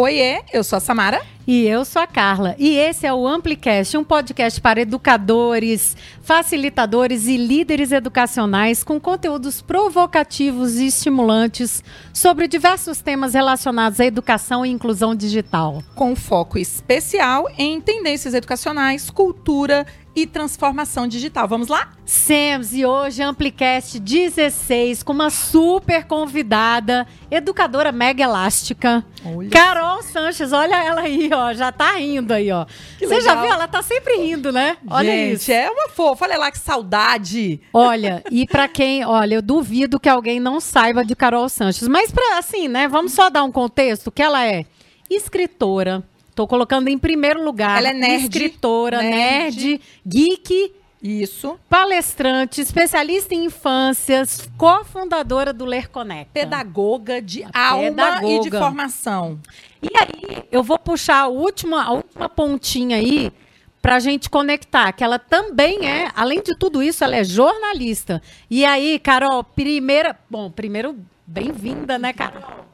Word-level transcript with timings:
Oiê, 0.00 0.42
eu 0.52 0.62
sou 0.62 0.76
a 0.76 0.80
Samara. 0.80 1.20
E 1.50 1.66
eu 1.66 1.82
sou 1.82 2.02
a 2.02 2.06
Carla. 2.06 2.54
E 2.58 2.76
esse 2.76 3.06
é 3.06 3.14
o 3.14 3.26
Amplicast, 3.26 3.96
um 3.96 4.04
podcast 4.04 4.60
para 4.60 4.82
educadores, 4.82 5.96
facilitadores 6.20 7.26
e 7.26 7.38
líderes 7.38 7.90
educacionais 7.90 8.84
com 8.84 9.00
conteúdos 9.00 9.62
provocativos 9.62 10.76
e 10.76 10.88
estimulantes 10.88 11.82
sobre 12.12 12.46
diversos 12.48 13.00
temas 13.00 13.32
relacionados 13.32 13.98
à 13.98 14.04
educação 14.04 14.66
e 14.66 14.68
inclusão 14.68 15.14
digital. 15.14 15.82
Com 15.94 16.14
foco 16.14 16.58
especial 16.58 17.46
em 17.56 17.80
tendências 17.80 18.34
educacionais, 18.34 19.08
cultura 19.08 19.86
e 20.14 20.26
transformação 20.26 21.06
digital. 21.06 21.46
Vamos 21.46 21.68
lá? 21.68 21.92
Semos, 22.04 22.72
e 22.72 22.84
hoje 22.84 23.22
Amplicast 23.22 24.00
16 24.00 25.02
com 25.02 25.12
uma 25.12 25.30
super 25.30 26.04
convidada, 26.06 27.06
educadora 27.30 27.92
mega 27.92 28.24
elástica, 28.24 29.04
olha. 29.24 29.50
Carol 29.50 30.02
Sanches. 30.02 30.52
Olha 30.52 30.82
ela 30.82 31.02
aí, 31.02 31.30
ó, 31.32 31.37
já 31.54 31.72
tá 31.72 31.92
rindo 31.96 32.32
aí, 32.32 32.50
ó. 32.50 32.64
Que 32.98 33.06
Você 33.06 33.16
legal. 33.16 33.20
já 33.36 33.42
viu? 33.42 33.52
Ela 33.52 33.68
tá 33.68 33.82
sempre 33.82 34.16
rindo, 34.16 34.52
né? 34.52 34.76
Olha 34.88 35.10
Gente, 35.10 35.34
isso. 35.34 35.52
é 35.52 35.70
uma 35.70 35.88
fofa. 35.88 36.24
Olha 36.24 36.38
lá 36.38 36.50
que 36.50 36.58
saudade. 36.58 37.60
Olha, 37.72 38.22
e 38.30 38.46
para 38.46 38.68
quem, 38.68 39.04
olha, 39.04 39.36
eu 39.36 39.42
duvido 39.42 39.98
que 40.00 40.08
alguém 40.08 40.40
não 40.40 40.60
saiba 40.60 41.04
de 41.04 41.14
Carol 41.16 41.48
Sanches, 41.48 41.88
mas 41.88 42.10
para 42.10 42.38
assim, 42.38 42.68
né, 42.68 42.88
vamos 42.88 43.12
só 43.12 43.30
dar 43.30 43.42
um 43.44 43.52
contexto 43.52 44.10
que 44.10 44.22
ela 44.22 44.44
é 44.46 44.64
escritora, 45.10 46.04
Tô 46.38 46.46
colocando 46.46 46.86
em 46.86 46.96
primeiro 46.96 47.44
lugar. 47.44 47.78
Ela 47.78 47.88
é 47.88 47.92
nerd. 47.92 48.22
Escritora, 48.22 49.02
nerd, 49.02 49.66
nerd 49.66 49.80
geek. 50.06 50.72
Isso. 51.02 51.58
Palestrante, 51.68 52.60
especialista 52.60 53.34
em 53.34 53.46
infâncias, 53.46 54.48
cofundadora 54.56 55.52
do 55.52 55.64
Ler 55.64 55.88
Conecta. 55.88 56.30
Pedagoga 56.32 57.20
de 57.20 57.42
alma 57.52 57.88
Pedagoga. 57.88 58.32
e 58.32 58.40
de 58.40 58.50
formação. 58.50 59.40
E 59.82 59.88
aí, 59.96 60.44
eu 60.50 60.62
vou 60.62 60.78
puxar 60.78 61.22
a 61.22 61.28
última, 61.28 61.84
a 61.84 61.92
última 61.92 62.28
pontinha 62.28 62.96
aí 62.96 63.32
para 63.80 63.96
a 63.96 64.00
gente 64.00 64.28
conectar, 64.28 64.92
que 64.92 65.04
ela 65.04 65.18
também 65.18 65.88
é, 65.88 66.10
além 66.14 66.42
de 66.42 66.56
tudo 66.58 66.82
isso, 66.82 67.04
ela 67.04 67.16
é 67.16 67.24
jornalista. 67.24 68.20
E 68.50 68.64
aí, 68.64 68.98
Carol, 68.98 69.44
primeira, 69.44 70.18
bom, 70.28 70.50
primeiro, 70.50 70.96
bem-vinda, 71.26 71.96
né, 71.96 72.12
Carol? 72.12 72.66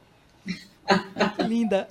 Linda. 1.47 1.87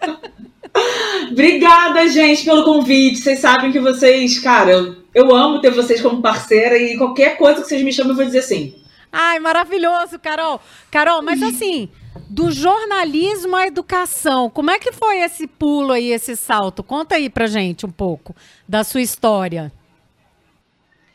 Obrigada, 1.30 2.08
gente, 2.08 2.44
pelo 2.44 2.64
convite. 2.64 3.18
Vocês 3.18 3.38
sabem 3.38 3.70
que 3.70 3.78
vocês, 3.78 4.38
cara, 4.40 4.72
eu, 4.72 4.96
eu 5.14 5.34
amo 5.34 5.60
ter 5.60 5.70
vocês 5.70 6.00
como 6.00 6.20
parceira 6.20 6.76
e 6.76 6.98
qualquer 6.98 7.36
coisa 7.36 7.62
que 7.62 7.68
vocês 7.68 7.82
me 7.82 7.92
chamem, 7.92 8.10
eu 8.10 8.16
vou 8.16 8.24
dizer 8.24 8.42
sim. 8.42 8.74
Ai, 9.12 9.38
maravilhoso, 9.38 10.18
Carol. 10.18 10.60
Carol, 10.90 11.22
mas 11.22 11.40
assim, 11.40 11.88
do 12.28 12.50
jornalismo 12.50 13.56
à 13.56 13.66
educação, 13.66 14.48
como 14.50 14.70
é 14.70 14.78
que 14.78 14.92
foi 14.92 15.18
esse 15.18 15.46
pulo 15.46 15.92
aí, 15.92 16.12
esse 16.12 16.36
salto? 16.36 16.82
Conta 16.82 17.16
aí 17.16 17.28
pra 17.28 17.46
gente 17.46 17.84
um 17.84 17.90
pouco 17.90 18.34
da 18.68 18.84
sua 18.84 19.02
história. 19.02 19.72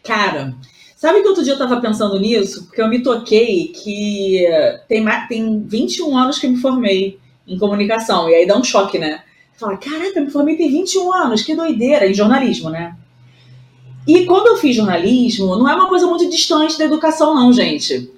Cara, 0.04 0.56
sabe 0.96 1.22
que 1.22 1.28
outro 1.28 1.44
dia 1.44 1.54
eu 1.54 1.58
tava 1.58 1.80
pensando 1.82 2.20
nisso? 2.20 2.66
Porque 2.66 2.82
eu 2.82 2.88
me 2.88 3.02
toquei 3.02 3.68
que 3.68 4.46
tem, 4.88 5.06
tem 5.28 5.64
21 5.64 6.18
anos 6.18 6.40
que 6.40 6.48
me 6.48 6.58
formei 6.58 7.20
em 7.48 7.58
comunicação, 7.58 8.30
e 8.30 8.36
aí 8.36 8.46
dá 8.46 8.58
um 8.58 8.64
choque, 8.64 9.00
né? 9.00 9.24
Fala, 9.58 9.78
caraca, 9.78 10.20
eu 10.20 10.26
me 10.26 10.32
formei 10.32 10.56
tem 10.56 10.70
21 10.70 11.12
anos, 11.12 11.42
que 11.42 11.56
doideira, 11.56 12.08
em 12.08 12.14
jornalismo, 12.14 12.70
né? 12.70 12.96
E 14.08 14.26
quando 14.26 14.48
eu 14.48 14.58
fiz 14.58 14.76
jornalismo, 14.76 15.56
não 15.56 15.70
é 15.70 15.76
uma 15.76 15.88
coisa 15.88 16.08
muito 16.08 16.30
distante 16.30 16.78
da 16.78 16.86
educação, 16.86 17.36
não, 17.36 17.52
gente. 17.52 18.10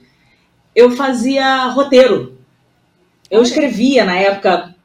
Eu 0.76 0.92
fazia 0.92 1.66
roteiro. 1.68 2.31
Eu 3.32 3.42
escrevia 3.42 4.06
na 4.06 4.18
época. 4.18 4.76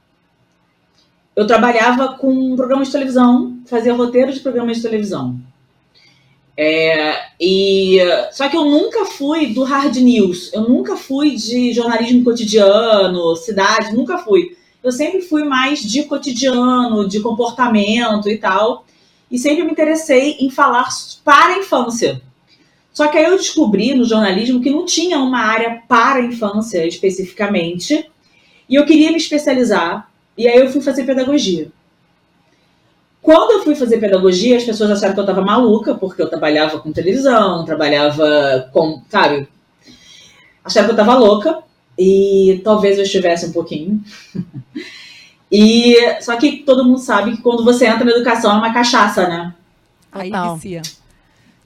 Eu 1.34 1.46
trabalhava 1.46 2.16
com 2.16 2.56
programas 2.56 2.88
de 2.88 2.92
televisão, 2.92 3.58
fazia 3.66 3.92
roteiro 3.92 4.32
de 4.32 4.40
programas 4.40 4.78
de 4.78 4.82
televisão. 4.84 5.38
É, 6.56 7.26
e 7.38 7.98
só 8.32 8.48
que 8.48 8.56
eu 8.56 8.64
nunca 8.64 9.04
fui 9.04 9.48
do 9.48 9.62
hard 9.62 9.94
news, 9.96 10.50
eu 10.54 10.62
nunca 10.62 10.96
fui 10.96 11.36
de 11.36 11.74
jornalismo 11.74 12.24
cotidiano, 12.24 13.36
cidade, 13.36 13.94
nunca 13.94 14.16
fui 14.16 14.56
eu 14.86 14.92
sempre 14.92 15.20
fui 15.20 15.42
mais 15.42 15.80
de 15.80 16.04
cotidiano, 16.04 17.08
de 17.08 17.18
comportamento 17.18 18.30
e 18.30 18.38
tal. 18.38 18.84
E 19.28 19.36
sempre 19.36 19.64
me 19.64 19.72
interessei 19.72 20.36
em 20.38 20.48
falar 20.48 20.86
para 21.24 21.54
a 21.54 21.58
infância. 21.58 22.22
Só 22.92 23.08
que 23.08 23.18
aí 23.18 23.24
eu 23.24 23.36
descobri 23.36 23.94
no 23.94 24.04
jornalismo 24.04 24.60
que 24.60 24.70
não 24.70 24.84
tinha 24.86 25.18
uma 25.18 25.40
área 25.40 25.82
para 25.88 26.20
a 26.20 26.24
infância 26.24 26.86
especificamente. 26.86 28.08
E 28.68 28.74
eu 28.74 28.84
queria 28.84 29.10
me 29.10 29.16
especializar. 29.16 30.08
E 30.36 30.48
aí 30.48 30.58
eu 30.58 30.70
fui 30.70 30.80
fazer 30.80 31.04
pedagogia. 31.04 31.68
Quando 33.22 33.52
eu 33.52 33.64
fui 33.64 33.74
fazer 33.74 33.98
pedagogia, 33.98 34.56
as 34.56 34.64
pessoas 34.64 34.90
acharam 34.90 35.14
que 35.14 35.20
eu 35.20 35.24
estava 35.24 35.42
maluca, 35.42 35.94
porque 35.94 36.22
eu 36.22 36.28
trabalhava 36.28 36.78
com 36.78 36.92
televisão, 36.92 37.64
trabalhava 37.64 38.70
com, 38.72 39.02
sabe? 39.08 39.48
Acharam 40.64 40.86
que 40.86 40.92
eu 40.92 41.00
estava 41.00 41.18
louca. 41.18 41.58
E 41.98 42.60
talvez 42.62 42.98
eu 42.98 43.04
estivesse 43.04 43.46
um 43.46 43.52
pouquinho. 43.52 44.02
e 45.50 45.96
só 46.20 46.36
que 46.36 46.58
todo 46.58 46.84
mundo 46.84 46.98
sabe 46.98 47.32
que 47.32 47.42
quando 47.42 47.64
você 47.64 47.86
entra 47.86 48.04
na 48.04 48.12
educação 48.12 48.52
é 48.52 48.58
uma 48.58 48.72
cachaça, 48.72 49.26
né? 49.26 49.54
Aí 50.12 50.30
vicia. 50.54 50.82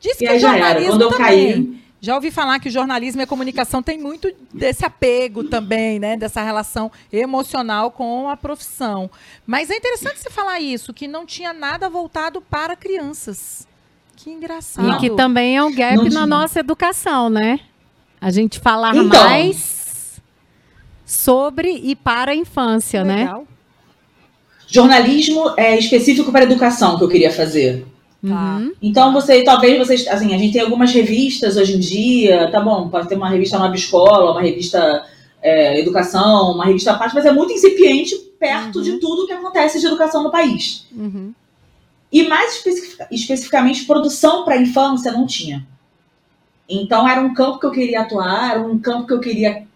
Diz 0.00 0.16
que 0.16 0.24
e 0.24 0.28
aí 0.28 0.38
já 0.38 0.56
era. 0.56 0.82
Quando 0.82 1.02
eu 1.02 1.10
também. 1.10 1.26
caí. 1.26 1.79
Já 2.00 2.14
ouvi 2.14 2.30
falar 2.30 2.58
que 2.58 2.68
o 2.68 2.72
jornalismo 2.72 3.20
e 3.20 3.24
a 3.24 3.26
comunicação 3.26 3.82
tem 3.82 3.98
muito 3.98 4.32
desse 4.54 4.86
apego 4.86 5.44
também, 5.44 5.98
né? 5.98 6.16
Dessa 6.16 6.42
relação 6.42 6.90
emocional 7.12 7.90
com 7.90 8.28
a 8.28 8.36
profissão. 8.36 9.10
Mas 9.46 9.68
é 9.68 9.76
interessante 9.76 10.18
você 10.18 10.30
falar 10.30 10.60
isso, 10.60 10.94
que 10.94 11.06
não 11.06 11.26
tinha 11.26 11.52
nada 11.52 11.90
voltado 11.90 12.40
para 12.40 12.74
crianças. 12.74 13.68
Que 14.16 14.30
engraçado. 14.30 14.88
E 14.88 14.98
que 14.98 15.10
também 15.10 15.56
é 15.56 15.62
um 15.62 15.74
gap 15.74 16.08
na 16.10 16.26
nossa 16.26 16.60
educação, 16.60 17.28
né? 17.28 17.60
A 18.18 18.30
gente 18.30 18.58
falar 18.58 18.94
então, 18.96 19.22
mais 19.22 20.20
sobre 21.04 21.70
e 21.70 21.94
para 21.94 22.32
a 22.32 22.34
infância, 22.34 23.04
né? 23.04 23.16
Legal. 23.16 23.40
né? 23.40 23.46
Jornalismo 24.66 25.54
é 25.56 25.76
específico 25.76 26.30
para 26.30 26.40
a 26.40 26.44
educação 26.44 26.96
que 26.96 27.04
eu 27.04 27.08
queria 27.08 27.32
fazer. 27.32 27.84
Uhum. 28.22 28.72
Então 28.82 29.12
você, 29.12 29.42
talvez 29.42 29.78
vocês, 29.78 30.06
assim, 30.06 30.34
a 30.34 30.38
gente 30.38 30.52
tem 30.52 30.60
algumas 30.60 30.92
revistas 30.92 31.56
hoje 31.56 31.76
em 31.76 31.80
dia, 31.80 32.50
tá 32.50 32.60
bom? 32.60 32.88
Pode 32.88 33.08
ter 33.08 33.16
uma 33.16 33.30
revista 33.30 33.58
Nova 33.58 33.74
Escola, 33.74 34.32
uma 34.32 34.42
revista 34.42 35.06
é, 35.42 35.80
Educação, 35.80 36.52
uma 36.52 36.66
revista 36.66 36.94
parte, 36.94 37.14
mas 37.14 37.24
é 37.24 37.32
muito 37.32 37.52
incipiente 37.52 38.14
perto 38.38 38.76
uhum. 38.76 38.82
de 38.82 38.98
tudo 38.98 39.26
que 39.26 39.32
acontece 39.32 39.80
de 39.80 39.86
educação 39.86 40.22
no 40.22 40.30
país. 40.30 40.86
Uhum. 40.92 41.32
E 42.12 42.24
mais 42.24 42.56
especific, 42.56 43.06
especificamente, 43.10 43.84
produção 43.84 44.44
para 44.44 44.54
a 44.54 44.60
infância 44.60 45.12
não 45.12 45.26
tinha. 45.26 45.66
Então 46.68 47.08
era 47.08 47.20
um 47.20 47.34
campo 47.34 47.58
que 47.58 47.66
eu 47.66 47.70
queria 47.70 48.02
atuar, 48.02 48.52
era 48.52 48.60
um 48.60 48.78
campo 48.78 49.06
que 49.06 49.12
eu 49.12 49.20
queria 49.20 49.66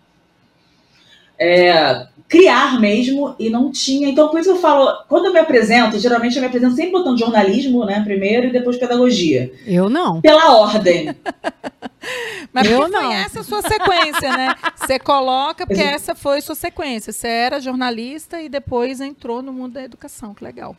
é, 1.38 2.06
criar 2.28 2.80
mesmo 2.80 3.34
e 3.38 3.50
não 3.50 3.70
tinha. 3.70 4.08
Então, 4.08 4.28
por 4.28 4.40
isso 4.40 4.50
eu 4.50 4.56
falo, 4.56 5.04
quando 5.08 5.26
eu 5.26 5.32
me 5.32 5.38
apresento, 5.38 5.98
geralmente 5.98 6.36
eu 6.36 6.40
me 6.40 6.48
apresento 6.48 6.74
sempre 6.74 6.92
botando 6.92 7.18
jornalismo, 7.18 7.84
né, 7.84 8.02
primeiro 8.04 8.46
e 8.46 8.52
depois 8.52 8.76
pedagogia. 8.76 9.52
Eu 9.66 9.88
não. 9.88 10.20
Pela 10.20 10.52
ordem. 10.56 11.14
Mas 12.52 12.70
eu 12.70 12.88
não. 12.88 13.02
foi 13.02 13.12
essa 13.14 13.40
a 13.40 13.44
sua 13.44 13.62
sequência, 13.62 14.36
né? 14.36 14.54
Você 14.76 14.98
coloca, 14.98 15.66
porque 15.66 15.82
essa 15.82 16.14
foi 16.14 16.40
sua 16.40 16.54
sequência. 16.54 17.12
Você 17.12 17.26
era 17.26 17.60
jornalista 17.60 18.40
e 18.40 18.48
depois 18.48 19.00
entrou 19.00 19.42
no 19.42 19.52
mundo 19.52 19.72
da 19.72 19.82
educação. 19.82 20.34
Que 20.34 20.44
legal. 20.44 20.76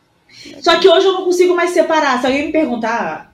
Só 0.62 0.78
que 0.80 0.88
hoje 0.88 1.06
eu 1.06 1.14
não 1.14 1.26
consigo 1.26 1.56
mais 1.56 1.72
separar. 1.72 2.20
Se 2.22 2.28
alguém 2.28 2.46
me 2.46 2.52
perguntar, 2.52 3.34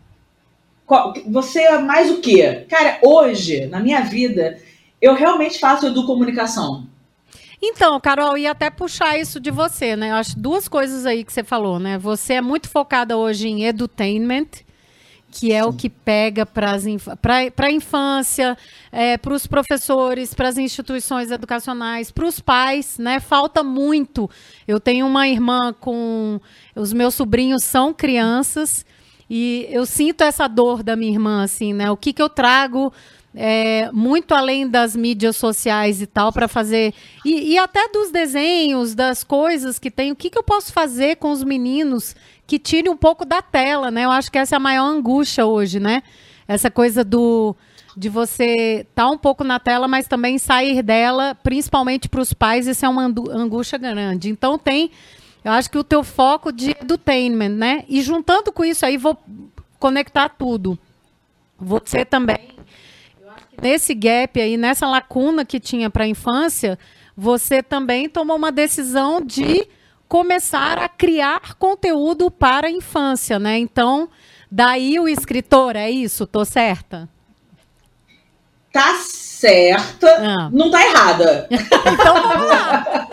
você 1.27 1.61
é 1.61 1.77
mais 1.79 2.09
o 2.09 2.19
quê? 2.19 2.65
Cara, 2.69 2.99
hoje, 3.01 3.67
na 3.67 3.79
minha 3.79 4.01
vida, 4.01 4.57
eu 5.01 5.13
realmente 5.13 5.59
faço 5.59 5.87
educomunicação. 5.87 6.87
Então, 7.63 7.99
Carol, 7.99 8.35
ia 8.37 8.51
até 8.51 8.71
puxar 8.71 9.19
isso 9.19 9.39
de 9.39 9.51
você, 9.51 9.95
né? 9.95 10.09
Eu 10.09 10.15
acho 10.15 10.37
duas 10.37 10.67
coisas 10.67 11.05
aí 11.05 11.23
que 11.23 11.31
você 11.31 11.43
falou, 11.43 11.77
né? 11.77 11.97
Você 11.99 12.33
é 12.33 12.41
muito 12.41 12.67
focada 12.67 13.15
hoje 13.15 13.47
em 13.47 13.65
edutainment, 13.65 14.47
que 15.29 15.53
é 15.53 15.61
Sim. 15.61 15.69
o 15.69 15.73
que 15.73 15.87
pega 15.87 16.43
para 16.43 16.71
a 16.71 17.71
infância, 17.71 18.57
é, 18.91 19.15
para 19.15 19.33
os 19.33 19.45
professores, 19.45 20.33
para 20.33 20.49
as 20.49 20.57
instituições 20.57 21.29
educacionais, 21.29 22.09
para 22.09 22.25
os 22.25 22.39
pais, 22.39 22.97
né? 22.97 23.19
Falta 23.19 23.61
muito. 23.61 24.27
Eu 24.67 24.79
tenho 24.79 25.05
uma 25.05 25.27
irmã 25.27 25.71
com. 25.71 26.41
Os 26.75 26.91
meus 26.91 27.13
sobrinhos 27.13 27.63
são 27.63 27.93
crianças 27.93 28.83
e 29.29 29.65
eu 29.69 29.85
sinto 29.85 30.23
essa 30.23 30.47
dor 30.47 30.83
da 30.83 30.95
minha 30.95 31.11
irmã, 31.11 31.43
assim, 31.43 31.73
né? 31.73 31.91
O 31.91 31.95
que, 31.95 32.11
que 32.11 32.21
eu 32.21 32.27
trago 32.27 32.91
é, 33.33 33.89
muito 33.91 34.33
além 34.33 34.67
das 34.67 34.95
mídias 34.95 35.37
sociais 35.37 36.01
e 36.01 36.07
tal, 36.07 36.31
para 36.33 36.47
fazer. 36.47 36.93
E, 37.25 37.53
e, 37.53 37.57
até 37.57 37.87
dos 37.87 38.11
desenhos, 38.11 38.93
das 38.93 39.23
coisas 39.23 39.79
que 39.79 39.89
tem. 39.89 40.11
O 40.11 40.15
que, 40.15 40.29
que 40.29 40.37
eu 40.37 40.43
posso 40.43 40.73
fazer 40.73 41.15
com 41.15 41.31
os 41.31 41.43
meninos 41.43 42.15
que 42.45 42.59
tire 42.59 42.89
um 42.89 42.97
pouco 42.97 43.23
da 43.23 43.41
tela, 43.41 43.89
né? 43.89 44.05
Eu 44.05 44.11
acho 44.11 44.31
que 44.31 44.37
essa 44.37 44.55
é 44.55 44.57
a 44.57 44.59
maior 44.59 44.85
angústia 44.85 45.45
hoje, 45.45 45.79
né? 45.79 46.03
Essa 46.47 46.69
coisa 46.69 47.03
do 47.03 47.55
de 47.95 48.07
você 48.07 48.85
estar 48.89 49.03
tá 49.03 49.09
um 49.09 49.17
pouco 49.17 49.43
na 49.43 49.59
tela, 49.59 49.85
mas 49.87 50.07
também 50.07 50.37
sair 50.37 50.81
dela, 50.81 51.35
principalmente 51.35 52.07
para 52.07 52.21
os 52.21 52.31
pais, 52.31 52.65
isso 52.65 52.85
é 52.85 52.89
uma 52.89 53.03
angústia 53.03 53.77
grande. 53.77 54.29
Então 54.29 54.57
tem 54.57 54.91
Eu 55.43 55.51
acho 55.53 55.71
que 55.71 55.77
o 55.77 55.83
teu 55.83 56.03
foco 56.03 56.51
de 56.51 56.71
edutainment, 56.71 57.49
né? 57.49 57.83
E 57.89 58.01
juntando 58.01 58.51
com 58.51 58.63
isso 58.63 58.85
aí, 58.85 58.95
vou 58.95 59.17
conectar 59.79 60.29
tudo. 60.29 60.77
Você 61.59 62.03
também, 62.03 62.50
nesse 63.61 63.93
gap 63.93 64.41
aí, 64.41 64.57
nessa 64.57 64.87
lacuna 64.87 65.45
que 65.45 65.59
tinha 65.59 65.89
para 65.89 66.03
a 66.03 66.07
infância, 66.07 66.77
você 67.15 67.61
também 67.61 68.09
tomou 68.09 68.35
uma 68.35 68.51
decisão 68.51 69.21
de 69.21 69.67
começar 70.07 70.77
a 70.77 70.89
criar 70.89 71.55
conteúdo 71.55 72.29
para 72.29 72.67
a 72.67 72.71
infância, 72.71 73.39
né? 73.39 73.57
Então, 73.57 74.09
daí 74.51 74.99
o 74.99 75.07
escritor, 75.07 75.75
é 75.75 75.89
isso? 75.89 76.27
Tô 76.27 76.43
certa? 76.43 77.07
Tá 78.73 78.95
certa, 78.95 80.07
ah. 80.07 80.49
não 80.51 80.71
tá 80.71 80.85
errada. 80.85 81.47
então 81.51 82.21
vamos 82.21 82.47
lá. 82.47 83.07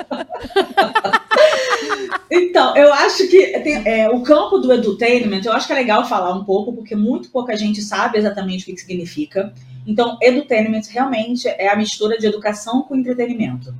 então, 2.31 2.77
eu 2.77 2.93
acho 2.93 3.29
que 3.29 3.59
tem, 3.61 3.83
é, 3.87 4.09
o 4.09 4.23
campo 4.23 4.59
do 4.59 4.73
edutainment, 4.73 5.43
eu 5.45 5.53
acho 5.53 5.67
que 5.67 5.73
é 5.73 5.77
legal 5.77 6.07
falar 6.07 6.35
um 6.35 6.45
pouco, 6.45 6.73
porque 6.73 6.95
muito 6.95 7.31
pouca 7.31 7.57
gente 7.57 7.83
sabe 7.83 8.19
exatamente 8.19 8.63
o 8.63 8.67
que, 8.67 8.73
que 8.75 8.81
significa. 8.81 9.53
Então, 9.89 10.19
edutainment 10.21 10.83
realmente 10.91 11.49
é 11.49 11.69
a 11.69 11.75
mistura 11.75 12.19
de 12.19 12.27
educação 12.27 12.83
com 12.83 12.95
entretenimento. 12.95 13.75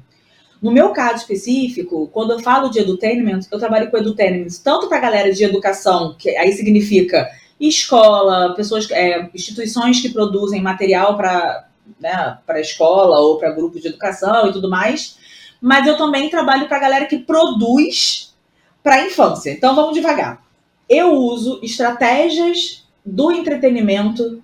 No 0.61 0.73
meu 0.73 0.91
caso 0.91 1.19
específico, 1.19 2.09
quando 2.09 2.33
eu 2.33 2.41
falo 2.41 2.71
de 2.71 2.79
edutainment, 2.79 3.41
eu 3.53 3.59
trabalho 3.59 3.91
com 3.91 3.99
edutainment 3.99 4.49
tanto 4.65 4.89
para 4.89 4.97
a 4.97 5.01
galera 5.03 5.31
de 5.31 5.45
educação, 5.45 6.17
que 6.19 6.31
aí 6.31 6.53
significa 6.53 7.29
escola, 7.61 8.55
pessoas, 8.55 8.91
é, 8.91 9.29
instituições 9.35 10.01
que 10.01 10.09
produzem 10.09 10.63
material 10.63 11.15
para 11.15 11.69
né, 12.01 12.39
para 12.47 12.61
escola 12.61 13.19
ou 13.21 13.39
para 13.39 13.53
grupo 13.53 13.79
de 13.79 13.89
educação 13.89 14.49
e 14.49 14.53
tudo 14.53 14.69
mais, 14.69 15.19
mas 15.61 15.87
eu 15.87 15.97
também 15.97 16.31
trabalho 16.31 16.69
para 16.69 16.77
a 16.77 16.81
galera 16.81 17.07
que 17.07 17.19
produz 17.19 18.35
para 18.83 18.97
a 18.97 19.07
infância. 19.07 19.51
Então 19.51 19.75
vamos 19.75 19.95
devagar. 19.95 20.43
Eu 20.89 21.13
uso 21.13 21.61
estratégias 21.63 22.87
do 23.05 23.31
entretenimento 23.31 24.43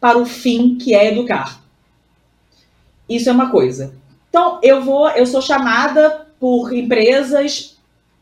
para 0.00 0.18
o 0.18 0.24
fim 0.24 0.78
que 0.78 0.94
é 0.94 1.12
educar. 1.12 1.60
Isso 3.08 3.28
é 3.28 3.32
uma 3.32 3.50
coisa. 3.50 3.94
Então, 4.28 4.58
eu 4.62 4.82
vou, 4.82 5.08
eu 5.10 5.26
sou 5.26 5.42
chamada 5.42 6.26
por 6.38 6.72
empresas 6.72 7.76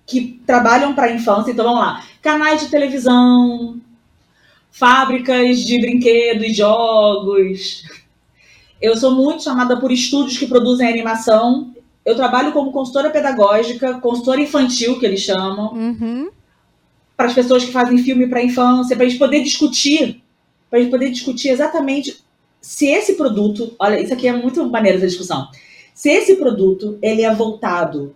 que 0.06 0.40
trabalham 0.46 0.94
para 0.94 1.06
a 1.06 1.12
infância, 1.12 1.50
então 1.52 1.66
vamos 1.66 1.80
lá, 1.80 2.02
canais 2.22 2.62
de 2.62 2.70
televisão, 2.70 3.78
fábricas 4.70 5.60
de 5.60 5.78
brinquedos, 5.80 6.56
jogos. 6.56 7.84
Eu 8.80 8.96
sou 8.96 9.10
muito 9.10 9.42
chamada 9.42 9.78
por 9.78 9.92
estúdios 9.92 10.38
que 10.38 10.46
produzem 10.46 10.88
animação. 10.88 11.75
Eu 12.04 12.16
trabalho 12.16 12.52
como 12.52 12.72
consultora 12.72 13.10
pedagógica, 13.10 14.00
consultora 14.00 14.40
infantil, 14.40 14.98
que 14.98 15.04
eles 15.04 15.20
chamam, 15.20 15.75
uhum. 15.75 16.30
para 17.16 17.26
as 17.26 17.34
pessoas 17.34 17.64
que 17.64 17.72
fazem 17.72 17.98
filme 17.98 18.26
para 18.26 18.38
a 18.38 18.44
infância, 18.44 18.96
para 18.96 19.04
a 19.04 19.08
gente 19.08 19.19
poder 19.19 19.42
discutir, 19.42 20.22
para 20.68 20.78
a 20.78 20.82
gente 20.82 20.90
poder 20.90 21.10
discutir 21.10 21.48
exatamente 21.48 22.22
se 22.60 22.86
esse 22.86 23.14
produto, 23.14 23.74
olha, 23.78 24.00
isso 24.00 24.12
aqui 24.12 24.26
é 24.28 24.32
muito 24.32 24.64
maneiro 24.68 24.98
essa 24.98 25.06
discussão 25.06 25.48
se 25.98 26.10
esse 26.10 26.36
produto 26.36 26.96
ele 27.02 27.22
é 27.22 27.34
voltado 27.34 28.14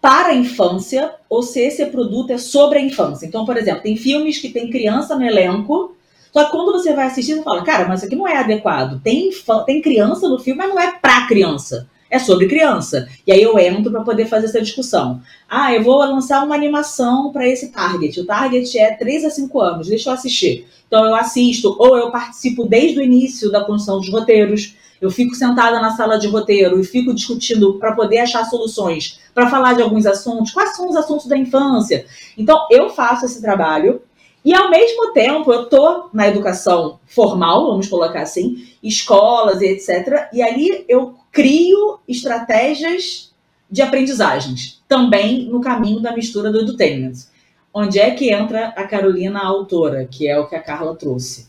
para 0.00 0.28
a 0.28 0.34
infância 0.36 1.12
ou 1.28 1.42
se 1.42 1.58
esse 1.58 1.84
produto 1.86 2.30
é 2.30 2.38
sobre 2.38 2.78
a 2.78 2.82
infância. 2.82 3.26
Então, 3.26 3.44
por 3.44 3.56
exemplo, 3.56 3.82
tem 3.82 3.96
filmes 3.96 4.38
que 4.38 4.48
tem 4.48 4.70
criança 4.70 5.16
no 5.16 5.24
elenco, 5.24 5.96
só 6.32 6.44
que 6.44 6.52
quando 6.52 6.70
você 6.70 6.94
vai 6.94 7.06
assistir, 7.06 7.34
você 7.34 7.42
fala, 7.42 7.64
cara, 7.64 7.88
mas 7.88 7.98
isso 7.98 8.06
aqui 8.06 8.14
não 8.14 8.28
é 8.28 8.36
adequado. 8.36 9.00
Tem, 9.02 9.28
tem 9.66 9.82
criança 9.82 10.28
no 10.28 10.38
filme, 10.38 10.58
mas 10.58 10.68
não 10.68 10.80
é 10.80 10.92
para 10.92 11.26
criança. 11.26 11.90
É 12.14 12.18
sobre 12.20 12.46
criança. 12.46 13.08
E 13.26 13.32
aí 13.32 13.42
eu 13.42 13.58
entro 13.58 13.90
para 13.90 14.02
poder 14.02 14.26
fazer 14.26 14.46
essa 14.46 14.62
discussão. 14.62 15.20
Ah, 15.48 15.74
eu 15.74 15.82
vou 15.82 15.98
lançar 15.98 16.44
uma 16.44 16.54
animação 16.54 17.32
para 17.32 17.48
esse 17.48 17.72
target. 17.72 18.20
O 18.20 18.24
target 18.24 18.78
é 18.78 18.94
3 18.94 19.24
a 19.24 19.30
5 19.30 19.60
anos, 19.60 19.88
deixa 19.88 20.10
eu 20.10 20.14
assistir. 20.14 20.64
Então 20.86 21.04
eu 21.04 21.16
assisto, 21.16 21.74
ou 21.76 21.98
eu 21.98 22.12
participo 22.12 22.66
desde 22.66 23.00
o 23.00 23.02
início 23.02 23.50
da 23.50 23.64
construção 23.64 23.98
dos 23.98 24.08
roteiros 24.10 24.76
eu 25.00 25.10
fico 25.10 25.34
sentada 25.34 25.80
na 25.80 25.90
sala 25.96 26.16
de 26.16 26.28
roteiro 26.28 26.78
e 26.78 26.84
fico 26.84 27.12
discutindo 27.12 27.74
para 27.80 27.92
poder 27.92 28.18
achar 28.18 28.44
soluções, 28.44 29.20
para 29.34 29.50
falar 29.50 29.74
de 29.74 29.82
alguns 29.82 30.06
assuntos, 30.06 30.52
quais 30.52 30.76
são 30.76 30.88
os 30.88 30.94
assuntos 30.94 31.26
da 31.26 31.36
infância. 31.36 32.06
Então, 32.38 32.64
eu 32.70 32.88
faço 32.88 33.26
esse 33.26 33.42
trabalho 33.42 34.00
e, 34.44 34.54
ao 34.54 34.70
mesmo 34.70 35.12
tempo, 35.12 35.52
eu 35.52 35.64
estou 35.64 36.08
na 36.12 36.28
educação 36.28 37.00
formal, 37.06 37.66
vamos 37.66 37.88
colocar 37.88 38.22
assim, 38.22 38.66
escolas 38.82 39.60
e 39.60 39.66
etc. 39.66 40.28
E 40.32 40.40
ali 40.40 40.84
eu 40.88 41.16
crio 41.34 41.98
estratégias 42.06 43.34
de 43.68 43.82
aprendizagens, 43.82 44.80
também 44.86 45.46
no 45.46 45.60
caminho 45.60 45.98
da 46.00 46.12
mistura 46.12 46.50
do 46.50 46.60
edutainment. 46.60 47.26
Onde 47.72 47.98
é 47.98 48.12
que 48.12 48.32
entra 48.32 48.68
a 48.68 48.84
Carolina 48.84 49.40
a 49.40 49.46
autora, 49.46 50.06
que 50.06 50.28
é 50.28 50.38
o 50.38 50.46
que 50.46 50.54
a 50.54 50.62
Carla 50.62 50.94
trouxe. 50.94 51.48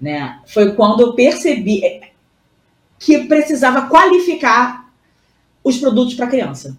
Né? 0.00 0.40
Foi 0.46 0.72
quando 0.72 1.02
eu 1.02 1.12
percebi 1.12 2.00
que 2.98 3.26
precisava 3.26 3.82
qualificar 3.82 4.90
os 5.62 5.76
produtos 5.76 6.14
para 6.14 6.26
criança. 6.26 6.78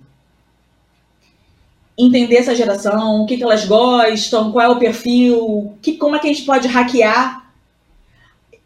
Entender 1.96 2.38
essa 2.38 2.56
geração, 2.56 3.22
o 3.22 3.26
que, 3.28 3.38
que 3.38 3.44
elas 3.44 3.66
gostam, 3.66 4.52
qual 4.52 4.66
é 4.66 4.70
o 4.70 4.80
perfil, 4.80 5.78
que, 5.84 5.98
como 5.98 6.16
é 6.16 6.20
que 6.20 6.28
a 6.28 6.34
gente 6.34 6.46
pode 6.46 6.68
hackear 6.68 7.39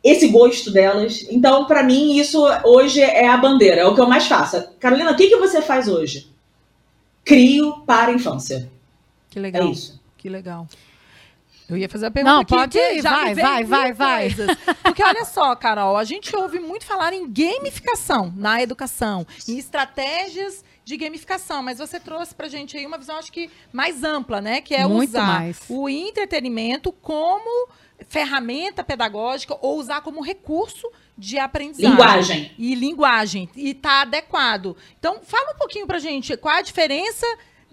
esse 0.04 0.28
gosto 0.28 0.72
delas. 0.72 1.26
Então, 1.30 1.66
para 1.66 1.84
mim, 1.84 2.18
isso 2.18 2.44
hoje 2.66 3.02
é 3.02 3.28
a 3.28 3.38
bandeira, 3.38 3.82
é 3.82 3.86
o 3.86 3.96
que 3.96 4.02
eu 4.02 4.08
mais 4.08 4.28
faço. 4.28 4.62
Carolina, 4.80 5.12
o 5.12 5.16
que, 5.16 5.30
que 5.30 5.38
você 5.38 5.62
faz 5.62 5.88
hoje? 5.88 6.28
Crio 7.24 7.84
para 7.86 8.12
a 8.12 8.14
infância. 8.14 8.70
Que 9.30 9.40
legal. 9.40 9.64
É 9.64 9.72
isso. 9.72 10.02
Que 10.18 10.30
legal. 10.30 10.68
Eu 11.70 11.78
ia 11.78 11.88
fazer 11.88 12.08
a 12.08 12.12
pergunta 12.12 12.34
Não, 12.34 12.42
aqui, 12.42 12.54
pode 12.54 12.78
ir, 12.78 13.02
vai, 13.02 13.34
vai, 13.34 13.64
vai, 13.64 13.94
vai. 13.94 14.30
Porque 14.84 15.02
olha 15.02 15.24
só, 15.24 15.56
Carol, 15.56 15.96
a 15.96 16.04
gente 16.04 16.36
ouve 16.36 16.60
muito 16.60 16.86
falar 16.86 17.14
em 17.14 17.26
gamificação 17.32 18.32
na 18.36 18.62
educação, 18.62 19.26
em 19.48 19.58
estratégias 19.58 20.64
de 20.84 20.98
gamificação, 20.98 21.64
mas 21.64 21.80
você 21.80 22.00
trouxe 22.00 22.36
pra 22.36 22.50
gente 22.50 22.78
aí 22.78 22.86
uma 22.86 22.98
visão, 22.98 23.18
acho 23.18 23.32
que 23.32 23.50
mais 23.72 24.04
ampla, 24.04 24.42
né? 24.42 24.60
Que 24.60 24.76
é 24.76 24.86
muito 24.86 25.12
usar 25.12 25.26
mais. 25.26 25.62
o 25.70 25.88
entretenimento 25.88 26.92
como 26.92 27.70
ferramenta 28.08 28.84
pedagógica 28.84 29.58
ou 29.62 29.80
usar 29.80 30.02
como 30.02 30.22
recurso 30.22 30.90
de 31.18 31.38
aprendizagem. 31.38 31.92
Linguagem. 31.92 32.52
E 32.58 32.76
linguagem. 32.76 33.50
E 33.56 33.74
tá 33.74 34.02
adequado. 34.02 34.76
Então, 35.00 35.20
fala 35.24 35.54
um 35.54 35.58
pouquinho 35.58 35.86
pra 35.88 36.00
gente 36.00 36.36
qual 36.38 36.56
a 36.56 36.62
diferença 36.62 37.26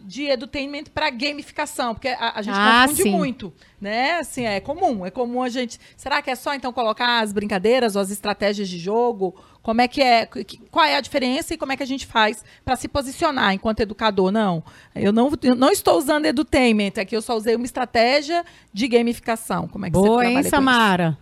de 0.03 0.25
edutainment 0.25 0.85
para 0.95 1.11
gamificação, 1.11 1.95
porque 1.95 2.09
a, 2.09 2.33
a 2.39 2.43
gente 2.43 2.55
Ah, 2.59 2.85
confunde 2.89 3.03
sim. 3.03 3.11
muito, 3.11 3.53
né? 3.79 4.13
Assim, 4.19 4.47
é 4.47 4.59
comum, 4.59 5.05
é 5.05 5.11
comum 5.11 5.43
a 5.43 5.49
gente. 5.51 5.79
Será 5.97 6.23
que 6.23 6.31
é 6.31 6.35
só 6.35 6.55
então 6.55 6.73
colocar 6.73 7.21
as 7.21 7.33
brincadeiras 7.35 7.97
ou 7.97 8.03
as 8.03 8.11
estratégias 8.11 8.69
de 8.69 8.79
jogo? 8.79 9.35
Como 9.63 9.81
é 9.81 9.89
que 9.89 10.03
é? 10.03 10.27
Qual 10.71 10.85
é 10.85 10.97
a 10.97 11.01
diferença 11.01 11.53
e 11.53 11.57
como 11.57 11.73
é 11.73 11.77
que 11.77 11.83
a 11.83 11.87
gente 11.87 12.07
faz 12.07 12.43
para 12.65 12.77
se 12.77 12.89
posicionar 12.89 13.53
enquanto 13.53 13.81
educador? 13.81 14.31
Não, 14.31 14.65
eu 14.95 15.13
não, 15.13 15.31
eu 15.43 15.55
não 15.55 15.71
estou 15.71 15.99
usando 15.99 16.25
edutainment, 16.25 16.93
aqui 16.99 17.15
eu 17.15 17.23
só 17.23 17.37
usei 17.37 17.55
uma 17.55 17.67
estratégia 17.67 18.45
de 18.73 18.89
gamificação. 18.89 19.69
Como 19.69 19.85
é 19.85 19.91
que 19.91 19.97
você 19.97 20.07
Boa, 20.07 20.21
trabalha 20.21 20.35
hein, 20.35 20.41
isso? 20.41 20.51
Samara? 20.51 21.19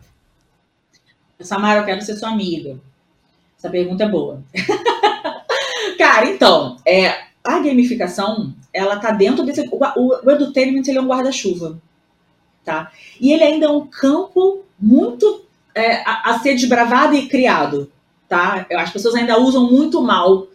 Samara, 1.41 1.81
eu 1.81 1.85
quero 1.85 2.03
ser 2.03 2.17
sua 2.17 2.31
amiga. 2.31 2.79
Essa 3.59 3.69
pergunta 3.69 4.05
é 4.05 4.09
boa. 4.09 4.43
Cara, 5.99 6.31
então, 6.31 6.77
é, 6.87 7.09
a 7.43 7.59
gamificação, 7.59 8.55
ela 8.73 8.99
tá 8.99 9.11
dentro 9.11 9.45
desse. 9.45 9.69
O, 9.71 9.79
o, 9.97 10.27
o 10.27 10.31
edutainment 10.31 10.83
ele 10.87 10.99
é 10.99 11.01
um 11.01 11.09
guarda-chuva. 11.09 11.81
Tá? 12.65 12.93
E 13.21 13.33
ele 13.33 13.43
ainda 13.43 13.67
é 13.67 13.71
um 13.71 13.87
campo 13.87 14.63
muito 14.79 15.45
é, 15.75 16.03
a, 16.05 16.31
a 16.31 16.39
ser 16.39 16.55
desbravado 16.55 17.15
e 17.15 17.27
criado. 17.27 17.91
Tá? 18.29 18.67
As 18.77 18.91
pessoas 18.91 19.15
ainda 19.15 19.41
usam 19.41 19.71
muito 19.71 20.03
mal 20.03 20.47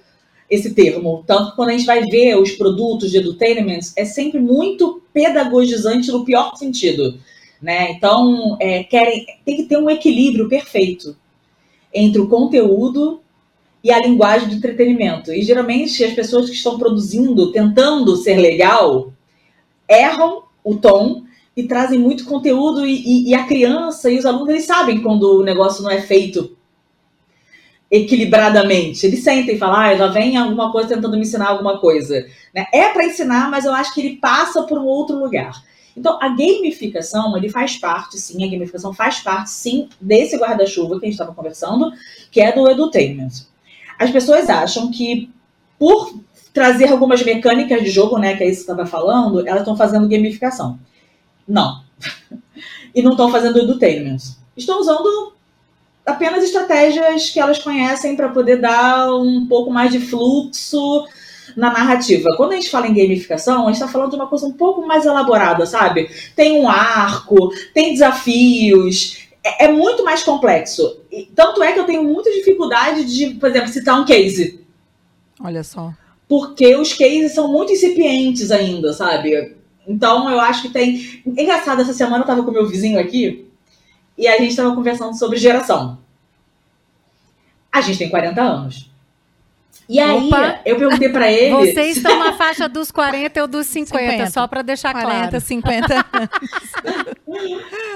esse 0.50 0.74
termo. 0.74 1.24
Tanto 1.26 1.52
que 1.52 1.56
quando 1.56 1.70
a 1.70 1.72
gente 1.72 1.86
vai 1.86 2.04
ver 2.04 2.38
os 2.38 2.52
produtos 2.52 3.10
de 3.10 3.18
edutainment, 3.18 3.80
é 3.96 4.06
sempre 4.06 4.40
muito 4.40 5.02
pedagogizante 5.12 6.12
no 6.12 6.24
pior 6.24 6.56
sentido. 6.56 7.18
Né? 7.62 7.92
Então, 7.92 8.58
é, 8.60 8.84
querem, 8.84 9.26
tem 9.46 9.56
que 9.58 9.64
ter 9.64 9.78
um 9.78 9.90
equilíbrio 9.90 10.48
perfeito 10.48 11.16
entre 11.94 12.22
o 12.22 12.28
conteúdo 12.28 13.22
e 13.84 13.92
a 13.92 14.00
linguagem 14.00 14.50
do 14.50 14.56
entretenimento. 14.56 15.32
E 15.34 15.42
geralmente 15.42 16.04
as 16.04 16.14
pessoas 16.14 16.50
que 16.50 16.56
estão 16.56 16.78
produzindo, 16.78 17.52
tentando 17.52 18.16
ser 18.16 18.38
legal, 18.38 19.12
erram 19.88 20.44
o 20.64 20.76
tom 20.76 21.24
e 21.56 21.64
trazem 21.64 22.00
muito 22.00 22.26
conteúdo 22.26 22.86
e, 22.86 22.94
e- 22.96 23.30
e 23.30 23.34
a 23.36 23.46
criança 23.46 24.10
e 24.10 24.18
os 24.18 24.26
alunos 24.26 24.50
eles 24.50 24.66
sabem 24.66 25.02
quando 25.02 25.40
o 25.40 25.44
negócio 25.44 25.84
não 25.84 25.92
é 25.92 26.02
feito 26.02 26.56
equilibradamente. 27.94 29.06
Eles 29.06 29.24
sentem 29.24 29.56
e 29.56 29.58
falam, 29.60 29.76
ah, 29.76 29.96
já 29.96 30.08
vem 30.08 30.36
alguma 30.36 30.72
coisa 30.72 30.90
tentando 30.90 31.16
me 31.16 31.22
ensinar 31.22 31.50
alguma 31.50 31.78
coisa. 31.78 32.26
né? 32.54 32.66
É 32.74 32.90
para 32.90 33.06
ensinar, 33.06 33.52
mas 33.52 33.66
eu 33.66 33.72
acho 33.72 33.94
que 33.94 34.02
ele 34.02 34.18
passa 34.18 34.64
por 34.64 34.80
um 34.80 34.86
outro 34.86 35.16
lugar. 35.20 35.64
Então, 35.96 36.18
a 36.20 36.28
gamificação, 36.30 37.38
ele 37.38 37.50
faz 37.50 37.78
parte, 37.78 38.18
sim, 38.18 38.44
a 38.44 38.50
gamificação 38.50 38.92
faz 38.92 39.20
parte, 39.20 39.52
sim, 39.52 39.88
desse 40.02 40.36
guarda-chuva 40.36 41.00
que 41.00 41.06
a 41.06 41.08
gente 41.08 41.14
estava 41.14 41.36
conversando, 41.36 41.92
que 42.32 42.42
é 42.42 42.52
do 42.52 42.68
edutainment. 42.68 43.46
As 44.00 44.10
pessoas 44.10 44.50
acham 44.50 44.90
que, 44.90 45.30
por 45.78 46.16
trazer 46.52 46.90
algumas 46.90 47.22
mecânicas 47.22 47.84
de 47.84 47.92
jogo, 47.92 48.18
né? 48.18 48.36
Que 48.36 48.44
é 48.44 48.48
isso 48.48 48.66
que 48.66 48.72
estava 48.72 48.88
falando, 48.88 49.48
elas 49.48 49.62
estão 49.62 49.78
fazendo 49.78 50.10
gamificação. 50.10 50.80
Não. 51.48 51.84
e 52.96 53.04
não 53.04 53.12
estão 53.12 53.30
fazendo 53.30 53.60
edutainment. 53.60 54.18
Estão 54.58 54.80
usando 54.80 55.34
apenas 56.06 56.44
estratégias 56.44 57.30
que 57.30 57.40
elas 57.40 57.60
conhecem 57.60 58.16
para 58.16 58.30
poder 58.30 58.58
dar 58.58 59.14
um 59.16 59.46
pouco 59.48 59.72
mais 59.72 59.92
de 59.92 60.00
fluxo 60.00 61.08
na 61.56 61.72
narrativa. 61.72 62.30
Quando 62.36 62.54
a 62.54 62.56
gente 62.56 62.70
fala 62.70 62.88
em 62.88 62.94
gamificação, 62.94 63.64
a 63.64 63.66
gente 63.68 63.76
está 63.76 63.88
falando 63.88 64.12
de 64.12 64.16
uma 64.16 64.28
coisa 64.28 64.46
um 64.46 64.54
pouco 64.54 64.86
mais 64.86 65.06
elaborada, 65.06 65.66
sabe? 65.66 66.10
Tem 66.36 66.60
um 66.60 66.68
arco, 66.68 67.54
tem 67.74 67.94
desafios, 67.94 69.28
é, 69.44 69.66
é 69.66 69.72
muito 69.72 70.04
mais 70.04 70.24
complexo. 70.24 71.00
E, 71.12 71.30
tanto 71.36 71.62
é 71.62 71.72
que 71.72 71.80
eu 71.80 71.86
tenho 71.86 72.04
muita 72.04 72.32
dificuldade 72.32 73.06
de, 73.06 73.36
por 73.36 73.50
exemplo, 73.50 73.70
citar 73.70 74.00
um 74.00 74.06
case. 74.06 74.62
Olha 75.40 75.64
só. 75.64 75.94
Porque 76.28 76.76
os 76.76 76.94
cases 76.94 77.34
são 77.34 77.52
muito 77.52 77.72
incipientes 77.72 78.50
ainda, 78.52 78.94
sabe? 78.94 79.56
Então 79.88 80.30
eu 80.30 80.40
acho 80.40 80.64
que 80.64 80.70
tem. 80.70 81.22
Engraçado, 81.26 81.82
essa 81.82 81.94
semana 81.94 82.24
eu 82.24 82.28
tava 82.28 82.44
com 82.44 82.52
meu 82.52 82.66
vizinho 82.66 83.00
aqui 83.00 83.53
e 84.18 84.28
a 84.28 84.38
gente 84.38 84.56
tava 84.56 84.76
conversando 84.76 85.18
sobre 85.18 85.38
geração. 85.38 85.98
A 87.72 87.82
gente 87.82 87.98
tem 87.98 88.10
40 88.10 88.42
anos. 88.42 88.94
E 89.90 90.00
aí, 90.00 90.28
Opa. 90.28 90.62
eu 90.66 90.78
perguntei 90.78 91.10
para 91.10 91.32
ele. 91.32 91.54
Vocês 91.74 91.98
estão 91.98 92.18
na 92.18 92.34
faixa 92.34 92.70
dos 92.70 92.92
40 92.92 93.42
ou 93.42 93.48
dos 93.48 93.68
50, 93.68 94.12
50. 94.12 94.32
só 94.32 94.48
para 94.48 94.62
deixar 94.62 94.94
40, 94.94 95.30
claro. 95.30 95.42
50. 95.42 96.06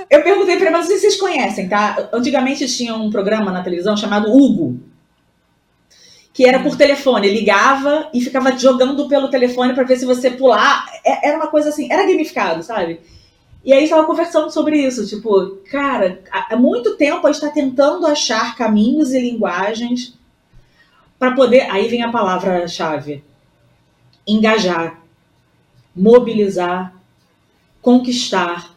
eu 0.10 0.24
perguntei 0.24 0.58
para 0.58 0.66
ele, 0.68 0.78
mas 0.78 0.88
vocês 0.88 1.16
conhecem, 1.16 1.70
tá? 1.70 2.10
Antigamente 2.12 2.68
tinha 2.68 2.96
um 2.96 3.10
programa 3.10 3.52
na 3.52 3.64
televisão 3.64 3.96
chamado 3.96 4.32
Hugo. 4.32 4.80
Que 6.34 6.46
era 6.46 6.60
por 6.60 6.76
telefone, 6.76 7.30
ligava 7.30 8.10
e 8.14 8.22
ficava 8.22 8.56
jogando 8.56 9.08
pelo 9.08 9.30
telefone 9.30 9.74
para 9.74 9.84
ver 9.84 9.98
se 9.98 10.06
você 10.06 10.30
pular. 10.30 10.86
É, 11.04 11.30
era 11.30 11.38
uma 11.38 11.48
coisa 11.48 11.70
assim, 11.70 11.92
era 11.92 12.06
gamificado, 12.06 12.62
sabe? 12.62 13.00
E 13.68 13.74
aí 13.74 13.84
estava 13.84 14.08
conversando 14.08 14.50
sobre 14.50 14.78
isso, 14.78 15.06
tipo, 15.06 15.58
cara, 15.70 16.22
há 16.32 16.56
muito 16.56 16.96
tempo 16.96 17.28
a 17.28 17.32
gente 17.34 17.44
está 17.44 17.54
tentando 17.54 18.08
achar 18.08 18.56
caminhos 18.56 19.12
e 19.12 19.20
linguagens 19.20 20.18
para 21.20 21.34
poder. 21.34 21.70
Aí 21.70 21.90
vem 21.90 22.02
a 22.02 22.10
palavra-chave: 22.10 23.26
engajar, 24.26 25.04
mobilizar, 25.94 26.96
conquistar 27.82 28.74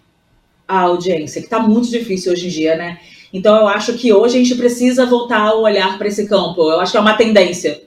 a 0.67 0.81
audiência, 0.81 1.41
que 1.41 1.47
está 1.47 1.61
muito 1.61 1.89
difícil 1.89 2.33
hoje 2.33 2.49
em 2.49 2.51
dia, 2.51 2.75
né? 2.75 2.99
Então 3.33 3.55
eu 3.59 3.69
acho 3.69 3.93
que 3.97 4.13
hoje 4.13 4.39
a 4.39 4.43
gente 4.43 4.57
precisa 4.57 5.07
voltar 5.07 5.43
a 5.43 5.55
olhar 5.55 5.99
para 5.99 6.09
esse 6.09 6.27
campo. 6.27 6.69
Eu 6.69 6.81
acho 6.81 6.91
que 6.91 6.99
é 6.99 7.01
uma 7.01 7.17
tendência. 7.17 7.81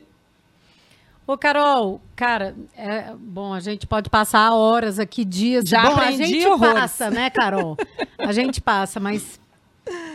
Ô, 1.25 1.37
Carol, 1.37 2.01
cara, 2.15 2.53
é, 2.75 3.13
bom, 3.17 3.53
a 3.53 3.59
gente 3.61 3.87
pode 3.87 4.09
passar 4.09 4.53
horas 4.53 4.99
aqui, 4.99 5.23
dias. 5.23 5.63
Já 5.63 5.83
bom, 5.83 5.93
aprendi 5.93 6.23
a 6.23 6.25
gente 6.25 6.47
horrores. 6.47 6.73
passa, 6.73 7.09
né, 7.09 7.29
Carol? 7.29 7.77
a 8.19 8.33
gente 8.33 8.59
passa, 8.59 8.99
mas 8.99 9.39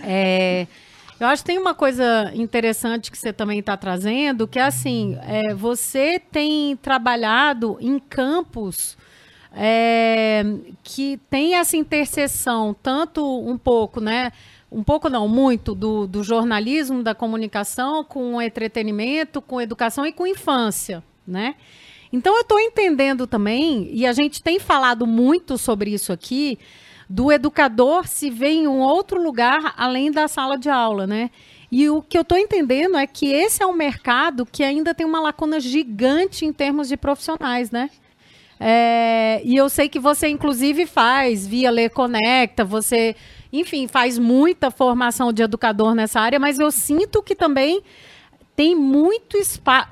é, 0.03 0.67
eu 1.19 1.27
acho 1.27 1.43
que 1.43 1.47
tem 1.47 1.59
uma 1.59 1.75
coisa 1.75 2.31
interessante 2.35 3.11
que 3.11 3.17
você 3.17 3.33
também 3.33 3.59
está 3.59 3.77
trazendo, 3.77 4.47
que 4.47 4.59
é 4.59 4.62
assim, 4.62 5.19
é, 5.23 5.55
você 5.55 6.21
tem 6.31 6.77
trabalhado 6.77 7.79
em 7.81 7.99
campos 7.99 8.97
é, 9.53 10.45
que 10.83 11.19
tem 11.31 11.55
essa 11.55 11.77
interseção, 11.77 12.77
tanto 12.83 13.25
um 13.25 13.57
pouco, 13.57 14.00
né? 14.00 14.31
Um 14.71 14.83
pouco 14.83 15.09
não, 15.09 15.27
muito, 15.27 15.75
do, 15.75 16.07
do 16.07 16.23
jornalismo, 16.23 17.03
da 17.03 17.15
comunicação, 17.15 18.05
com 18.05 18.41
entretenimento, 18.41 19.41
com 19.41 19.61
educação 19.61 20.05
e 20.05 20.13
com 20.13 20.27
infância, 20.27 21.03
né? 21.27 21.55
Então 22.13 22.35
eu 22.35 22.43
estou 22.43 22.61
entendendo 22.61 23.27
também, 23.27 23.91
e 23.93 24.07
a 24.07 24.13
gente 24.13 24.43
tem 24.43 24.59
falado 24.59 25.07
muito 25.07 25.59
sobre 25.59 25.91
isso 25.91 26.13
aqui, 26.13 26.59
do 27.09 27.33
educador 27.33 28.07
se 28.07 28.29
vê 28.29 28.51
em 28.51 28.69
um 28.69 28.81
outro 28.81 29.23
lugar 29.23 29.75
além 29.77 30.11
da 30.11 30.29
sala 30.29 30.59
de 30.59 30.69
aula, 30.69 31.07
né? 31.07 31.31
E 31.71 31.89
o 31.89 32.01
que 32.03 32.17
eu 32.17 32.23
estou 32.23 32.39
entendendo 32.39 32.97
é 32.97 33.07
que 33.07 33.31
esse 33.31 33.63
é 33.63 33.67
um 33.67 33.75
mercado 33.75 34.47
que 34.47 34.63
ainda 34.63 34.95
tem 34.95 35.07
uma 35.07 35.21
lacuna 35.21 35.61
gigante 35.61 36.45
em 36.45 36.53
termos 36.53 36.89
de 36.89 36.97
profissionais, 36.97 37.71
né? 37.71 37.91
É, 38.61 39.41
e 39.45 39.55
eu 39.55 39.69
sei 39.69 39.89
que 39.89 40.01
você, 40.01 40.29
inclusive, 40.29 40.87
faz 40.87 41.47
via 41.47 41.71
Lê 41.71 41.89
Conecta, 41.89 42.65
você, 42.65 43.15
enfim, 43.52 43.87
faz 43.87 44.19
muita 44.19 44.71
formação 44.71 45.33
de 45.33 45.43
educador 45.43 45.95
nessa 45.95 46.21
área, 46.21 46.38
mas 46.38 46.59
eu 46.59 46.71
sinto 46.71 47.23
que 47.23 47.35
também 47.35 47.83
tem 48.55 48.75
muito 48.75 49.37
espaço. 49.37 49.88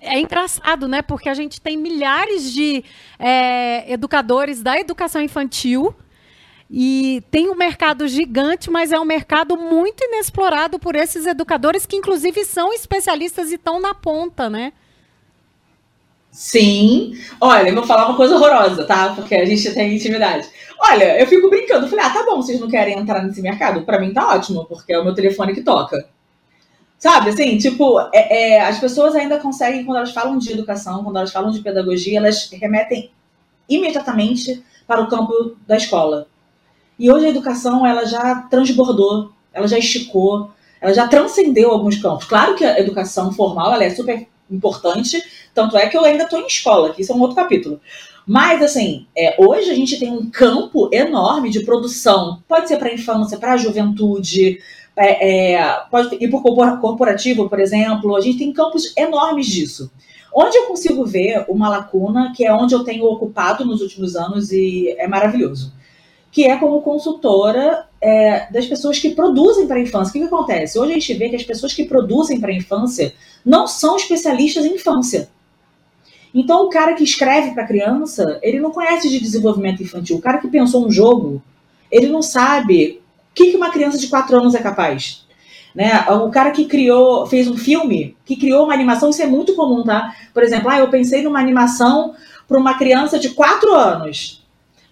É 0.00 0.20
engraçado, 0.20 0.86
né? 0.86 1.02
Porque 1.02 1.28
a 1.28 1.34
gente 1.34 1.60
tem 1.60 1.76
milhares 1.76 2.52
de 2.52 2.84
é, 3.18 3.92
educadores 3.92 4.62
da 4.62 4.78
educação 4.78 5.20
infantil 5.20 5.92
e 6.70 7.22
tem 7.30 7.50
um 7.50 7.54
mercado 7.54 8.06
gigante, 8.08 8.70
mas 8.70 8.92
é 8.92 8.98
um 8.98 9.04
mercado 9.04 9.56
muito 9.56 10.04
inexplorado 10.04 10.78
por 10.78 10.94
esses 10.94 11.26
educadores 11.26 11.84
que, 11.84 11.96
inclusive, 11.96 12.44
são 12.44 12.72
especialistas 12.72 13.50
e 13.50 13.54
estão 13.54 13.80
na 13.80 13.92
ponta, 13.94 14.48
né? 14.48 14.72
Sim. 16.30 17.18
Olha, 17.40 17.70
eu 17.70 17.74
vou 17.74 17.84
falar 17.84 18.06
uma 18.06 18.16
coisa 18.16 18.34
horrorosa, 18.36 18.84
tá? 18.84 19.14
Porque 19.14 19.34
a 19.34 19.44
gente 19.44 19.72
tem 19.72 19.96
intimidade. 19.96 20.46
Olha, 20.78 21.20
eu 21.20 21.26
fico 21.26 21.48
brincando. 21.50 21.88
Falei, 21.88 22.04
ah, 22.04 22.10
tá 22.10 22.24
bom, 22.24 22.36
vocês 22.36 22.60
não 22.60 22.68
querem 22.68 22.98
entrar 22.98 23.22
nesse 23.22 23.40
mercado? 23.40 23.82
Para 23.82 24.00
mim 24.00 24.12
tá 24.12 24.34
ótimo, 24.34 24.64
porque 24.66 24.92
é 24.92 24.98
o 24.98 25.04
meu 25.04 25.14
telefone 25.14 25.54
que 25.54 25.62
toca. 25.62 26.08
Sabe, 26.98 27.30
assim, 27.30 27.58
tipo, 27.58 28.00
é, 28.12 28.54
é, 28.54 28.60
as 28.60 28.78
pessoas 28.78 29.14
ainda 29.14 29.38
conseguem, 29.38 29.84
quando 29.84 29.98
elas 29.98 30.12
falam 30.12 30.38
de 30.38 30.50
educação, 30.52 31.04
quando 31.04 31.16
elas 31.16 31.30
falam 31.30 31.50
de 31.50 31.60
pedagogia, 31.60 32.18
elas 32.18 32.48
remetem 32.50 33.10
imediatamente 33.68 34.64
para 34.86 35.02
o 35.02 35.08
campo 35.08 35.56
da 35.66 35.76
escola. 35.76 36.26
E 36.98 37.10
hoje 37.10 37.26
a 37.26 37.30
educação 37.30 37.86
ela 37.86 38.06
já 38.06 38.42
transbordou, 38.50 39.32
ela 39.52 39.68
já 39.68 39.78
esticou, 39.78 40.50
ela 40.80 40.94
já 40.94 41.06
transcendeu 41.06 41.70
alguns 41.70 41.96
campos. 41.96 42.24
Claro 42.24 42.54
que 42.54 42.64
a 42.64 42.78
educação 42.80 43.32
formal 43.32 43.74
ela 43.74 43.84
é 43.84 43.90
super 43.90 44.26
importante, 44.50 45.22
tanto 45.54 45.76
é 45.76 45.88
que 45.88 45.96
eu 45.96 46.04
ainda 46.04 46.24
estou 46.24 46.40
em 46.40 46.46
escola, 46.46 46.94
que 46.94 47.02
isso 47.02 47.12
é 47.12 47.14
um 47.14 47.20
outro 47.20 47.36
capítulo. 47.36 47.80
Mas, 48.26 48.60
assim, 48.60 49.06
é, 49.16 49.36
hoje 49.38 49.70
a 49.70 49.74
gente 49.74 49.98
tem 49.98 50.10
um 50.10 50.28
campo 50.28 50.90
enorme 50.92 51.48
de 51.48 51.60
produção. 51.60 52.42
Pode 52.48 52.66
ser 52.66 52.76
para 52.76 52.88
a 52.88 52.94
infância, 52.94 53.38
para 53.38 53.52
a 53.52 53.56
juventude, 53.56 54.58
é, 54.96 55.54
é, 55.54 55.80
pode 55.90 56.16
ir 56.16 56.34
o 56.34 56.80
corporativo, 56.80 57.48
por 57.48 57.60
exemplo. 57.60 58.16
A 58.16 58.20
gente 58.20 58.38
tem 58.38 58.52
campos 58.52 58.92
enormes 58.96 59.46
disso. 59.46 59.92
Onde 60.34 60.56
eu 60.56 60.64
consigo 60.64 61.04
ver 61.04 61.44
uma 61.48 61.68
lacuna, 61.68 62.32
que 62.36 62.44
é 62.44 62.52
onde 62.52 62.74
eu 62.74 62.82
tenho 62.82 63.04
ocupado 63.04 63.64
nos 63.64 63.80
últimos 63.80 64.16
anos 64.16 64.50
e 64.50 64.94
é 64.98 65.06
maravilhoso 65.06 65.72
que 66.36 66.44
é 66.44 66.54
como 66.58 66.82
consultora 66.82 67.86
é, 67.98 68.52
das 68.52 68.66
pessoas 68.66 68.98
que 68.98 69.14
produzem 69.14 69.66
para 69.66 69.76
a 69.76 69.80
infância. 69.80 70.10
O 70.10 70.12
que, 70.12 70.18
que 70.18 70.26
acontece? 70.26 70.78
Hoje 70.78 70.90
a 70.90 70.94
gente 70.94 71.14
vê 71.14 71.30
que 71.30 71.36
as 71.36 71.42
pessoas 71.42 71.72
que 71.72 71.86
produzem 71.86 72.38
para 72.38 72.50
a 72.50 72.54
infância 72.54 73.14
não 73.42 73.66
são 73.66 73.96
especialistas 73.96 74.66
em 74.66 74.74
infância. 74.74 75.30
Então, 76.38 76.66
o 76.66 76.68
cara 76.68 76.92
que 76.92 77.02
escreve 77.02 77.52
para 77.52 77.66
criança, 77.66 78.38
ele 78.42 78.60
não 78.60 78.70
conhece 78.70 79.08
de 79.08 79.18
desenvolvimento 79.18 79.82
infantil. 79.82 80.18
O 80.18 80.20
cara 80.20 80.36
que 80.36 80.48
pensou 80.48 80.86
um 80.86 80.90
jogo, 80.90 81.42
ele 81.90 82.08
não 82.08 82.20
sabe 82.20 83.00
o 83.30 83.34
que, 83.34 83.56
uma 83.56 83.70
criança 83.70 83.96
de 83.96 84.06
4 84.08 84.36
anos 84.36 84.54
é 84.54 84.58
capaz. 84.58 85.24
Né? 85.74 86.04
O 86.10 86.28
cara 86.28 86.50
que 86.50 86.66
criou, 86.66 87.26
fez 87.26 87.48
um 87.48 87.56
filme, 87.56 88.14
que 88.26 88.36
criou 88.36 88.64
uma 88.64 88.74
animação, 88.74 89.08
isso 89.08 89.22
é 89.22 89.26
muito 89.26 89.54
comum, 89.54 89.82
tá? 89.82 90.14
Por 90.34 90.42
exemplo, 90.42 90.68
ah, 90.68 90.78
eu 90.78 90.90
pensei 90.90 91.22
numa 91.22 91.40
animação 91.40 92.14
para 92.46 92.58
uma 92.58 92.76
criança 92.76 93.18
de 93.18 93.30
4 93.30 93.72
anos 93.74 94.42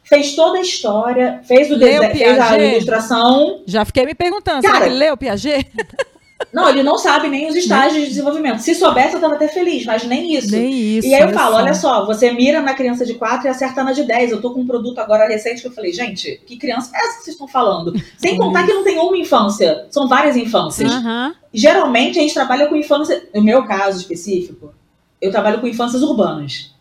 fez 0.06 0.34
toda 0.36 0.58
a 0.58 0.60
história, 0.60 1.40
fez 1.44 1.70
o 1.70 1.78
desenho, 1.78 2.14
fez 2.14 2.38
a 2.38 2.58
ilustração. 2.58 3.62
Já 3.66 3.86
fiquei 3.86 4.04
me 4.04 4.14
perguntando, 4.14 4.62
Cara, 4.62 4.74
será 4.74 4.86
que 4.86 4.90
ele 4.92 4.98
leu 4.98 5.16
Piaget? 5.16 5.66
Não, 6.52 6.68
ele 6.68 6.82
não 6.82 6.98
sabe 6.98 7.28
nem 7.28 7.48
os 7.48 7.54
estágios 7.54 8.02
de 8.02 8.08
desenvolvimento. 8.08 8.58
Se 8.58 8.74
soubesse, 8.74 9.14
eu 9.14 9.20
tava 9.20 9.34
até 9.34 9.48
feliz, 9.48 9.84
mas 9.84 10.04
nem 10.04 10.34
isso. 10.34 10.50
Nem 10.50 10.98
isso. 10.98 11.08
E 11.08 11.14
aí 11.14 11.22
eu 11.22 11.30
falo, 11.30 11.56
olha 11.56 11.74
só, 11.74 12.04
você 12.06 12.30
mira 12.30 12.60
na 12.60 12.74
criança 12.74 13.04
de 13.04 13.14
4 13.14 13.46
e 13.46 13.50
acerta 13.50 13.82
na 13.82 13.92
de 13.92 14.04
10. 14.04 14.32
Eu 14.32 14.40
tô 14.40 14.52
com 14.52 14.60
um 14.60 14.66
produto 14.66 14.98
agora 14.98 15.26
recente 15.26 15.60
que 15.60 15.68
eu 15.68 15.72
falei, 15.72 15.92
gente, 15.92 16.40
que 16.46 16.56
criança 16.56 16.90
é 16.94 16.98
essa 16.98 17.18
que 17.18 17.24
vocês 17.24 17.34
estão 17.34 17.48
falando? 17.48 17.92
Sem 18.16 18.36
contar 18.36 18.64
que 18.66 18.72
não 18.72 18.84
tem 18.84 18.98
uma 18.98 19.16
infância, 19.16 19.86
são 19.90 20.08
várias 20.08 20.36
infâncias. 20.36 20.92
Uhum. 20.92 21.34
Geralmente 21.52 22.18
a 22.18 22.22
gente 22.22 22.34
trabalha 22.34 22.66
com 22.66 22.76
infância, 22.76 23.28
no 23.34 23.42
meu 23.42 23.64
caso 23.64 23.98
específico, 24.00 24.74
eu 25.20 25.30
trabalho 25.30 25.60
com 25.60 25.66
infâncias 25.66 26.02
urbanas. 26.02 26.74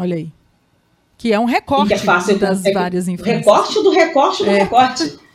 Olha 0.00 0.16
aí. 0.16 0.32
Que 1.18 1.32
é 1.32 1.38
um 1.38 1.44
recorte 1.44 1.88
que 1.88 1.94
é 1.94 1.98
fácil, 1.98 2.38
das 2.38 2.64
é, 2.64 2.72
várias 2.72 3.06
infâncias. 3.06 3.36
Recorte 3.36 3.74
do 3.82 3.90
recorte 3.90 4.42
do 4.42 4.50
é. 4.50 4.58
recorte. 4.60 5.18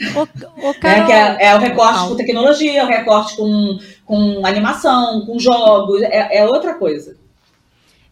O, 0.00 0.70
o 0.70 0.74
Carol... 0.74 1.10
é, 1.10 1.36
é, 1.40 1.46
é, 1.46 1.54
o 1.54 1.58
recorte 1.58 2.08
com 2.08 2.16
tecnologia, 2.16 2.80
é 2.80 2.84
o 2.84 2.88
recorte 2.88 3.36
com, 3.36 3.78
com 4.04 4.44
animação, 4.44 5.24
com 5.24 5.38
jogos, 5.38 6.02
é, 6.02 6.38
é 6.38 6.46
outra 6.46 6.74
coisa. 6.74 7.16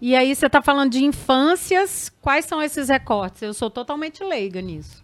E 0.00 0.16
aí 0.16 0.34
você 0.34 0.46
está 0.46 0.60
falando 0.60 0.90
de 0.90 1.04
infâncias, 1.04 2.10
quais 2.20 2.44
são 2.44 2.62
esses 2.62 2.88
recortes? 2.88 3.42
Eu 3.42 3.54
sou 3.54 3.70
totalmente 3.70 4.22
leiga 4.22 4.60
nisso. 4.60 5.02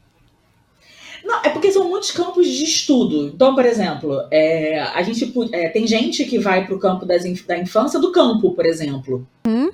Não, 1.25 1.41
é 1.43 1.49
porque 1.49 1.71
são 1.73 1.89
muitos 1.89 2.11
campos 2.11 2.47
de 2.49 2.65
estudo. 2.65 3.29
Então, 3.29 3.55
por 3.55 3.65
exemplo, 3.65 4.27
é, 4.31 4.81
a 4.81 5.03
gente 5.03 5.33
é, 5.53 5.69
tem 5.69 5.87
gente 5.87 6.25
que 6.25 6.39
vai 6.39 6.65
para 6.65 6.75
o 6.75 6.79
campo 6.79 7.05
das, 7.05 7.23
da 7.43 7.59
infância 7.59 7.99
do 7.99 8.13
campo, 8.13 8.53
por 8.53 8.65
exemplo. 8.65 9.27
Hum? 9.47 9.68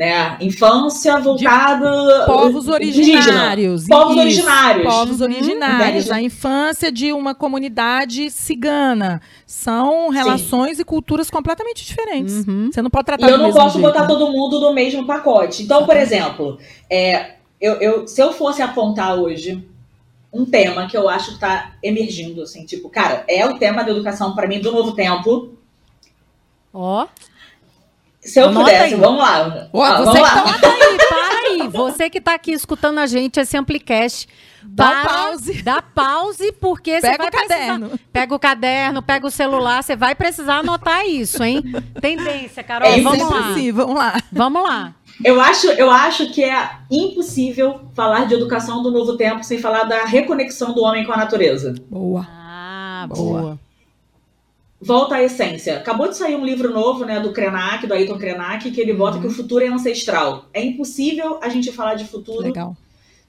Né? 0.00 0.38
Infância 0.40 1.18
voltada. 1.18 2.24
Povos 2.24 2.68
originários. 2.68 3.86
Povos 3.86 4.12
isso, 4.12 4.20
originários. 4.20 4.86
Povos 4.86 5.20
originários. 5.20 6.06
Uhum. 6.06 6.14
A 6.14 6.22
infância 6.22 6.90
de 6.90 7.12
uma 7.12 7.34
comunidade 7.34 8.30
cigana. 8.30 9.20
São 9.44 10.08
relações 10.08 10.76
Sim. 10.76 10.82
e 10.82 10.84
culturas 10.86 11.28
completamente 11.28 11.84
diferentes. 11.84 12.46
Uhum. 12.48 12.70
Você 12.72 12.80
não 12.80 12.88
pode 12.88 13.04
tratar 13.04 13.28
E 13.28 13.30
eu 13.30 13.36
não 13.36 13.52
posso 13.52 13.78
jeito, 13.78 13.86
botar 13.86 14.00
né? 14.00 14.06
todo 14.06 14.32
mundo 14.32 14.58
no 14.58 14.72
mesmo 14.72 15.06
pacote. 15.06 15.64
Então, 15.64 15.84
por 15.84 15.98
exemplo, 15.98 16.58
é, 16.88 17.32
eu, 17.60 17.74
eu, 17.74 18.08
se 18.08 18.22
eu 18.22 18.32
fosse 18.32 18.62
apontar 18.62 19.18
hoje 19.18 19.62
um 20.32 20.46
tema 20.46 20.86
que 20.86 20.96
eu 20.96 21.10
acho 21.10 21.26
que 21.26 21.34
está 21.34 21.72
emergindo, 21.82 22.40
assim, 22.40 22.64
tipo, 22.64 22.88
cara, 22.88 23.22
é 23.28 23.44
o 23.44 23.58
tema 23.58 23.82
da 23.82 23.90
educação 23.90 24.34
para 24.34 24.48
mim 24.48 24.60
do 24.60 24.72
novo 24.72 24.92
tempo. 24.92 25.52
Ó. 26.72 27.04
Oh. 27.04 27.29
Se 28.20 28.38
eu 28.38 28.48
Anota 28.48 28.66
pudesse, 28.66 28.94
aí. 28.94 29.00
vamos 29.00 29.20
lá. 29.20 29.68
Ó, 29.72 29.82
ah, 29.82 29.96
você 29.98 30.04
vamos 30.04 30.20
lá. 30.20 30.58
Tá 30.58 30.68
aí, 30.68 30.98
para 31.08 31.48
aí. 31.48 31.68
Você 31.68 32.10
que 32.10 32.18
está 32.18 32.34
aqui 32.34 32.52
escutando 32.52 32.98
a 32.98 33.06
gente, 33.06 33.40
esse 33.40 33.56
Amplicast, 33.56 34.28
Dá 34.62 34.86
para, 34.86 35.08
pause. 35.08 35.62
Dá 35.62 35.82
pause, 35.82 36.52
porque 36.52 37.00
você 37.00 37.16
vai 37.16 37.28
o 37.28 37.30
caderno. 37.30 37.88
Precisar, 37.88 38.08
pega 38.12 38.34
o 38.34 38.38
caderno, 38.38 39.02
pega 39.02 39.26
o 39.26 39.30
celular, 39.30 39.82
você 39.82 39.96
vai 39.96 40.14
precisar 40.14 40.58
anotar 40.58 41.06
isso, 41.06 41.42
hein? 41.42 41.62
Tendência, 42.00 42.62
Carol. 42.62 42.88
É 42.88 43.00
vamos 43.00 43.30
lá. 43.30 43.54
Sim, 43.54 43.72
vamos 43.72 43.94
lá. 43.94 44.20
Vamos 44.30 44.62
lá. 44.62 44.94
Eu 45.24 45.40
acho, 45.40 45.68
eu 45.68 45.90
acho 45.90 46.30
que 46.30 46.42
é 46.42 46.70
impossível 46.90 47.80
falar 47.94 48.26
de 48.26 48.34
educação 48.34 48.82
do 48.82 48.90
novo 48.90 49.16
tempo 49.16 49.42
sem 49.44 49.58
falar 49.58 49.84
da 49.84 50.04
reconexão 50.04 50.72
do 50.72 50.82
homem 50.82 51.04
com 51.04 51.12
a 51.12 51.16
natureza. 51.16 51.74
Boa. 51.90 52.26
Ah, 52.30 53.06
boa. 53.08 53.58
Volta 54.80 55.16
à 55.16 55.22
essência. 55.22 55.76
Acabou 55.76 56.08
de 56.08 56.16
sair 56.16 56.36
um 56.36 56.44
livro 56.44 56.72
novo, 56.72 57.04
né, 57.04 57.20
do 57.20 57.32
Krenak, 57.32 57.86
do 57.86 57.92
Ayrton 57.92 58.16
Krenak, 58.16 58.70
que 58.70 58.80
ele 58.80 58.94
bota 58.94 59.16
uhum. 59.16 59.22
que 59.22 59.28
o 59.28 59.30
futuro 59.30 59.62
é 59.62 59.68
ancestral. 59.68 60.46
É 60.54 60.64
impossível 60.64 61.38
a 61.42 61.50
gente 61.50 61.70
falar 61.70 61.96
de 61.96 62.06
futuro 62.06 62.46
Legal. 62.46 62.74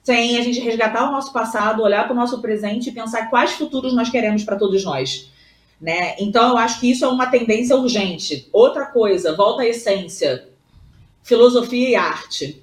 sem 0.02 0.38
a 0.38 0.42
gente 0.42 0.60
resgatar 0.60 1.08
o 1.08 1.12
nosso 1.12 1.32
passado, 1.32 1.82
olhar 1.82 2.04
para 2.04 2.14
o 2.14 2.16
nosso 2.16 2.40
presente 2.40 2.88
e 2.88 2.92
pensar 2.92 3.28
quais 3.28 3.52
futuros 3.52 3.94
nós 3.94 4.08
queremos 4.08 4.44
para 4.44 4.56
todos 4.56 4.82
nós. 4.82 5.30
Né? 5.78 6.14
Então, 6.18 6.50
eu 6.50 6.56
acho 6.56 6.80
que 6.80 6.90
isso 6.90 7.04
é 7.04 7.08
uma 7.08 7.26
tendência 7.26 7.76
urgente. 7.76 8.48
Outra 8.52 8.86
coisa, 8.86 9.36
volta 9.36 9.62
à 9.62 9.66
essência 9.66 10.48
filosofia 11.22 11.88
e 11.90 11.94
arte. 11.94 12.62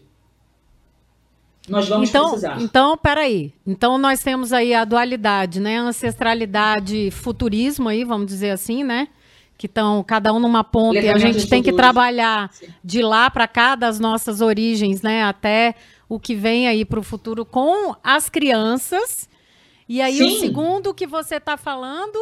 Nós 1.70 1.88
vamos 1.88 2.10
então, 2.10 2.26
precisar. 2.30 2.62
Então, 2.62 2.98
peraí. 2.98 3.54
Então, 3.66 3.98
nós 3.98 4.22
temos 4.22 4.52
aí 4.52 4.74
a 4.74 4.84
dualidade, 4.84 5.60
né? 5.60 5.78
Ancestralidade, 5.78 7.12
futurismo 7.12 7.90
aí, 7.90 8.04
vamos 8.04 8.28
dizer 8.28 8.52
assim, 8.52 8.84
né? 8.84 9.08
Que 9.58 9.66
estão 9.66 10.04
cada 10.04 10.34
um 10.34 10.40
numa 10.40 10.64
ponta 10.64 11.00
e 11.00 11.10
a 11.10 11.18
gente 11.18 11.48
tem 11.48 11.62
que 11.62 11.72
trabalhar 11.74 12.50
Sim. 12.52 12.68
de 12.84 13.02
lá 13.02 13.30
para 13.30 13.48
cá, 13.48 13.76
das 13.76 14.00
nossas 14.00 14.42
origens, 14.42 15.02
né? 15.02 15.24
Até 15.24 15.76
o 16.08 16.20
que 16.20 16.34
vem 16.34 16.68
aí 16.68 16.84
para 16.84 17.00
o 17.00 17.04
futuro 17.04 17.46
com 17.46 17.96
as 18.04 18.30
crianças. 18.30 19.30
E 19.88 20.02
aí, 20.02 20.18
Sim. 20.18 20.26
o 20.26 20.40
segundo 20.40 20.94
que 20.94 21.06
você 21.06 21.36
está 21.36 21.58
falando. 21.58 22.18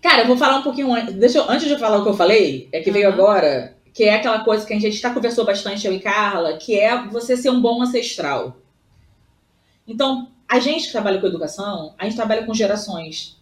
Cara, 0.00 0.22
eu 0.22 0.26
vou 0.26 0.36
falar 0.36 0.58
um 0.58 0.62
pouquinho 0.62 0.92
antes. 0.92 1.14
Deixa 1.14 1.38
eu, 1.38 1.50
antes 1.50 1.66
de 1.66 1.78
falar 1.78 1.98
o 1.98 2.02
que 2.02 2.10
eu 2.10 2.14
falei, 2.14 2.68
é 2.72 2.80
que 2.80 2.90
uhum. 2.90 2.94
veio 2.94 3.08
agora 3.08 3.74
que 3.94 4.02
é 4.02 4.16
aquela 4.16 4.44
coisa 4.44 4.66
que 4.66 4.74
a 4.74 4.78
gente 4.78 4.96
já 4.96 5.14
conversou 5.14 5.44
bastante, 5.44 5.86
eu 5.86 5.92
e 5.92 6.00
Carla, 6.00 6.58
que 6.58 6.78
é 6.78 7.06
você 7.06 7.36
ser 7.36 7.50
um 7.50 7.60
bom 7.60 7.80
ancestral. 7.80 8.56
Então, 9.86 10.28
a 10.48 10.58
gente 10.58 10.86
que 10.86 10.92
trabalha 10.92 11.20
com 11.20 11.28
educação, 11.28 11.94
a 11.96 12.04
gente 12.04 12.16
trabalha 12.16 12.44
com 12.44 12.52
gerações. 12.52 13.40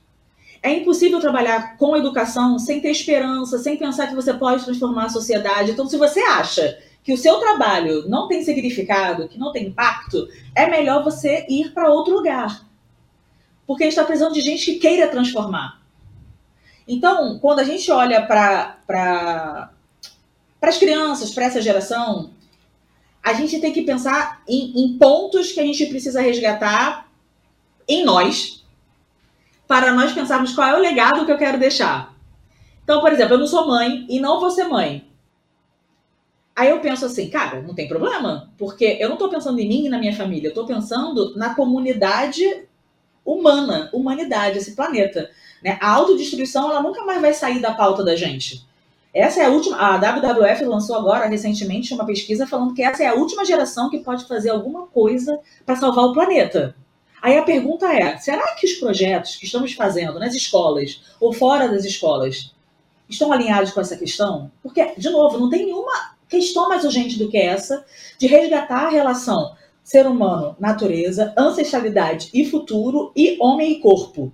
É 0.62 0.70
impossível 0.70 1.20
trabalhar 1.20 1.78
com 1.78 1.96
educação 1.96 2.58
sem 2.58 2.82
ter 2.82 2.90
esperança, 2.90 3.58
sem 3.58 3.78
pensar 3.78 4.08
que 4.08 4.14
você 4.14 4.34
pode 4.34 4.62
transformar 4.62 5.06
a 5.06 5.08
sociedade. 5.08 5.70
Então, 5.70 5.88
se 5.88 5.96
você 5.96 6.20
acha 6.20 6.78
que 7.02 7.14
o 7.14 7.18
seu 7.18 7.38
trabalho 7.38 8.06
não 8.08 8.28
tem 8.28 8.44
significado, 8.44 9.28
que 9.28 9.38
não 9.38 9.52
tem 9.52 9.68
impacto, 9.68 10.28
é 10.54 10.66
melhor 10.68 11.02
você 11.02 11.46
ir 11.48 11.72
para 11.72 11.90
outro 11.90 12.14
lugar. 12.14 12.64
Porque 13.66 13.84
a 13.84 13.86
gente 13.86 13.94
está 13.94 14.04
precisando 14.04 14.34
de 14.34 14.42
gente 14.42 14.66
que 14.66 14.78
queira 14.78 15.08
transformar. 15.08 15.80
Então, 16.86 17.38
quando 17.38 17.60
a 17.60 17.64
gente 17.64 17.90
olha 17.90 18.20
para 18.26 19.72
para 20.62 20.70
as 20.70 20.78
crianças, 20.78 21.32
para 21.32 21.46
essa 21.46 21.60
geração, 21.60 22.30
a 23.20 23.32
gente 23.32 23.58
tem 23.58 23.72
que 23.72 23.82
pensar 23.82 24.44
em, 24.46 24.72
em 24.80 24.96
pontos 24.96 25.50
que 25.50 25.58
a 25.58 25.64
gente 25.64 25.84
precisa 25.86 26.20
resgatar 26.20 27.10
em 27.88 28.04
nós, 28.04 28.64
para 29.66 29.92
nós 29.92 30.12
pensarmos 30.12 30.54
qual 30.54 30.68
é 30.68 30.76
o 30.76 30.80
legado 30.80 31.26
que 31.26 31.32
eu 31.32 31.36
quero 31.36 31.58
deixar. 31.58 32.14
Então, 32.84 33.00
por 33.00 33.12
exemplo, 33.12 33.34
eu 33.34 33.38
não 33.40 33.46
sou 33.48 33.66
mãe 33.66 34.06
e 34.08 34.20
não 34.20 34.38
vou 34.38 34.52
ser 34.52 34.62
mãe. 34.68 35.04
Aí 36.54 36.70
eu 36.70 36.78
penso 36.78 37.06
assim, 37.06 37.28
cara, 37.28 37.60
não 37.60 37.74
tem 37.74 37.88
problema, 37.88 38.48
porque 38.56 38.98
eu 39.00 39.08
não 39.08 39.16
estou 39.16 39.30
pensando 39.30 39.58
em 39.58 39.66
mim 39.66 39.86
e 39.86 39.88
na 39.88 39.98
minha 39.98 40.14
família, 40.14 40.46
eu 40.46 40.50
estou 40.50 40.64
pensando 40.64 41.36
na 41.36 41.56
comunidade 41.56 42.68
humana, 43.24 43.90
humanidade, 43.92 44.58
esse 44.58 44.76
planeta. 44.76 45.28
Né? 45.60 45.76
A 45.80 45.90
autodestruição 45.90 46.70
ela 46.70 46.80
nunca 46.80 47.02
mais 47.02 47.20
vai 47.20 47.34
sair 47.34 47.58
da 47.58 47.74
pauta 47.74 48.04
da 48.04 48.14
gente. 48.14 48.64
Essa 49.14 49.42
é 49.42 49.46
a 49.46 49.50
última. 49.50 49.76
A 49.76 49.96
WWF 49.98 50.64
lançou 50.64 50.96
agora, 50.96 51.26
recentemente, 51.26 51.92
uma 51.92 52.06
pesquisa 52.06 52.46
falando 52.46 52.74
que 52.74 52.82
essa 52.82 53.02
é 53.02 53.08
a 53.08 53.14
última 53.14 53.44
geração 53.44 53.90
que 53.90 53.98
pode 53.98 54.26
fazer 54.26 54.50
alguma 54.50 54.86
coisa 54.86 55.38
para 55.66 55.76
salvar 55.76 56.06
o 56.06 56.14
planeta. 56.14 56.74
Aí 57.20 57.36
a 57.36 57.42
pergunta 57.42 57.86
é: 57.92 58.16
será 58.18 58.54
que 58.54 58.66
os 58.66 58.72
projetos 58.74 59.36
que 59.36 59.44
estamos 59.44 59.72
fazendo 59.74 60.18
nas 60.18 60.34
escolas 60.34 61.02
ou 61.20 61.32
fora 61.32 61.68
das 61.68 61.84
escolas 61.84 62.54
estão 63.08 63.32
alinhados 63.32 63.70
com 63.70 63.80
essa 63.80 63.96
questão? 63.96 64.50
Porque, 64.62 64.94
de 64.96 65.10
novo, 65.10 65.38
não 65.38 65.50
tem 65.50 65.66
nenhuma 65.66 66.16
questão 66.28 66.68
mais 66.68 66.82
urgente 66.82 67.18
do 67.18 67.28
que 67.28 67.36
essa 67.36 67.84
de 68.18 68.26
resgatar 68.26 68.86
a 68.86 68.90
relação 68.90 69.54
ser 69.84 70.06
humano, 70.06 70.56
natureza, 70.58 71.34
ancestralidade 71.36 72.30
e 72.32 72.44
futuro 72.44 73.12
e 73.14 73.36
homem 73.40 73.72
e 73.72 73.80
corpo. 73.80 74.32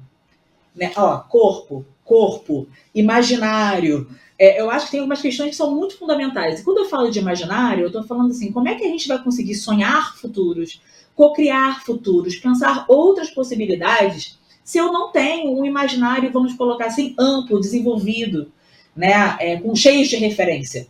Né? 0.74 0.92
Ó, 0.96 1.18
corpo, 1.18 1.84
corpo, 2.04 2.68
imaginário, 2.94 4.08
é, 4.38 4.61
eu 4.61 4.70
acho 4.70 4.87
que 4.87 4.92
tem 4.92 5.01
algumas 5.01 5.20
questões 5.20 5.51
que 5.51 5.57
são 5.57 5.74
muito 5.74 5.98
fundamentais. 5.98 6.61
E 6.61 6.64
quando 6.64 6.79
eu 6.79 6.88
falo 6.88 7.11
de 7.11 7.18
imaginário, 7.18 7.83
eu 7.83 7.87
estou 7.88 8.05
falando 8.05 8.31
assim, 8.31 8.53
como 8.53 8.68
é 8.68 8.77
que 8.77 8.85
a 8.85 8.88
gente 8.88 9.09
vai 9.09 9.22
conseguir 9.22 9.57
sonhar 9.57 10.16
futuros, 10.16 10.81
co-criar 11.14 11.85
futuros, 11.85 12.37
pensar 12.37 12.85
outras 12.87 13.31
possibilidades, 13.31 14.38
se 14.62 14.79
eu 14.79 14.92
não 14.92 15.11
tenho 15.11 15.59
um 15.59 15.64
imaginário, 15.64 16.31
vamos 16.31 16.53
colocar 16.53 16.87
assim, 16.87 17.14
amplo, 17.18 17.59
desenvolvido, 17.59 18.53
né, 18.94 19.37
é, 19.40 19.57
com 19.57 19.74
cheios 19.74 20.09
de 20.09 20.16
referência. 20.16 20.87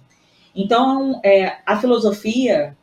Então, 0.55 1.21
é, 1.25 1.59
a 1.65 1.79
filosofia, 1.79 2.77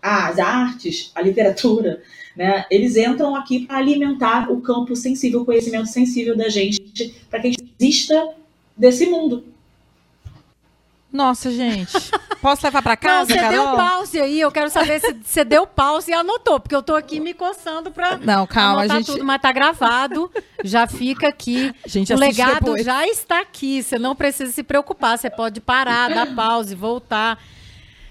as 0.00 0.38
artes, 0.38 1.10
a 1.14 1.20
literatura, 1.20 2.00
né, 2.36 2.64
eles 2.70 2.96
entram 2.96 3.34
aqui 3.34 3.66
para 3.66 3.78
alimentar 3.78 4.50
o 4.50 4.60
campo 4.60 4.94
sensível, 4.94 5.42
o 5.42 5.44
conhecimento 5.44 5.88
sensível 5.88 6.36
da 6.36 6.48
gente, 6.48 7.12
para 7.28 7.40
que 7.40 7.48
a 7.48 7.50
gente 7.50 7.74
exista 7.78 8.34
desse 8.76 9.06
mundo. 9.06 9.44
Nossa, 11.12 11.50
gente. 11.50 11.92
Posso 12.42 12.66
levar 12.66 12.82
para 12.82 12.96
casa, 12.96 13.34
Não, 13.34 13.42
você 13.42 13.48
deu 13.48 13.64
pause 13.76 14.20
aí. 14.20 14.40
Eu 14.40 14.52
quero 14.52 14.70
saber 14.70 15.00
se 15.00 15.12
você 15.14 15.44
deu 15.44 15.66
pause 15.66 16.10
e 16.10 16.14
anotou, 16.14 16.60
porque 16.60 16.74
eu 16.74 16.82
tô 16.82 16.94
aqui 16.94 17.18
me 17.20 17.32
coçando 17.32 17.90
para 17.90 18.18
Não, 18.18 18.46
calma, 18.46 18.80
anotar 18.80 18.98
gente... 18.98 19.06
tudo, 19.12 19.24
mas 19.24 19.40
tá 19.40 19.50
gravado. 19.50 20.30
Já 20.62 20.86
fica 20.86 21.28
aqui. 21.28 21.74
Gente, 21.86 22.12
o 22.12 22.18
legado 22.18 22.64
depois. 22.64 22.84
já 22.84 23.06
está 23.06 23.40
aqui. 23.40 23.82
Você 23.82 23.98
não 23.98 24.14
precisa 24.14 24.52
se 24.52 24.62
preocupar. 24.62 25.18
Você 25.18 25.30
pode 25.30 25.60
parar, 25.60 26.10
dar 26.10 26.34
pause, 26.34 26.74
voltar. 26.74 27.38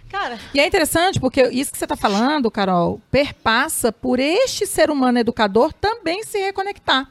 Cara. 0.10 0.40
E 0.54 0.60
é 0.60 0.66
interessante 0.66 1.20
porque 1.20 1.48
isso 1.50 1.72
que 1.72 1.78
você 1.78 1.86
está 1.86 1.96
falando, 1.96 2.50
Carol, 2.50 3.02
perpassa 3.12 3.92
por 3.92 4.20
este 4.20 4.66
ser 4.66 4.90
humano 4.90 5.20
educador 5.20 5.74
também 5.74 6.24
se 6.24 6.40
reconectar. 6.40 7.10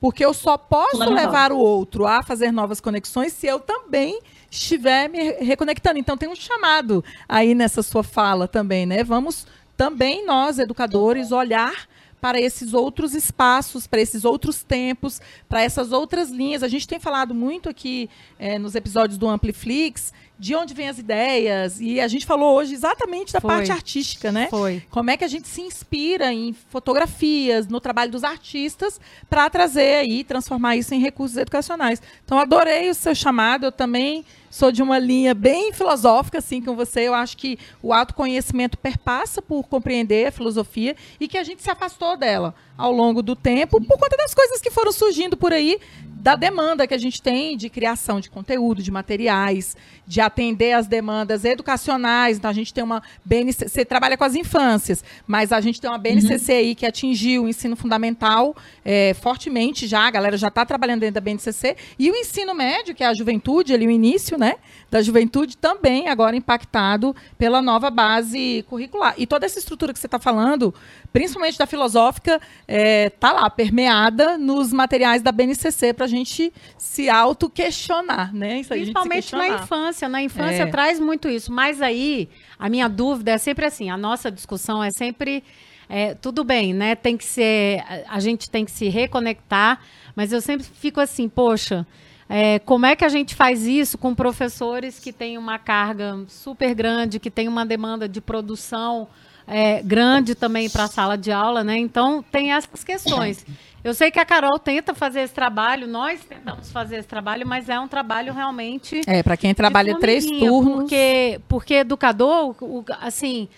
Porque 0.00 0.24
eu 0.24 0.32
só 0.32 0.56
posso 0.56 1.10
levar 1.10 1.52
o 1.52 1.58
outro 1.58 2.06
a 2.06 2.22
fazer 2.22 2.52
novas 2.52 2.80
conexões 2.80 3.32
se 3.32 3.46
eu 3.46 3.58
também 3.58 4.18
estiver 4.50 5.08
me 5.08 5.32
reconectando. 5.32 5.98
Então 5.98 6.16
tem 6.16 6.28
um 6.28 6.34
chamado 6.34 7.04
aí 7.28 7.54
nessa 7.54 7.82
sua 7.82 8.02
fala 8.02 8.48
também, 8.48 8.86
né? 8.86 9.04
Vamos 9.04 9.46
também 9.76 10.26
nós, 10.26 10.58
educadores, 10.58 11.30
olhar 11.32 11.86
para 12.20 12.40
esses 12.40 12.74
outros 12.74 13.14
espaços, 13.14 13.86
para 13.86 14.00
esses 14.00 14.24
outros 14.24 14.62
tempos, 14.62 15.20
para 15.48 15.62
essas 15.62 15.92
outras 15.92 16.30
linhas. 16.30 16.62
A 16.62 16.68
gente 16.68 16.86
tem 16.86 16.98
falado 16.98 17.34
muito 17.34 17.68
aqui 17.68 18.10
é, 18.38 18.58
nos 18.58 18.74
episódios 18.74 19.16
do 19.18 19.28
Ampliflix 19.28 20.12
de 20.38 20.54
onde 20.54 20.72
vêm 20.72 20.88
as 20.88 20.98
ideias. 20.98 21.80
E 21.80 22.00
a 22.00 22.06
gente 22.06 22.24
falou 22.24 22.54
hoje 22.56 22.72
exatamente 22.72 23.32
da 23.32 23.40
Foi. 23.40 23.50
parte 23.50 23.72
artística, 23.72 24.30
né? 24.30 24.46
Foi. 24.48 24.82
Como 24.90 25.10
é 25.10 25.16
que 25.16 25.24
a 25.24 25.28
gente 25.28 25.48
se 25.48 25.60
inspira 25.60 26.32
em 26.32 26.52
fotografias, 26.52 27.66
no 27.66 27.80
trabalho 27.80 28.10
dos 28.10 28.22
artistas, 28.22 29.00
para 29.28 29.50
trazer 29.50 29.96
aí, 29.96 30.22
transformar 30.22 30.76
isso 30.76 30.94
em 30.94 31.00
recursos 31.00 31.36
educacionais. 31.36 32.00
Então, 32.24 32.38
adorei 32.38 32.88
o 32.88 32.94
seu 32.94 33.14
chamado. 33.14 33.66
Eu 33.66 33.72
também 33.72 34.24
sou 34.50 34.72
de 34.72 34.82
uma 34.82 34.98
linha 34.98 35.34
bem 35.34 35.72
filosófica, 35.72 36.38
assim, 36.38 36.60
com 36.62 36.74
você. 36.74 37.02
Eu 37.02 37.14
acho 37.14 37.36
que 37.36 37.58
o 37.82 37.92
autoconhecimento 37.92 38.78
perpassa 38.78 39.40
por 39.42 39.62
compreender 39.64 40.26
a 40.26 40.32
filosofia 40.32 40.96
e 41.20 41.28
que 41.28 41.38
a 41.38 41.44
gente 41.44 41.62
se 41.62 41.70
afastou 41.70 42.16
dela 42.16 42.54
ao 42.78 42.92
longo 42.92 43.20
do 43.20 43.34
tempo, 43.34 43.84
por 43.84 43.98
conta 43.98 44.16
das 44.16 44.32
coisas 44.32 44.60
que 44.60 44.70
foram 44.70 44.92
surgindo 44.92 45.36
por 45.36 45.52
aí, 45.52 45.78
da 46.20 46.34
demanda 46.34 46.86
que 46.86 46.94
a 46.94 46.98
gente 46.98 47.22
tem 47.22 47.56
de 47.56 47.68
criação 47.68 48.20
de 48.20 48.28
conteúdo, 48.28 48.82
de 48.82 48.90
materiais, 48.90 49.76
de 50.06 50.20
atender 50.20 50.72
as 50.72 50.86
demandas 50.86 51.44
educacionais. 51.44 52.38
Então, 52.38 52.50
a 52.50 52.54
gente 52.54 52.74
tem 52.74 52.82
uma 52.82 53.02
BNCC, 53.24 53.68
você 53.68 53.84
trabalha 53.84 54.16
com 54.16 54.24
as 54.24 54.34
infâncias, 54.34 55.04
mas 55.26 55.52
a 55.52 55.60
gente 55.60 55.80
tem 55.80 55.88
uma 55.88 55.98
BNCC 55.98 56.52
uhum. 56.52 56.58
aí 56.58 56.74
que 56.74 56.86
atingiu 56.86 57.44
o 57.44 57.48
ensino 57.48 57.76
fundamental 57.76 58.56
é, 58.84 59.14
fortemente 59.14 59.86
já, 59.86 60.06
a 60.06 60.10
galera 60.10 60.36
já 60.36 60.48
está 60.48 60.66
trabalhando 60.66 61.00
dentro 61.00 61.14
da 61.14 61.20
BNCC, 61.20 61.76
e 61.98 62.10
o 62.10 62.16
ensino 62.16 62.54
médio, 62.54 62.94
que 62.94 63.04
é 63.04 63.06
a 63.06 63.14
juventude, 63.14 63.72
ali 63.72 63.86
o 63.86 63.90
início, 63.90 64.36
né, 64.36 64.56
da 64.90 65.00
juventude, 65.02 65.56
também 65.56 66.08
agora 66.08 66.34
impactado 66.34 67.14
pela 67.36 67.62
nova 67.62 67.90
base 67.90 68.64
curricular. 68.68 69.14
E 69.18 69.26
toda 69.26 69.46
essa 69.46 69.58
estrutura 69.58 69.92
que 69.92 69.98
você 69.98 70.06
está 70.06 70.18
falando, 70.18 70.74
principalmente 71.12 71.58
da 71.58 71.66
filosófica, 71.66 72.40
é, 72.70 73.08
tá 73.08 73.32
lá, 73.32 73.48
permeada 73.48 74.36
nos 74.36 74.74
materiais 74.74 75.22
da 75.22 75.32
BNCC 75.32 75.94
para 75.94 76.04
a 76.04 76.08
gente 76.08 76.52
se 76.76 77.08
auto-questionar, 77.08 78.34
né? 78.34 78.60
Isso 78.60 78.68
Principalmente 78.68 79.34
na 79.34 79.48
infância. 79.48 80.06
Na 80.06 80.22
infância 80.22 80.64
é. 80.64 80.66
traz 80.66 81.00
muito 81.00 81.30
isso. 81.30 81.50
Mas 81.50 81.80
aí, 81.80 82.28
a 82.58 82.68
minha 82.68 82.86
dúvida 82.86 83.30
é 83.30 83.38
sempre 83.38 83.64
assim, 83.64 83.88
a 83.88 83.96
nossa 83.96 84.30
discussão 84.30 84.84
é 84.84 84.90
sempre... 84.90 85.42
É, 85.90 86.14
tudo 86.14 86.44
bem, 86.44 86.74
né? 86.74 86.94
Tem 86.94 87.16
que 87.16 87.24
ser... 87.24 87.82
A 88.06 88.20
gente 88.20 88.50
tem 88.50 88.66
que 88.66 88.70
se 88.70 88.90
reconectar, 88.90 89.80
mas 90.14 90.30
eu 90.30 90.42
sempre 90.42 90.66
fico 90.66 91.00
assim, 91.00 91.26
poxa... 91.26 91.86
É, 92.30 92.58
como 92.58 92.84
é 92.84 92.94
que 92.94 93.06
a 93.06 93.08
gente 93.08 93.34
faz 93.34 93.64
isso 93.66 93.96
com 93.96 94.14
professores 94.14 94.98
que 94.98 95.14
têm 95.14 95.38
uma 95.38 95.58
carga 95.58 96.26
super 96.28 96.74
grande, 96.74 97.18
que 97.18 97.30
têm 97.30 97.48
uma 97.48 97.64
demanda 97.64 98.06
de 98.06 98.20
produção 98.20 99.08
é, 99.48 99.82
grande 99.82 100.34
também 100.34 100.68
para 100.68 100.84
a 100.84 100.88
sala 100.88 101.16
de 101.16 101.32
aula, 101.32 101.64
né? 101.64 101.76
Então 101.76 102.22
tem 102.22 102.52
essas 102.52 102.84
questões. 102.84 103.44
Eu 103.82 103.94
sei 103.94 104.10
que 104.10 104.18
a 104.18 104.24
Carol 104.24 104.58
tenta 104.58 104.92
fazer 104.92 105.20
esse 105.20 105.32
trabalho, 105.32 105.86
nós 105.86 106.20
tentamos 106.24 106.70
fazer 106.70 106.96
esse 106.96 107.08
trabalho, 107.08 107.46
mas 107.46 107.68
é 107.68 107.78
um 107.78 107.88
trabalho 107.88 108.34
realmente. 108.34 109.00
É, 109.06 109.22
para 109.22 109.36
quem 109.36 109.54
trabalha 109.54 109.98
três 109.98 110.26
turnos. 110.26 110.80
Porque, 110.80 111.40
porque 111.48 111.74
educador, 111.74 112.54
assim, 113.00 113.48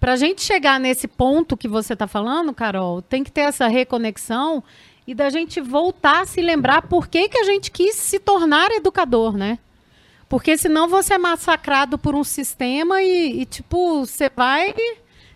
para 0.00 0.12
a 0.12 0.16
gente 0.16 0.40
chegar 0.42 0.78
nesse 0.78 1.08
ponto 1.08 1.56
que 1.56 1.68
você 1.68 1.92
está 1.92 2.06
falando, 2.06 2.54
Carol, 2.54 3.02
tem 3.02 3.24
que 3.24 3.32
ter 3.32 3.42
essa 3.42 3.66
reconexão 3.66 4.62
e 5.06 5.14
da 5.14 5.28
gente 5.28 5.60
voltar 5.60 6.22
a 6.22 6.26
se 6.26 6.40
lembrar 6.40 6.82
por 6.82 7.08
que, 7.08 7.28
que 7.28 7.38
a 7.38 7.44
gente 7.44 7.70
quis 7.70 7.96
se 7.96 8.18
tornar 8.18 8.70
educador, 8.70 9.36
né? 9.36 9.58
Porque 10.28 10.56
senão 10.56 10.86
você 10.86 11.14
é 11.14 11.18
massacrado 11.18 11.98
por 11.98 12.14
um 12.14 12.22
sistema 12.22 13.02
e, 13.02 13.40
e 13.40 13.44
tipo, 13.44 14.06
você 14.06 14.30
vai 14.34 14.74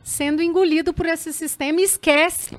sendo 0.02 0.42
engolido 0.42 0.92
por 0.92 1.06
esse 1.06 1.32
sistema 1.32 1.80
e 1.80 1.84
esquece 1.84 2.56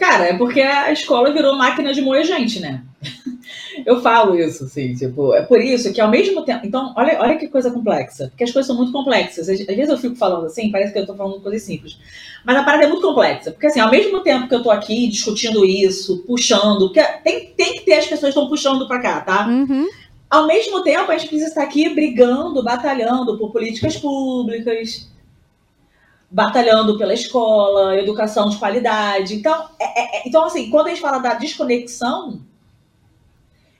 Cara, 0.00 0.28
é 0.28 0.38
porque 0.38 0.62
a 0.62 0.90
escola 0.90 1.30
virou 1.30 1.54
máquina 1.54 1.92
de 1.92 2.00
moer 2.00 2.24
gente, 2.24 2.58
né? 2.58 2.82
Eu 3.84 4.00
falo 4.00 4.34
isso, 4.34 4.64
assim, 4.64 4.94
tipo, 4.94 5.34
é 5.34 5.42
por 5.42 5.60
isso 5.60 5.92
que 5.92 6.00
ao 6.00 6.10
mesmo 6.10 6.42
tempo. 6.42 6.66
Então, 6.66 6.94
olha, 6.96 7.20
olha 7.20 7.36
que 7.36 7.48
coisa 7.48 7.70
complexa. 7.70 8.28
Porque 8.28 8.44
as 8.44 8.50
coisas 8.50 8.66
são 8.66 8.76
muito 8.76 8.92
complexas. 8.92 9.48
Às 9.48 9.58
vezes 9.58 9.88
eu 9.90 9.98
fico 9.98 10.16
falando 10.16 10.46
assim, 10.46 10.70
parece 10.70 10.92
que 10.92 10.98
eu 10.98 11.06
tô 11.06 11.14
falando 11.14 11.40
coisas 11.42 11.62
simples. 11.62 11.98
Mas 12.44 12.56
a 12.56 12.62
parada 12.62 12.84
é 12.84 12.88
muito 12.88 13.06
complexa. 13.06 13.50
Porque, 13.50 13.66
assim, 13.66 13.80
ao 13.80 13.90
mesmo 13.90 14.20
tempo 14.20 14.48
que 14.48 14.54
eu 14.54 14.62
tô 14.62 14.70
aqui 14.70 15.06
discutindo 15.06 15.66
isso, 15.66 16.24
puxando, 16.26 16.86
porque 16.86 17.02
tem, 17.22 17.52
tem 17.54 17.74
que 17.74 17.84
ter 17.84 17.94
as 17.94 18.06
pessoas 18.06 18.32
que 18.32 18.38
estão 18.40 18.48
puxando 18.48 18.88
pra 18.88 19.00
cá, 19.00 19.20
tá? 19.20 19.46
Uhum. 19.46 19.86
Ao 20.30 20.46
mesmo 20.46 20.84
tempo, 20.84 21.10
a 21.10 21.18
gente 21.18 21.28
precisa 21.28 21.48
estar 21.48 21.64
aqui 21.64 21.88
brigando, 21.88 22.62
batalhando 22.62 23.36
por 23.36 23.50
políticas 23.50 23.96
públicas, 23.96 25.10
batalhando 26.30 26.96
pela 26.96 27.12
escola, 27.12 27.98
educação 27.98 28.48
de 28.48 28.56
qualidade. 28.56 29.34
Então, 29.34 29.68
é, 29.80 30.18
é, 30.18 30.28
então, 30.28 30.44
assim, 30.44 30.70
quando 30.70 30.86
a 30.86 30.90
gente 30.90 31.00
fala 31.00 31.18
da 31.18 31.34
desconexão, 31.34 32.42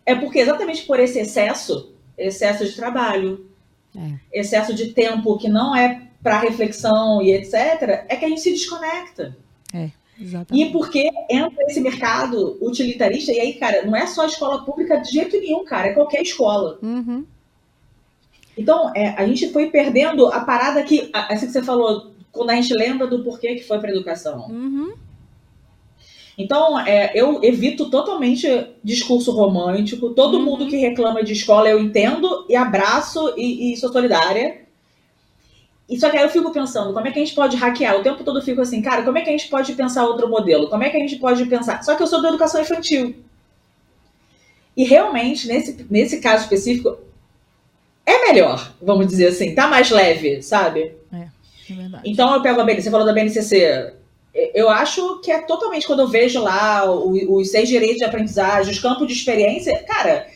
é 0.04 0.14
porque 0.16 0.40
exatamente 0.40 0.82
por 0.82 0.98
esse 0.98 1.20
excesso, 1.20 1.94
excesso 2.18 2.64
de 2.64 2.74
trabalho, 2.74 3.48
é. 3.96 4.40
excesso 4.40 4.74
de 4.74 4.88
tempo 4.88 5.38
que 5.38 5.48
não 5.48 5.76
é 5.76 6.08
para 6.20 6.40
reflexão 6.40 7.22
e 7.22 7.32
etc., 7.32 8.04
é 8.08 8.16
que 8.16 8.24
a 8.24 8.28
gente 8.28 8.40
se 8.40 8.50
desconecta. 8.50 9.36
Exatamente. 10.20 10.68
E 10.68 10.70
porque 10.70 11.10
entra 11.30 11.64
esse 11.64 11.80
mercado 11.80 12.58
utilitarista, 12.60 13.32
e 13.32 13.40
aí, 13.40 13.54
cara, 13.54 13.84
não 13.86 13.96
é 13.96 14.06
só 14.06 14.22
a 14.22 14.26
escola 14.26 14.64
pública 14.64 14.98
de 14.98 15.10
jeito 15.10 15.38
nenhum, 15.40 15.64
cara, 15.64 15.88
é 15.88 15.92
qualquer 15.94 16.20
escola. 16.20 16.78
Uhum. 16.82 17.24
Então, 18.56 18.92
é, 18.94 19.14
a 19.16 19.26
gente 19.26 19.50
foi 19.50 19.70
perdendo 19.70 20.26
a 20.26 20.40
parada 20.40 20.82
que, 20.82 21.10
assim 21.12 21.46
que 21.46 21.52
você 21.52 21.62
falou, 21.62 22.10
quando 22.30 22.50
a 22.50 22.54
gente 22.54 22.74
lembra 22.74 23.06
do 23.06 23.24
porquê 23.24 23.54
que 23.54 23.64
foi 23.64 23.78
para 23.78 23.90
educação. 23.90 24.48
Uhum. 24.50 24.92
Então, 26.36 26.78
é, 26.80 27.12
eu 27.14 27.42
evito 27.42 27.90
totalmente 27.90 28.46
discurso 28.82 29.30
romântico. 29.32 30.10
Todo 30.10 30.38
uhum. 30.38 30.44
mundo 30.44 30.66
que 30.66 30.76
reclama 30.76 31.22
de 31.22 31.32
escola 31.32 31.68
eu 31.68 31.78
entendo 31.78 32.46
e 32.48 32.56
abraço 32.56 33.34
e, 33.36 33.72
e 33.72 33.76
sou 33.76 33.92
solidária. 33.92 34.62
E 35.90 35.98
só 35.98 36.08
que 36.08 36.16
aí 36.16 36.22
eu 36.22 36.30
fico 36.30 36.52
pensando, 36.52 36.94
como 36.94 37.08
é 37.08 37.10
que 37.10 37.18
a 37.18 37.24
gente 37.24 37.34
pode 37.34 37.56
hackear? 37.56 37.96
O 37.98 38.02
tempo 38.02 38.22
todo 38.22 38.38
eu 38.38 38.44
fico 38.44 38.60
assim, 38.60 38.80
cara, 38.80 39.02
como 39.02 39.18
é 39.18 39.22
que 39.22 39.28
a 39.28 39.32
gente 39.32 39.48
pode 39.48 39.72
pensar 39.72 40.06
outro 40.06 40.28
modelo? 40.28 40.70
Como 40.70 40.84
é 40.84 40.88
que 40.88 40.96
a 40.96 41.00
gente 41.00 41.16
pode 41.16 41.44
pensar? 41.46 41.82
Só 41.82 41.96
que 41.96 42.02
eu 42.02 42.06
sou 42.06 42.22
da 42.22 42.28
educação 42.28 42.60
infantil. 42.60 43.16
E 44.76 44.84
realmente, 44.84 45.48
nesse, 45.48 45.84
nesse 45.90 46.20
caso 46.20 46.44
específico, 46.44 46.96
é 48.06 48.26
melhor, 48.26 48.72
vamos 48.80 49.08
dizer 49.08 49.26
assim, 49.26 49.52
tá 49.52 49.66
mais 49.66 49.90
leve, 49.90 50.40
sabe? 50.42 50.92
É. 51.12 51.16
É 51.16 52.00
então 52.04 52.32
eu 52.34 52.40
pego 52.40 52.60
a 52.60 52.64
BNCC, 52.64 52.84
você 52.84 52.90
falou 52.90 53.06
da 53.06 53.12
BNCC. 53.12 53.92
Eu 54.54 54.68
acho 54.68 55.18
que 55.20 55.32
é 55.32 55.40
totalmente 55.40 55.88
quando 55.88 56.00
eu 56.00 56.08
vejo 56.08 56.40
lá 56.40 56.88
os 56.88 57.50
seis 57.50 57.68
direitos 57.68 57.96
de 57.96 58.04
aprendizagem, 58.04 58.72
os 58.72 58.78
campos 58.78 59.08
de 59.08 59.12
experiência, 59.12 59.76
cara, 59.82 60.28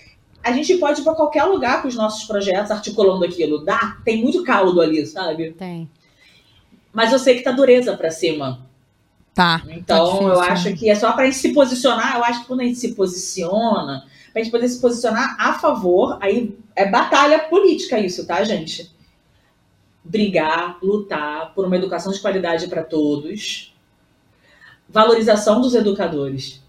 a 0.45 0.53
gente 0.53 0.77
pode 0.77 1.01
ir 1.01 1.05
para 1.05 1.15
qualquer 1.15 1.45
lugar 1.45 1.83
com 1.83 1.89
os 1.89 1.95
nossos 1.95 2.25
projetos 2.25 2.71
articulando 2.71 3.25
aquilo. 3.25 3.65
Dá, 3.65 3.99
tem 4.05 4.23
muito 4.23 4.43
caldo 4.45 4.81
ali, 4.81 5.05
sabe? 5.07 5.53
Tem. 5.53 5.89
Mas 6.93 7.13
eu 7.13 7.19
sei 7.19 7.37
que 7.37 7.43
tá 7.43 7.51
dureza 7.51 7.97
para 7.97 8.11
cima. 8.11 8.61
Tá. 9.35 9.63
Então, 9.69 10.07
tá 10.07 10.13
difícil, 10.13 10.29
eu 10.29 10.41
acho 10.41 10.71
né? 10.71 10.77
que 10.77 10.91
é 10.91 10.95
só 10.95 11.13
para 11.13 11.23
a 11.23 11.27
gente 11.27 11.39
se 11.39 11.53
posicionar. 11.53 12.17
Eu 12.17 12.25
acho 12.25 12.43
que 12.43 12.47
quando 12.47 12.61
a 12.61 12.65
gente 12.65 12.79
se 12.79 12.95
posiciona, 12.95 14.07
para 14.33 14.41
a 14.41 14.45
gente 14.45 14.53
poder 14.53 14.69
se 14.69 14.81
posicionar 14.81 15.37
a 15.39 15.55
favor, 15.55 16.19
aí 16.21 16.57
é 16.77 16.89
batalha 16.89 17.41
política 17.41 17.99
isso, 17.99 18.27
tá, 18.27 18.45
gente? 18.45 18.95
brigar, 20.05 20.79
lutar 20.83 21.55
por 21.55 21.65
uma 21.65 21.77
educação 21.77 22.13
de 22.13 22.21
qualidade 22.21 22.69
para 22.69 22.85
todos, 22.85 23.75
valorização 24.87 25.63
dos 25.63 25.75
educadores, 25.75 26.63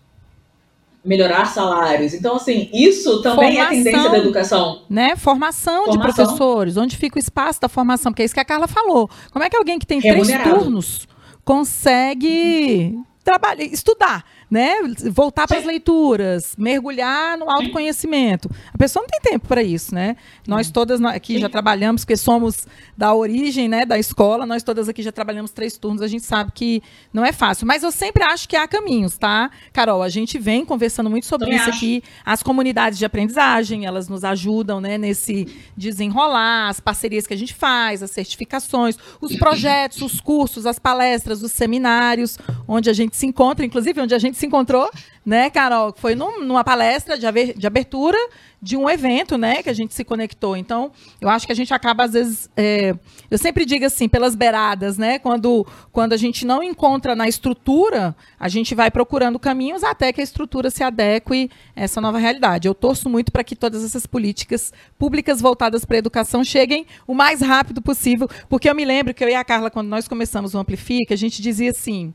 melhorar 1.06 1.46
salários. 1.46 2.14
Então, 2.14 2.36
assim, 2.36 2.70
isso 2.74 3.22
também 3.22 3.54
formação, 3.54 3.64
é 3.64 3.84
tendência 3.84 4.10
da 4.10 4.18
educação. 4.18 4.82
Né? 4.90 5.16
Formação, 5.16 5.86
formação, 5.86 5.92
de 5.92 6.00
professores, 6.00 6.78
onde 6.78 6.98
fica 6.98 7.18
o 7.18 7.20
espaço 7.20 7.62
da 7.62 7.70
formação, 7.70 8.12
porque 8.12 8.24
é 8.24 8.26
isso 8.26 8.34
que 8.34 8.40
a 8.40 8.46
Carla 8.46 8.68
falou. 8.68 9.10
Como 9.32 9.46
é 9.46 9.50
que 9.50 9.56
alguém 9.56 9.78
que 9.78 9.86
tem 9.86 10.00
Remunerado. 10.00 10.44
três 10.44 10.64
turnos 10.64 11.08
consegue 11.44 12.98
trabalhar, 13.24 13.64
estudar? 13.64 14.26
Né? 14.50 14.76
Voltar 15.12 15.48
para 15.48 15.58
as 15.58 15.66
leituras, 15.66 16.56
mergulhar 16.58 17.38
no 17.38 17.50
autoconhecimento. 17.50 18.50
A 18.74 18.78
pessoa 18.78 19.04
não 19.04 19.10
tem 19.10 19.32
tempo 19.32 19.48
para 19.48 19.64
isso, 19.64 19.94
né? 19.94 20.16
Nós 20.48 20.70
todas 20.70 21.02
aqui 21.04 21.40
já 21.40 21.50
trabalhamos, 21.50 22.04
porque 22.04 22.18
somos 22.18 22.68
da 22.98 23.14
origem, 23.14 23.68
né, 23.68 23.86
da 23.86 23.98
escola, 23.98 24.46
nós 24.46 24.64
todas 24.64 24.88
aqui 24.88 25.02
já 25.02 25.12
trabalhamos 25.12 25.52
três 25.52 25.78
turnos, 25.78 26.02
a 26.02 26.08
gente 26.08 26.26
sabe 26.26 26.52
que 26.54 26.82
não 27.14 27.26
é 27.26 27.32
fácil. 27.32 27.68
Mas 27.68 27.84
eu 27.84 27.92
sempre 27.92 28.24
acho 28.24 28.48
que 28.48 28.56
há 28.56 28.68
caminhos, 28.68 29.18
tá? 29.18 29.50
Carol, 29.74 30.02
a 30.02 30.10
gente 30.10 30.38
vem 30.38 30.66
conversando 30.66 31.10
muito 31.10 31.26
sobre 31.26 31.48
Também 31.48 31.60
isso 31.60 31.70
acho. 31.70 31.78
aqui. 31.78 32.04
As 32.26 32.42
comunidades 32.44 32.98
de 32.98 33.06
aprendizagem, 33.06 33.86
elas 33.86 34.08
nos 34.08 34.24
ajudam, 34.24 34.80
né, 34.80 34.98
nesse 34.98 35.48
desenrolar, 35.76 36.70
as 36.70 36.80
parcerias 36.80 37.28
que 37.28 37.34
a 37.34 37.38
gente 37.38 37.54
faz, 37.54 38.04
as 38.04 38.12
certificações, 38.12 38.98
os 39.20 39.36
projetos, 39.36 40.02
os 40.02 40.20
cursos, 40.22 40.66
as 40.66 40.80
palestras, 40.80 41.42
os 41.42 41.52
seminários, 41.52 42.38
onde 42.68 42.90
a 42.90 42.94
gente 42.94 43.16
se 43.18 43.26
encontra, 43.26 43.66
inclusive 43.66 44.02
onde 44.02 44.14
a 44.14 44.20
gente 44.20 44.35
se 44.36 44.46
encontrou, 44.46 44.90
né, 45.26 45.50
Carol? 45.50 45.94
Foi 45.98 46.14
num, 46.14 46.42
numa 46.42 46.64
palestra 46.64 47.18
de, 47.18 47.54
de, 47.54 47.66
abertura 47.68 48.18
de 48.62 48.78
um 48.78 48.90
evento, 48.90 49.38
né, 49.38 49.62
que 49.62 49.70
a 49.70 49.74
gente 49.74 49.94
se 49.94 50.04
conectou. 50.04 50.56
Então, 50.58 50.92
eu 51.20 51.30
acho 51.30 51.46
que 51.46 51.52
a 51.52 51.56
gente 51.56 51.74
acaba, 51.74 52.04
às 52.04 52.14
vezes, 52.14 52.50
é, 52.56 52.96
eu 53.30 53.38
sempre 53.38 53.66
digo 53.66 53.86
assim, 53.86 54.08
pelas 54.08 54.36
beiradas, 54.36 54.98
né, 54.98 55.20
quando, 55.20 55.66
quando 55.92 56.14
a 56.14 56.18
gente 56.18 56.46
não 56.46 56.64
encontra 56.64 57.16
na 57.16 57.28
estrutura, 57.28 58.16
a 58.40 58.48
gente 58.48 58.76
vai 58.76 58.92
procurando 58.92 59.40
caminhos 59.40 59.84
até 59.84 60.12
que 60.12 60.22
a 60.22 60.24
estrutura 60.24 60.70
se 60.70 60.84
adeque 60.84 61.50
a 61.76 61.84
essa 61.84 62.02
nova 62.02 62.18
realidade. 62.18 62.68
Eu 62.68 62.76
torço 62.76 63.10
muito 63.10 63.32
para 63.32 63.44
que 63.44 63.56
todas 63.56 63.84
essas 63.84 64.06
políticas 64.06 64.74
públicas 64.98 65.42
voltadas 65.42 65.86
para 65.86 65.98
a 65.98 66.00
educação 66.00 66.44
cheguem 66.44 66.86
o 67.08 67.14
mais 67.14 67.42
rápido 67.42 67.82
possível, 67.82 68.30
porque 68.50 68.70
eu 68.70 68.76
me 68.76 68.86
lembro 68.86 69.14
que 69.14 69.24
eu 69.24 69.30
e 69.30 69.36
a 69.36 69.44
Carla, 69.44 69.70
quando 69.70 69.88
nós 69.88 70.08
começamos 70.08 70.54
o 70.54 70.58
Amplifica, 70.58 71.14
a 71.14 71.18
gente 71.18 71.42
dizia 71.42 71.72
assim 71.72 72.14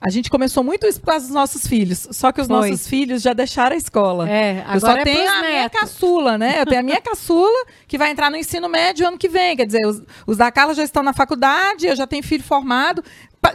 a 0.00 0.10
gente 0.10 0.30
começou 0.30 0.62
muito 0.62 0.86
isso 0.86 1.00
por 1.00 1.06
causa 1.06 1.26
dos 1.26 1.34
nossos 1.34 1.66
filhos. 1.66 2.06
Só 2.12 2.30
que 2.30 2.40
os 2.40 2.46
Foi. 2.46 2.56
nossos 2.56 2.86
filhos 2.86 3.20
já 3.20 3.32
deixaram 3.32 3.74
a 3.74 3.78
escola. 3.78 4.28
É, 4.28 4.60
agora 4.60 4.76
eu 4.76 4.80
só 4.80 4.96
é 4.96 5.04
tenho 5.04 5.28
a 5.28 5.34
netos. 5.34 5.48
minha 5.48 5.70
caçula, 5.70 6.38
né? 6.38 6.60
Eu 6.60 6.66
tenho 6.66 6.80
a 6.80 6.84
minha 6.84 7.00
caçula 7.00 7.66
que 7.86 7.98
vai 7.98 8.10
entrar 8.10 8.30
no 8.30 8.36
ensino 8.36 8.68
médio 8.68 9.06
ano 9.08 9.18
que 9.18 9.28
vem. 9.28 9.56
Quer 9.56 9.66
dizer, 9.66 9.84
os, 9.86 10.02
os 10.26 10.36
da 10.36 10.52
Carla 10.52 10.74
já 10.74 10.84
estão 10.84 11.02
na 11.02 11.12
faculdade, 11.12 11.86
eu 11.86 11.96
já 11.96 12.06
tenho 12.06 12.22
filho 12.22 12.44
formado. 12.44 13.02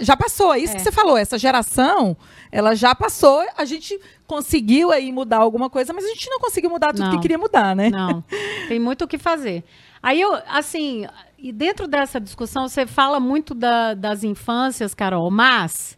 já 0.02 0.18
passou, 0.18 0.54
é 0.54 0.60
isso 0.60 0.74
é. 0.74 0.76
que 0.76 0.82
você 0.82 0.92
falou. 0.92 1.18
Essa 1.18 1.38
geração, 1.38 2.18
ela 2.52 2.76
já 2.76 2.94
passou. 2.94 3.42
A 3.58 3.64
gente 3.64 3.98
conseguiu 4.28 4.92
aí 4.92 5.14
mudar 5.14 5.38
alguma 5.38 5.70
coisa, 5.70 5.94
mas 5.94 6.04
a 6.04 6.10
gente 6.10 6.30
não 6.30 6.40
conseguiu 6.40 6.70
mudar 6.70 6.92
tudo 6.92 7.06
não, 7.06 7.12
que 7.12 7.20
queria 7.20 7.38
mudar, 7.38 7.74
né? 7.74 7.90
Não. 7.90 8.22
Tem 8.68 8.80
muito 8.80 9.06
o 9.06 9.08
que 9.08 9.18
fazer. 9.18 9.64
Aí 10.02 10.20
eu, 10.20 10.38
assim, 10.50 11.08
e 11.38 11.54
dentro 11.54 11.88
dessa 11.88 12.20
discussão, 12.20 12.68
você 12.68 12.86
fala 12.86 13.18
muito 13.18 13.56
da, 13.56 13.94
das 13.94 14.26
infâncias, 14.26 14.94
Carol, 14.94 15.32
mas 15.32 15.98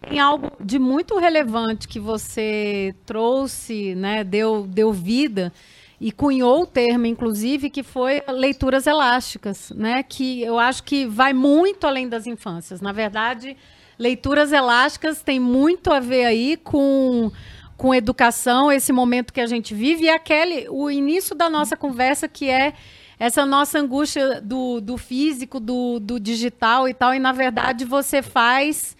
tem 0.00 0.20
algo 0.20 0.52
de 0.60 0.78
muito 0.78 1.18
relevante 1.18 1.88
que 1.88 1.98
você 1.98 2.94
trouxe, 3.04 3.94
né, 3.94 4.22
deu, 4.22 4.66
deu 4.66 4.92
vida 4.92 5.52
e 6.00 6.12
cunhou 6.12 6.62
o 6.62 6.66
termo, 6.66 7.06
inclusive, 7.06 7.70
que 7.70 7.82
foi 7.82 8.22
leituras 8.28 8.86
elásticas, 8.86 9.70
né? 9.74 10.02
Que 10.02 10.42
eu 10.42 10.58
acho 10.58 10.82
que 10.84 11.06
vai 11.06 11.32
muito 11.32 11.86
além 11.86 12.08
das 12.08 12.26
infâncias. 12.26 12.82
Na 12.82 12.92
verdade, 12.92 13.56
leituras 13.98 14.52
elásticas 14.52 15.22
tem 15.22 15.40
muito 15.40 15.90
a 15.92 16.00
ver 16.00 16.24
aí 16.24 16.56
com 16.56 17.30
com 17.76 17.94
educação, 17.94 18.72
esse 18.72 18.90
momento 18.90 19.34
que 19.34 19.40
a 19.40 19.46
gente 19.46 19.74
vive 19.74 20.04
e 20.04 20.08
aquele 20.08 20.66
o 20.70 20.90
início 20.90 21.34
da 21.34 21.50
nossa 21.50 21.76
conversa 21.76 22.26
que 22.26 22.48
é 22.48 22.72
essa 23.18 23.44
nossa 23.44 23.78
angústia 23.78 24.40
do, 24.40 24.80
do 24.80 24.96
físico, 24.96 25.60
do, 25.60 26.00
do 26.00 26.18
digital 26.18 26.88
e 26.88 26.94
tal, 26.94 27.14
e 27.14 27.18
na 27.18 27.32
verdade 27.32 27.84
você 27.84 28.22
faz. 28.22 28.96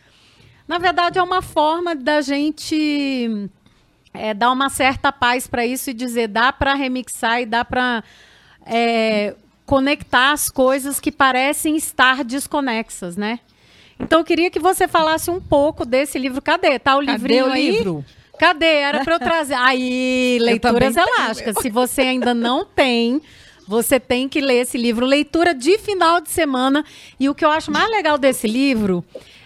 Na 0.68 0.78
verdade, 0.78 1.18
é 1.18 1.22
uma 1.22 1.42
forma 1.42 1.94
da 1.94 2.20
gente 2.20 3.48
é, 4.12 4.34
dar 4.34 4.50
uma 4.50 4.68
certa 4.68 5.12
paz 5.12 5.46
para 5.46 5.64
isso 5.64 5.90
e 5.90 5.94
dizer 5.94 6.28
dá 6.28 6.52
para 6.52 6.74
remixar 6.74 7.40
e 7.40 7.46
dá 7.46 7.64
para 7.64 8.02
é, 8.64 9.34
conectar 9.64 10.32
as 10.32 10.50
coisas 10.50 10.98
que 10.98 11.12
parecem 11.12 11.76
estar 11.76 12.24
desconexas, 12.24 13.16
né? 13.16 13.38
Então 13.98 14.20
eu 14.20 14.24
queria 14.24 14.50
que 14.50 14.58
você 14.58 14.86
falasse 14.86 15.30
um 15.30 15.40
pouco 15.40 15.84
desse 15.84 16.18
livro. 16.18 16.42
Cadê? 16.42 16.78
Tá 16.78 16.96
o 16.96 17.00
Cadê 17.00 17.12
livrinho 17.12 17.46
o 17.46 17.52
aí? 17.52 17.70
Livro? 17.70 18.04
Cadê? 18.38 18.66
Era 18.66 19.02
para 19.02 19.14
eu 19.14 19.18
trazer. 19.18 19.54
Aí, 19.54 20.38
leituras 20.42 20.96
elásticas. 20.96 21.56
Se 21.62 21.70
você 21.70 22.02
ainda 22.02 22.34
não 22.34 22.64
tem, 22.64 23.22
você 23.66 23.98
tem 23.98 24.28
que 24.28 24.40
ler 24.40 24.62
esse 24.62 24.76
livro. 24.76 25.06
Leitura 25.06 25.54
de 25.54 25.78
final 25.78 26.20
de 26.20 26.28
semana. 26.28 26.84
E 27.18 27.28
o 27.28 27.34
que 27.34 27.44
eu 27.44 27.50
acho 27.50 27.70
mais 27.70 27.90
legal 27.90 28.18
desse 28.18 28.46
livro 28.46 29.02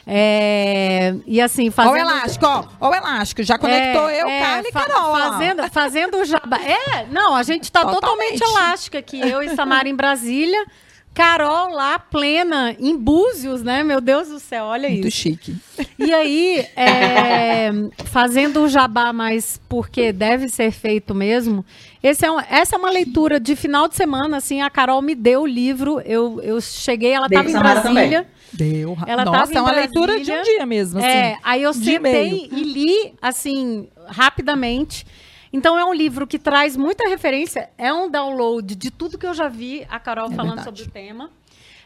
é, 0.06 1.14
e 1.26 1.40
assim, 1.40 1.70
fazendo. 1.70 1.92
Ó, 1.92 1.94
o 1.94 1.98
elástico, 1.98 2.46
ó, 2.46 2.64
ó, 2.80 2.90
o 2.90 2.94
elástico. 2.94 3.42
Já 3.42 3.58
conectou 3.58 4.08
é, 4.08 4.22
eu, 4.22 4.28
é, 4.28 4.40
Carla 4.40 4.68
e 4.68 4.72
Carol. 4.72 5.16
Fazendo, 5.16 5.70
fazendo 5.70 6.16
o 6.18 6.24
jabá. 6.24 6.58
É, 6.58 7.06
não, 7.10 7.34
a 7.34 7.42
gente 7.42 7.70
tá 7.70 7.80
totalmente, 7.80 8.38
totalmente 8.38 8.42
elástica 8.42 8.98
aqui. 8.98 9.20
Eu 9.20 9.42
e 9.42 9.54
Samara 9.54 9.88
em 9.88 9.94
Brasília. 9.94 10.64
Carol 11.12 11.70
lá, 11.70 11.98
plena, 11.98 12.74
em 12.78 12.96
Búzios, 12.96 13.64
né? 13.64 13.82
Meu 13.82 14.00
Deus 14.00 14.28
do 14.28 14.38
céu, 14.38 14.66
olha 14.66 14.88
Muito 14.88 15.08
isso. 15.08 15.28
Muito 15.28 15.40
chique. 15.40 15.56
E 15.98 16.14
aí, 16.14 16.64
é, 16.76 17.70
fazendo 18.06 18.62
o 18.62 18.68
jabá, 18.68 19.12
mas 19.12 19.60
porque 19.68 20.12
deve 20.12 20.48
ser 20.48 20.70
feito 20.70 21.12
mesmo, 21.12 21.64
esse 22.00 22.24
é 22.24 22.30
um, 22.30 22.38
essa 22.38 22.76
é 22.76 22.78
uma 22.78 22.90
leitura 22.90 23.40
de 23.40 23.56
final 23.56 23.88
de 23.88 23.96
semana, 23.96 24.36
assim, 24.36 24.62
a 24.62 24.70
Carol 24.70 25.02
me 25.02 25.16
deu 25.16 25.42
o 25.42 25.46
livro, 25.46 26.00
eu, 26.06 26.40
eu 26.42 26.60
cheguei, 26.60 27.10
ela 27.10 27.26
estava 27.26 27.50
em 27.50 27.58
Brasília. 27.58 28.26
Deu. 28.52 28.96
Ela 29.06 29.24
Nossa, 29.24 29.52
é 29.52 29.60
uma 29.60 29.72
leitura 29.72 30.18
de 30.20 30.30
um 30.30 30.42
dia 30.42 30.66
mesmo, 30.66 30.98
assim. 30.98 31.08
É, 31.08 31.38
aí 31.42 31.62
eu 31.62 31.72
sentei 31.72 32.48
e 32.50 32.62
li, 32.62 33.14
assim, 33.20 33.88
rapidamente. 34.06 35.06
Então 35.52 35.78
é 35.78 35.84
um 35.84 35.92
livro 35.92 36.26
que 36.26 36.38
traz 36.38 36.76
muita 36.76 37.08
referência, 37.08 37.70
é 37.76 37.92
um 37.92 38.08
download 38.08 38.74
de 38.74 38.90
tudo 38.90 39.18
que 39.18 39.26
eu 39.26 39.34
já 39.34 39.48
vi 39.48 39.84
a 39.88 39.98
Carol 39.98 40.30
é 40.30 40.34
falando 40.34 40.56
verdade. 40.56 40.78
sobre 40.78 40.82
o 40.82 40.92
tema. 40.92 41.30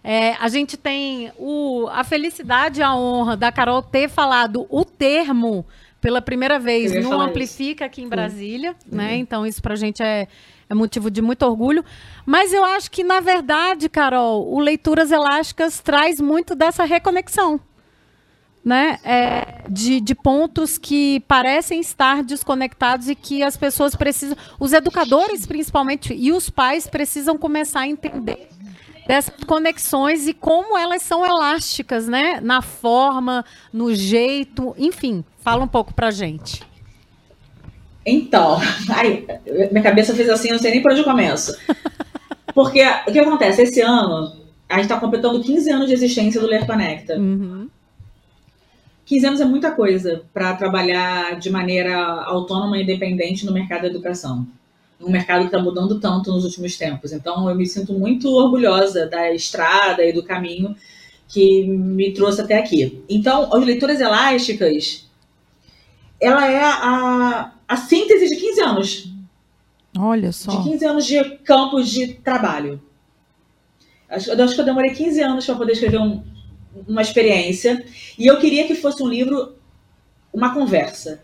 É, 0.07 0.35
a 0.35 0.49
gente 0.49 0.77
tem 0.77 1.33
o, 1.39 1.89
a 1.91 2.05
felicidade 2.05 2.81
e 2.81 2.83
a 2.83 2.95
honra 2.95 3.39
da 3.39 3.51
Carol 3.51 3.81
ter 3.81 4.07
falado 4.11 4.67
o 4.69 4.85
termo 4.85 5.65
pela 6.05 6.21
primeira 6.21 6.59
vez 6.59 6.93
no 7.03 7.19
Amplifica 7.19 7.87
aqui 7.87 8.03
em 8.03 8.09
Brasília, 8.11 8.77
né? 8.87 9.13
Uhum. 9.13 9.19
Então 9.21 9.47
isso 9.47 9.63
para 9.63 9.73
a 9.73 9.77
gente 9.77 10.03
é, 10.03 10.29
é 10.69 10.75
motivo 10.75 11.11
de 11.11 11.23
muito 11.23 11.47
orgulho. 11.47 11.83
Mas 12.27 12.53
eu 12.53 12.63
acho 12.63 12.91
que, 12.91 13.03
na 13.03 13.21
verdade, 13.21 13.89
Carol, 13.89 14.47
o 14.53 14.61
Leituras 14.61 15.11
Elásticas 15.11 15.81
traz 15.81 16.21
muito 16.21 16.55
dessa 16.55 16.85
reconexão 16.85 17.59
né, 18.63 18.99
é, 19.03 19.63
de, 19.67 19.99
de 19.99 20.15
pontos 20.15 20.77
que 20.77 21.21
parecem 21.21 21.81
estar 21.81 22.23
desconectados 22.23 23.09
e 23.09 23.15
que 23.15 23.43
as 23.43 23.57
pessoas 23.57 23.97
precisam, 23.97 24.37
os 24.61 24.75
educadores 24.75 25.47
principalmente 25.47 26.15
e 26.15 26.33
os 26.33 26.51
pais 26.51 26.87
precisam 26.87 27.39
começar 27.39 27.81
a 27.81 27.89
entender 27.89 28.49
dessas 29.07 29.35
conexões 29.45 30.27
e 30.27 30.33
como 30.33 30.77
elas 30.77 31.03
são 31.03 31.25
elásticas, 31.25 32.09
né, 32.09 32.41
na 32.41 32.63
forma, 32.63 33.45
no 33.73 33.95
jeito, 33.95 34.75
enfim, 34.79 35.25
fala 35.45 35.63
um 35.63 35.69
pouco 35.69 35.93
pra 35.93 36.11
gente. 36.11 36.63
Então, 38.05 38.59
aí, 38.97 39.27
minha 39.71 39.83
cabeça 39.83 40.15
fez 40.15 40.29
assim, 40.29 40.51
não 40.51 40.59
sei 40.59 40.73
nem 40.73 40.83
por 40.83 40.91
onde 40.91 41.03
eu 41.03 41.05
começo. 41.05 41.57
Porque 42.55 42.83
o 43.07 43.13
que 43.13 43.19
acontece? 43.19 43.63
Esse 43.63 43.81
ano, 43.81 44.33
a 44.69 44.75
gente 44.75 44.85
está 44.85 44.99
completando 44.99 45.43
15 45.43 45.71
anos 45.71 45.89
de 45.89 45.93
existência 45.93 46.41
do 46.41 46.47
Ler 46.47 46.67
Conecta. 46.67 47.17
Uhum. 47.17 47.69
15 49.05 49.27
anos 49.27 49.41
é 49.41 49.45
muita 49.45 49.71
coisa 49.71 50.23
para 50.33 50.55
trabalhar 50.55 51.39
de 51.39 51.51
maneira 51.51 51.95
autônoma 52.25 52.79
e 52.79 52.83
independente 52.83 53.45
no 53.45 53.53
mercado 53.53 53.83
da 53.83 53.89
educação. 53.89 54.47
Um 55.01 55.11
mercado 55.11 55.41
que 55.41 55.47
está 55.47 55.59
mudando 55.59 56.01
tanto 56.01 56.33
nos 56.33 56.45
últimos 56.45 56.77
tempos. 56.79 57.13
Então, 57.13 57.49
eu 57.51 57.55
me 57.55 57.67
sinto 57.67 57.93
muito 57.93 58.31
orgulhosa 58.31 59.07
da 59.07 59.31
estrada 59.33 60.03
e 60.05 60.13
do 60.13 60.23
caminho 60.23 60.75
que 61.29 61.67
me 61.67 62.13
trouxe 62.13 62.41
até 62.41 62.57
aqui. 62.57 63.03
Então, 63.09 63.53
as 63.53 63.65
leituras 63.65 64.01
elásticas, 64.01 65.05
ela 66.21 66.47
é 66.51 66.63
a, 66.63 67.53
a 67.69 67.77
síntese 67.77 68.29
de 68.29 68.37
15 68.37 68.61
anos. 68.61 69.15
Olha 69.99 70.33
só. 70.33 70.51
De 70.51 70.71
15 70.71 70.85
anos 70.85 71.07
de 71.07 71.25
campos 71.39 71.91
de 71.91 72.15
trabalho. 72.15 72.81
Eu 74.09 74.45
acho 74.45 74.55
que 74.55 74.61
eu 74.61 74.65
demorei 74.65 74.93
15 74.93 75.21
anos 75.21 75.47
para 75.47 75.55
poder 75.55 75.73
escrever 75.73 76.01
um, 76.01 76.23
uma 76.87 77.03
experiência. 77.03 77.85
E 78.19 78.27
eu 78.27 78.39
queria 78.39 78.67
que 78.67 78.75
fosse 78.75 79.03
um 79.03 79.09
livro, 79.09 79.57
uma 80.33 80.53
conversa. 80.53 81.23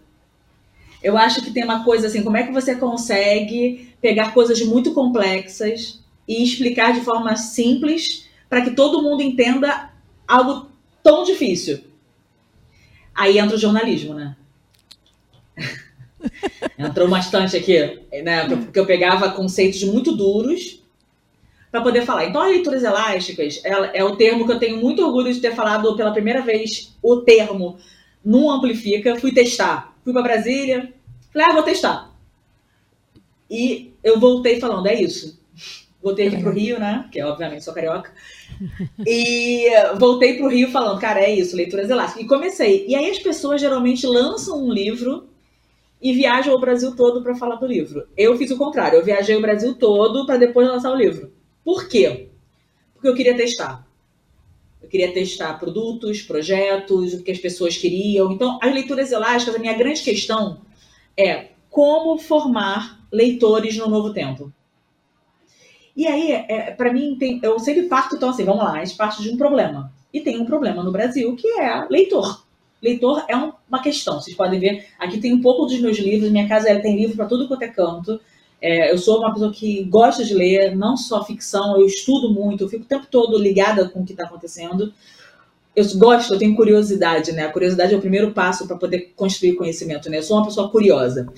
Eu 1.03 1.17
acho 1.17 1.43
que 1.43 1.51
tem 1.51 1.65
uma 1.65 1.85
coisa 1.85 2.07
assim, 2.07 2.23
como 2.23 2.37
é 2.37 2.43
que 2.43 2.53
você 2.53 2.75
consegue 2.77 3.95
pegar 4.01 4.35
coisas 4.35 4.61
muito 4.63 4.93
complexas 4.93 6.01
e 6.29 6.43
explicar 6.45 6.93
de 6.93 7.01
forma 7.01 7.37
simples 7.37 8.29
para 8.49 8.63
que 8.63 8.73
todo 8.73 9.03
mundo 9.03 9.23
entenda 9.23 9.91
algo 10.29 10.69
tão 11.03 11.25
difícil. 11.25 11.85
Aí 13.15 13.39
entra 13.39 13.57
o 13.57 13.61
jornalismo, 13.61 14.15
né? 14.15 14.20
Entrou 16.79 17.09
bastante 17.09 17.57
aqui, 17.57 18.01
né? 18.23 18.49
Porque 18.49 18.79
eu 18.79 18.87
pegava 18.87 19.31
conceitos 19.31 19.83
muito 19.85 20.15
duros 20.17 20.83
para 21.71 21.81
poder 21.81 22.03
falar. 22.05 22.27
Então, 22.27 22.43
as 22.43 22.51
leituras 22.51 22.83
elásticas 22.83 23.61
é, 23.65 23.99
é, 23.99 24.05
o 24.05 24.17
termo 24.17 24.47
que 24.47 24.53
eu 24.53 24.59
tenho 24.59 24.79
muito 24.79 25.05
orgulho 25.05 25.33
de 25.33 25.41
ter 25.41 25.55
falado 25.55 25.97
pela 25.97 26.13
primeira 26.13 26.43
vez 26.43 26.97
o 27.03 27.19
termo 27.19 27.79
num 28.25 28.51
Amplifica. 28.51 29.17
Fui 29.17 29.33
testar. 29.33 29.97
Fui 30.03 30.13
para 30.13 30.23
Brasília, 30.23 30.93
falei, 31.33 31.49
ah, 31.49 31.55
vou 31.55 31.63
testar. 31.63 32.11
E 33.51 33.93
eu 34.03 34.19
voltei 34.19 34.59
falando, 34.59 34.87
é 34.87 35.01
isso. 35.01 35.39
Voltei 36.03 36.29
aqui 36.29 36.39
pro 36.39 36.53
Rio, 36.53 36.81
né? 36.81 37.07
Que 37.13 37.23
obviamente 37.23 37.63
sou 37.63 37.75
carioca. 37.75 38.11
E 39.07 39.67
voltei 39.99 40.37
pro 40.37 40.49
Rio 40.49 40.71
falando, 40.71 41.01
cara, 41.01 41.21
é 41.21 41.35
isso, 41.35 41.55
leituras 41.55 41.91
elásticas. 41.91 42.25
E 42.25 42.29
comecei. 42.29 42.87
E 42.89 42.95
aí 42.95 43.11
as 43.11 43.19
pessoas 43.19 43.61
geralmente 43.61 44.07
lançam 44.07 44.65
um 44.65 44.73
livro 44.73 45.29
e 46.01 46.13
viajam 46.13 46.55
o 46.55 46.61
Brasil 46.61 46.97
todo 46.97 47.23
para 47.23 47.35
falar 47.35 47.57
do 47.57 47.67
livro. 47.67 48.07
Eu 48.17 48.37
fiz 48.37 48.51
o 48.51 48.57
contrário, 48.57 48.99
eu 48.99 49.05
viajei 49.05 49.37
o 49.37 49.41
Brasil 49.41 49.75
todo 49.75 50.25
para 50.25 50.39
depois 50.39 50.67
lançar 50.67 50.91
o 50.91 50.97
livro. 50.97 51.33
Por 51.65 51.89
quê? 51.89 52.31
Porque 52.95 53.09
eu 53.09 53.15
queria 53.15 53.37
testar. 53.37 53.87
Eu 54.83 54.89
queria 54.89 55.13
testar 55.13 55.59
produtos, 55.59 56.23
projetos, 56.23 57.15
o 57.15 57.23
que 57.23 57.31
as 57.31 57.39
pessoas 57.39 57.77
queriam. 57.77 58.33
Então, 58.33 58.59
as 58.63 58.73
leituras 58.73 59.13
elásticas, 59.13 59.55
a 59.55 59.59
minha 59.59 59.75
grande 59.75 60.03
questão 60.03 60.63
é 61.17 61.49
como 61.69 62.19
formar 62.19 63.07
leitores 63.13 63.77
no 63.77 63.89
novo 63.89 64.13
tempo. 64.13 64.53
E 65.95 66.07
aí, 66.07 66.33
é, 66.33 66.71
para 66.71 66.93
mim, 66.93 67.17
tem, 67.19 67.41
eu 67.43 67.59
sempre 67.59 67.83
parto, 67.83 68.17
então 68.17 68.31
assim, 68.31 68.45
vamos 68.45 68.65
lá, 68.65 68.73
a 68.73 68.85
gente 68.85 68.97
parte 68.97 69.23
de 69.23 69.31
um 69.31 69.37
problema. 69.37 69.93
E 70.13 70.21
tem 70.21 70.41
um 70.41 70.47
problema 70.47 70.83
no 70.83 70.91
Brasil 70.91 71.37
que 71.37 71.47
é 71.47 71.87
leitor. 71.91 72.45
Leitor 72.83 73.25
é 73.29 73.37
um, 73.37 73.53
uma 73.69 73.83
questão, 73.83 74.21
vocês 74.21 74.37
podem 74.37 74.59
ver, 74.59 74.87
aqui 74.99 75.19
tem 75.19 75.35
um 75.35 75.41
pouco 75.41 75.67
dos 75.67 75.79
meus 75.81 75.99
livros, 75.99 76.31
minha 76.31 76.49
casa 76.49 76.69
ela 76.69 76.81
tem 76.81 76.97
livro 76.97 77.17
para 77.17 77.27
tudo 77.27 77.47
quanto 77.47 77.63
é 77.63 77.69
canto. 77.69 78.21
É, 78.63 78.93
eu 78.93 78.99
sou 78.99 79.21
uma 79.21 79.33
pessoa 79.33 79.53
que 79.53 79.85
gosta 79.85 80.25
de 80.25 80.35
ler, 80.35 80.77
não 80.77 80.97
só 80.97 81.25
ficção, 81.25 81.79
eu 81.79 81.87
estudo 81.87 82.33
muito, 82.33 82.65
eu 82.65 82.69
fico 82.69 82.85
o 82.85 82.89
tempo 82.89 83.07
todo 83.11 83.39
ligada 83.39 83.89
com 83.89 84.01
o 84.01 84.05
que 84.05 84.13
está 84.13 84.25
acontecendo. 84.25 84.93
Eu 85.75 85.85
gosto, 85.97 86.35
eu 86.35 86.39
tenho 86.39 86.55
curiosidade, 86.55 87.33
né? 87.33 87.47
A 87.47 87.53
curiosidade 87.53 87.95
é 87.95 87.97
o 87.97 88.01
primeiro 88.01 88.33
passo 88.33 88.67
para 88.67 88.77
poder 88.77 89.13
construir 89.17 89.55
conhecimento, 89.55 90.11
né? 90.11 90.19
Eu 90.19 90.23
sou 90.23 90.37
uma 90.37 90.45
pessoa 90.45 90.69
curiosa. 90.69 91.29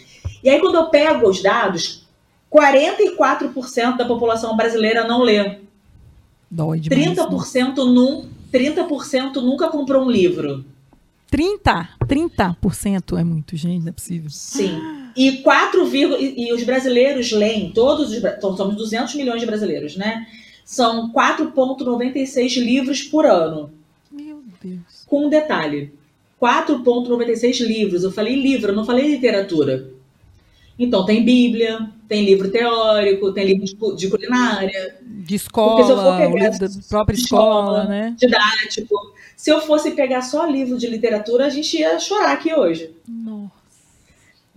E 0.43 0.49
aí, 0.49 0.59
quando 0.59 0.77
eu 0.77 0.87
pego 0.87 1.29
os 1.29 1.43
dados, 1.43 2.09
44% 2.51 3.97
da 3.97 4.05
população 4.05 4.57
brasileira 4.57 5.07
não 5.07 5.23
lê. 5.23 5.59
Dói 6.51 6.81
demais, 6.81 7.19
30% 7.19 7.55
né? 7.55 7.73
não 7.77 8.27
30% 8.53 9.37
nunca 9.37 9.69
comprou 9.69 10.05
um 10.05 10.11
livro. 10.11 10.65
30? 11.33 11.89
30% 12.07 13.19
é 13.19 13.25
muito, 13.25 13.57
gente, 13.57 13.81
não 13.81 13.89
é 13.89 13.93
possível. 13.93 14.29
Sim. 14.29 14.79
E 15.17 15.39
4, 15.39 15.97
e, 15.97 16.49
e 16.49 16.53
os 16.53 16.63
brasileiros 16.63 17.33
leem, 17.33 17.73
todos 17.73 18.11
os, 18.11 18.19
então, 18.23 18.55
somos 18.55 18.77
200 18.77 19.15
milhões 19.15 19.41
de 19.41 19.47
brasileiros, 19.47 19.97
né? 19.97 20.27
São 20.63 21.11
4,96 21.11 22.63
livros 22.63 23.03
por 23.03 23.25
ano. 23.25 23.73
Meu 24.11 24.43
Deus. 24.63 25.05
Com 25.07 25.27
um 25.27 25.31
detalhe: 25.31 25.93
4,96 26.41 27.67
livros. 27.67 28.05
Eu 28.05 28.13
falei 28.13 28.37
livro, 28.37 28.73
eu 28.73 28.77
não 28.77 28.85
falei 28.85 29.09
literatura. 29.09 29.91
Então, 30.83 31.05
tem 31.05 31.25
Bíblia, 31.25 31.89
tem 32.09 32.25
livro 32.25 32.51
teórico, 32.51 33.33
tem 33.33 33.47
livro 33.47 33.65
de, 33.95 34.11
culinária. 34.11 34.97
De 35.01 35.37
escola, 35.37 36.19
pegar, 36.19 36.51
da 36.59 36.69
própria 36.89 37.15
escola, 37.15 37.83
escola, 37.83 37.85
né? 37.85 38.17
Didático. 38.19 38.97
Se 39.37 39.49
eu 39.49 39.61
fosse 39.61 39.93
pegar 39.93 40.23
só 40.23 40.45
livro 40.45 40.77
de 40.77 40.89
literatura, 40.89 41.47
a 41.47 41.49
gente 41.49 41.79
ia 41.79 42.01
chorar 42.01 42.33
aqui 42.33 42.53
hoje. 42.53 42.91
Nossa. 43.09 43.53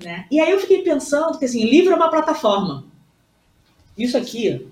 Né? 0.04 0.26
E 0.32 0.40
aí 0.40 0.50
eu 0.50 0.60
fiquei 0.60 0.82
pensando 0.82 1.38
que 1.38 1.46
assim, 1.46 1.64
livro 1.64 1.94
é 1.94 1.96
uma 1.96 2.10
plataforma. 2.10 2.86
Isso 3.96 4.18
aqui 4.18 4.68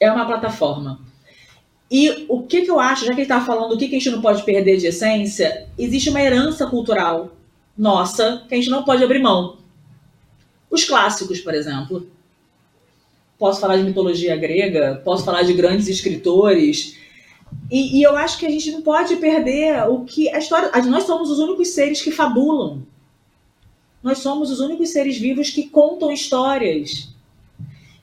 é 0.00 0.10
uma 0.10 0.24
plataforma. 0.24 1.00
E 1.90 2.24
o 2.30 2.44
que, 2.44 2.62
que 2.62 2.70
eu 2.70 2.80
acho, 2.80 3.04
já 3.04 3.10
que 3.10 3.20
ele 3.20 3.22
estava 3.22 3.44
falando 3.44 3.74
o 3.74 3.78
que, 3.78 3.88
que 3.88 3.96
a 3.96 3.98
gente 3.98 4.10
não 4.10 4.22
pode 4.22 4.42
perder 4.42 4.78
de 4.78 4.86
essência, 4.86 5.68
existe 5.78 6.08
uma 6.08 6.22
herança 6.22 6.66
cultural 6.66 7.32
nossa 7.76 8.44
que 8.48 8.54
a 8.54 8.56
gente 8.56 8.70
não 8.70 8.82
pode 8.82 9.04
abrir 9.04 9.20
mão. 9.20 9.57
Os 10.70 10.84
clássicos, 10.84 11.40
por 11.40 11.54
exemplo. 11.54 12.06
Posso 13.38 13.60
falar 13.60 13.76
de 13.76 13.84
mitologia 13.84 14.36
grega, 14.36 15.00
posso 15.04 15.24
falar 15.24 15.42
de 15.42 15.52
grandes 15.52 15.86
escritores. 15.86 16.96
E, 17.70 17.98
e 17.98 18.02
eu 18.02 18.16
acho 18.16 18.38
que 18.38 18.46
a 18.46 18.50
gente 18.50 18.70
não 18.72 18.82
pode 18.82 19.16
perder 19.16 19.88
o 19.88 20.04
que 20.04 20.28
a 20.28 20.38
história. 20.38 20.70
Nós 20.82 21.04
somos 21.04 21.30
os 21.30 21.38
únicos 21.38 21.68
seres 21.68 22.02
que 22.02 22.10
fabulam. 22.10 22.82
Nós 24.02 24.18
somos 24.18 24.50
os 24.50 24.60
únicos 24.60 24.90
seres 24.90 25.18
vivos 25.18 25.50
que 25.50 25.68
contam 25.68 26.10
histórias. 26.10 27.08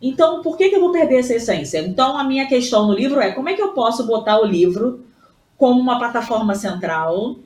Então, 0.02 0.42
por 0.42 0.58
que, 0.58 0.70
que 0.70 0.76
eu 0.76 0.82
vou 0.82 0.92
perder 0.92 1.20
essa 1.20 1.36
essência? 1.36 1.80
Então, 1.80 2.18
a 2.18 2.24
minha 2.24 2.48
questão 2.48 2.88
no 2.88 2.94
livro 2.94 3.20
é 3.20 3.32
como 3.32 3.50
é 3.50 3.54
que 3.54 3.62
eu 3.62 3.70
posso 3.70 4.06
botar 4.06 4.40
o 4.40 4.46
livro 4.46 5.04
como 5.58 5.80
uma 5.80 5.98
plataforma 5.98 6.54
central, 6.54 7.38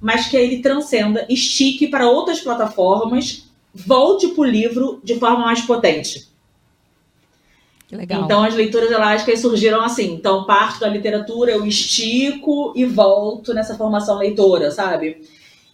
mas 0.00 0.28
que 0.28 0.36
ele 0.36 0.60
transcenda, 0.60 1.26
estique 1.28 1.88
para 1.88 2.08
outras 2.08 2.40
plataformas, 2.40 3.48
volte 3.74 4.28
para 4.28 4.40
o 4.40 4.44
livro 4.44 5.00
de 5.02 5.18
forma 5.18 5.44
mais 5.46 5.62
potente. 5.62 6.28
Que 7.88 7.96
legal. 7.96 8.24
Então, 8.24 8.42
as 8.42 8.54
leituras 8.54 8.90
elásticas 8.90 9.40
surgiram 9.40 9.82
assim. 9.82 10.14
Então, 10.14 10.44
parto 10.44 10.80
da 10.80 10.88
literatura, 10.88 11.52
eu 11.52 11.66
estico 11.66 12.72
e 12.74 12.84
volto 12.84 13.52
nessa 13.52 13.76
formação 13.76 14.18
leitora, 14.18 14.70
sabe? 14.70 15.22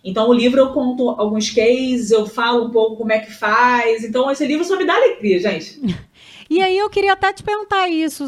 Então, 0.03 0.29
o 0.29 0.33
livro 0.33 0.61
eu 0.61 0.73
conto 0.73 1.11
alguns 1.11 1.51
cases, 1.51 2.11
eu 2.11 2.27
falo 2.27 2.67
um 2.67 2.71
pouco 2.71 2.97
como 2.97 3.13
é 3.13 3.21
que 3.21 3.33
faz. 3.33 4.03
Então, 4.05 4.31
esse 4.31 4.47
livro 4.47 4.65
só 4.65 4.77
me 4.77 4.85
dá 4.85 4.95
alegria, 4.95 5.41
gente. 5.41 5.81
E 6.51 6.63
aí, 6.63 6.79
eu 6.79 6.89
queria 6.89 7.13
até 7.13 7.31
te 7.31 7.43
perguntar 7.43 7.91
isso, 7.91 8.25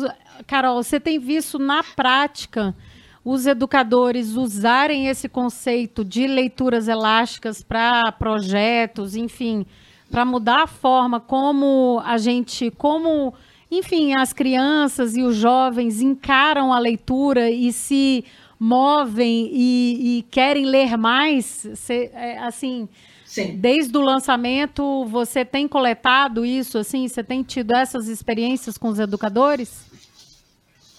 Carol. 0.47 0.83
Você 0.83 1.01
tem 1.01 1.19
visto 1.19 1.59
na 1.59 1.83
prática 1.83 2.77
os 3.25 3.47
educadores 3.47 4.35
usarem 4.35 5.09
esse 5.09 5.29
conceito 5.29 6.05
de 6.05 6.27
leituras 6.27 6.89
elásticas 6.89 7.63
para 7.63 8.11
projetos, 8.13 9.15
enfim, 9.15 9.67
para 10.11 10.25
mudar 10.25 10.63
a 10.63 10.67
forma 10.67 11.21
como 11.21 12.01
a 12.05 12.17
gente, 12.19 12.71
como, 12.71 13.35
enfim, 13.71 14.15
as 14.15 14.33
crianças 14.33 15.17
e 15.17 15.23
os 15.23 15.37
jovens 15.37 16.01
encaram 16.01 16.73
a 16.73 16.79
leitura 16.79 17.51
e 17.51 17.73
se 17.73 18.25
movem 18.59 19.51
e, 19.53 20.19
e 20.19 20.23
querem 20.31 20.67
ler 20.67 20.97
mais, 20.97 21.67
cê, 21.75 22.11
é, 22.13 22.39
assim, 22.39 22.89
Sim. 23.25 23.57
desde 23.57 23.97
o 23.97 24.01
lançamento, 24.01 25.05
você 25.07 25.45
tem 25.45 25.69
coletado 25.69 26.45
isso, 26.45 26.77
assim, 26.77 27.07
você 27.07 27.23
tem 27.23 27.43
tido 27.43 27.73
essas 27.73 28.09
experiências 28.09 28.77
com 28.77 28.89
os 28.89 28.99
educadores? 28.99 29.90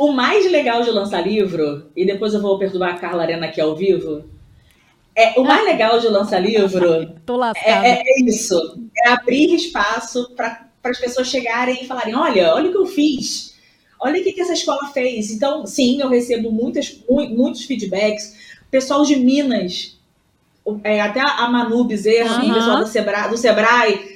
O 0.02 0.12
mais 0.12 0.52
legal 0.52 0.82
de 0.82 0.90
lançar 0.90 1.22
livro, 1.22 1.92
e 1.96 2.04
depois 2.04 2.34
eu 2.34 2.42
vou 2.42 2.58
perturbar 2.58 2.96
a 2.96 2.98
Carla 2.98 3.22
Arena 3.22 3.46
aqui 3.46 3.62
ao 3.62 3.76
vivo, 3.76 4.26
é, 5.16 5.40
o 5.40 5.44
mais 5.44 5.64
legal 5.64 6.00
de 6.00 6.08
lançar 6.08 6.40
livro 6.40 6.92
é, 7.64 7.72
é, 7.72 8.04
é, 8.04 8.22
isso, 8.24 8.80
é 8.98 9.10
abrir 9.10 9.54
espaço 9.54 10.32
para 10.36 10.66
as 10.86 10.98
pessoas 10.98 11.28
chegarem 11.28 11.84
e 11.84 11.86
falarem, 11.86 12.16
olha, 12.16 12.52
olha 12.56 12.70
o 12.70 12.72
que 12.72 12.78
eu 12.80 12.88
fiz, 12.88 13.56
olha 14.00 14.20
o 14.20 14.24
que, 14.24 14.34
que 14.34 14.42
essa 14.42 14.54
escola 14.54 14.88
fez. 14.88 15.30
Então, 15.30 15.68
sim, 15.68 16.02
eu 16.02 16.10
recebo 16.10 16.52
muitas, 16.52 17.00
muitos 17.08 17.66
feedbacks. 17.66 18.58
Pessoal 18.72 19.04
de 19.06 19.18
Minas, 19.18 20.00
é, 20.84 21.00
até 21.00 21.22
a 21.22 21.48
Manu 21.48 21.84
Bezerra, 21.84 22.44
uhum. 22.44 22.56
pessoal 22.56 22.80
do 22.80 22.88
Sebrae, 22.88 23.30
do 23.30 23.38
Sebrae 23.38 24.11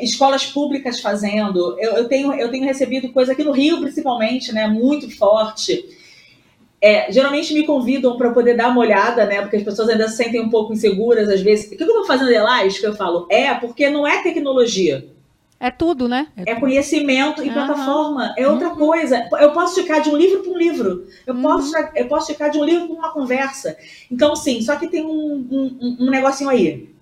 escolas 0.00 0.46
públicas 0.46 1.00
fazendo. 1.00 1.76
Eu, 1.78 1.92
eu, 1.92 2.08
tenho, 2.08 2.32
eu 2.34 2.50
tenho 2.50 2.64
recebido 2.64 3.12
coisa 3.12 3.32
aqui 3.32 3.44
no 3.44 3.52
Rio, 3.52 3.80
principalmente, 3.80 4.52
né, 4.52 4.66
muito 4.66 5.10
forte. 5.16 5.84
É, 6.80 7.10
geralmente 7.10 7.54
me 7.54 7.64
convidam 7.64 8.16
para 8.18 8.30
poder 8.30 8.56
dar 8.56 8.68
uma 8.68 8.80
olhada, 8.80 9.24
né? 9.24 9.40
Porque 9.40 9.56
as 9.56 9.62
pessoas 9.62 9.88
ainda 9.88 10.06
se 10.06 10.16
sentem 10.16 10.42
um 10.42 10.50
pouco 10.50 10.74
inseguras 10.74 11.30
às 11.30 11.40
vezes. 11.40 11.64
O 11.66 11.76
que 11.76 11.82
eu 11.82 11.86
estou 11.86 12.04
fazendo 12.04 12.30
elástico? 12.30 12.86
Eu 12.86 12.94
falo, 12.94 13.26
é, 13.30 13.54
porque 13.54 13.88
não 13.88 14.06
é 14.06 14.22
tecnologia. 14.22 15.08
É 15.58 15.70
tudo, 15.70 16.06
né? 16.06 16.26
É 16.36 16.54
conhecimento 16.56 17.42
e 17.42 17.48
uhum. 17.48 17.54
plataforma. 17.54 18.34
É 18.36 18.46
outra 18.46 18.68
uhum. 18.68 18.76
coisa. 18.76 19.26
Eu 19.40 19.52
posso 19.52 19.80
ficar 19.80 20.00
de 20.00 20.10
um 20.10 20.16
livro 20.16 20.42
para 20.42 20.52
um 20.52 20.58
livro. 20.58 21.06
Eu, 21.26 21.34
uhum. 21.34 21.40
posso, 21.40 21.72
eu 21.94 22.06
posso 22.06 22.26
ficar 22.26 22.48
de 22.48 22.58
um 22.58 22.64
livro 22.64 22.88
para 22.88 22.96
uma 22.96 23.12
conversa. 23.12 23.74
Então, 24.10 24.36
sim, 24.36 24.60
só 24.60 24.76
que 24.76 24.88
tem 24.88 25.02
um, 25.02 25.46
um, 25.50 25.96
um 26.00 26.10
negocinho 26.10 26.50
aí. 26.50 26.93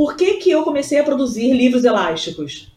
Por 0.00 0.16
que, 0.16 0.36
que 0.38 0.50
eu 0.50 0.62
comecei 0.62 0.98
a 0.98 1.04
produzir 1.04 1.52
livros 1.52 1.84
elásticos? 1.84 2.72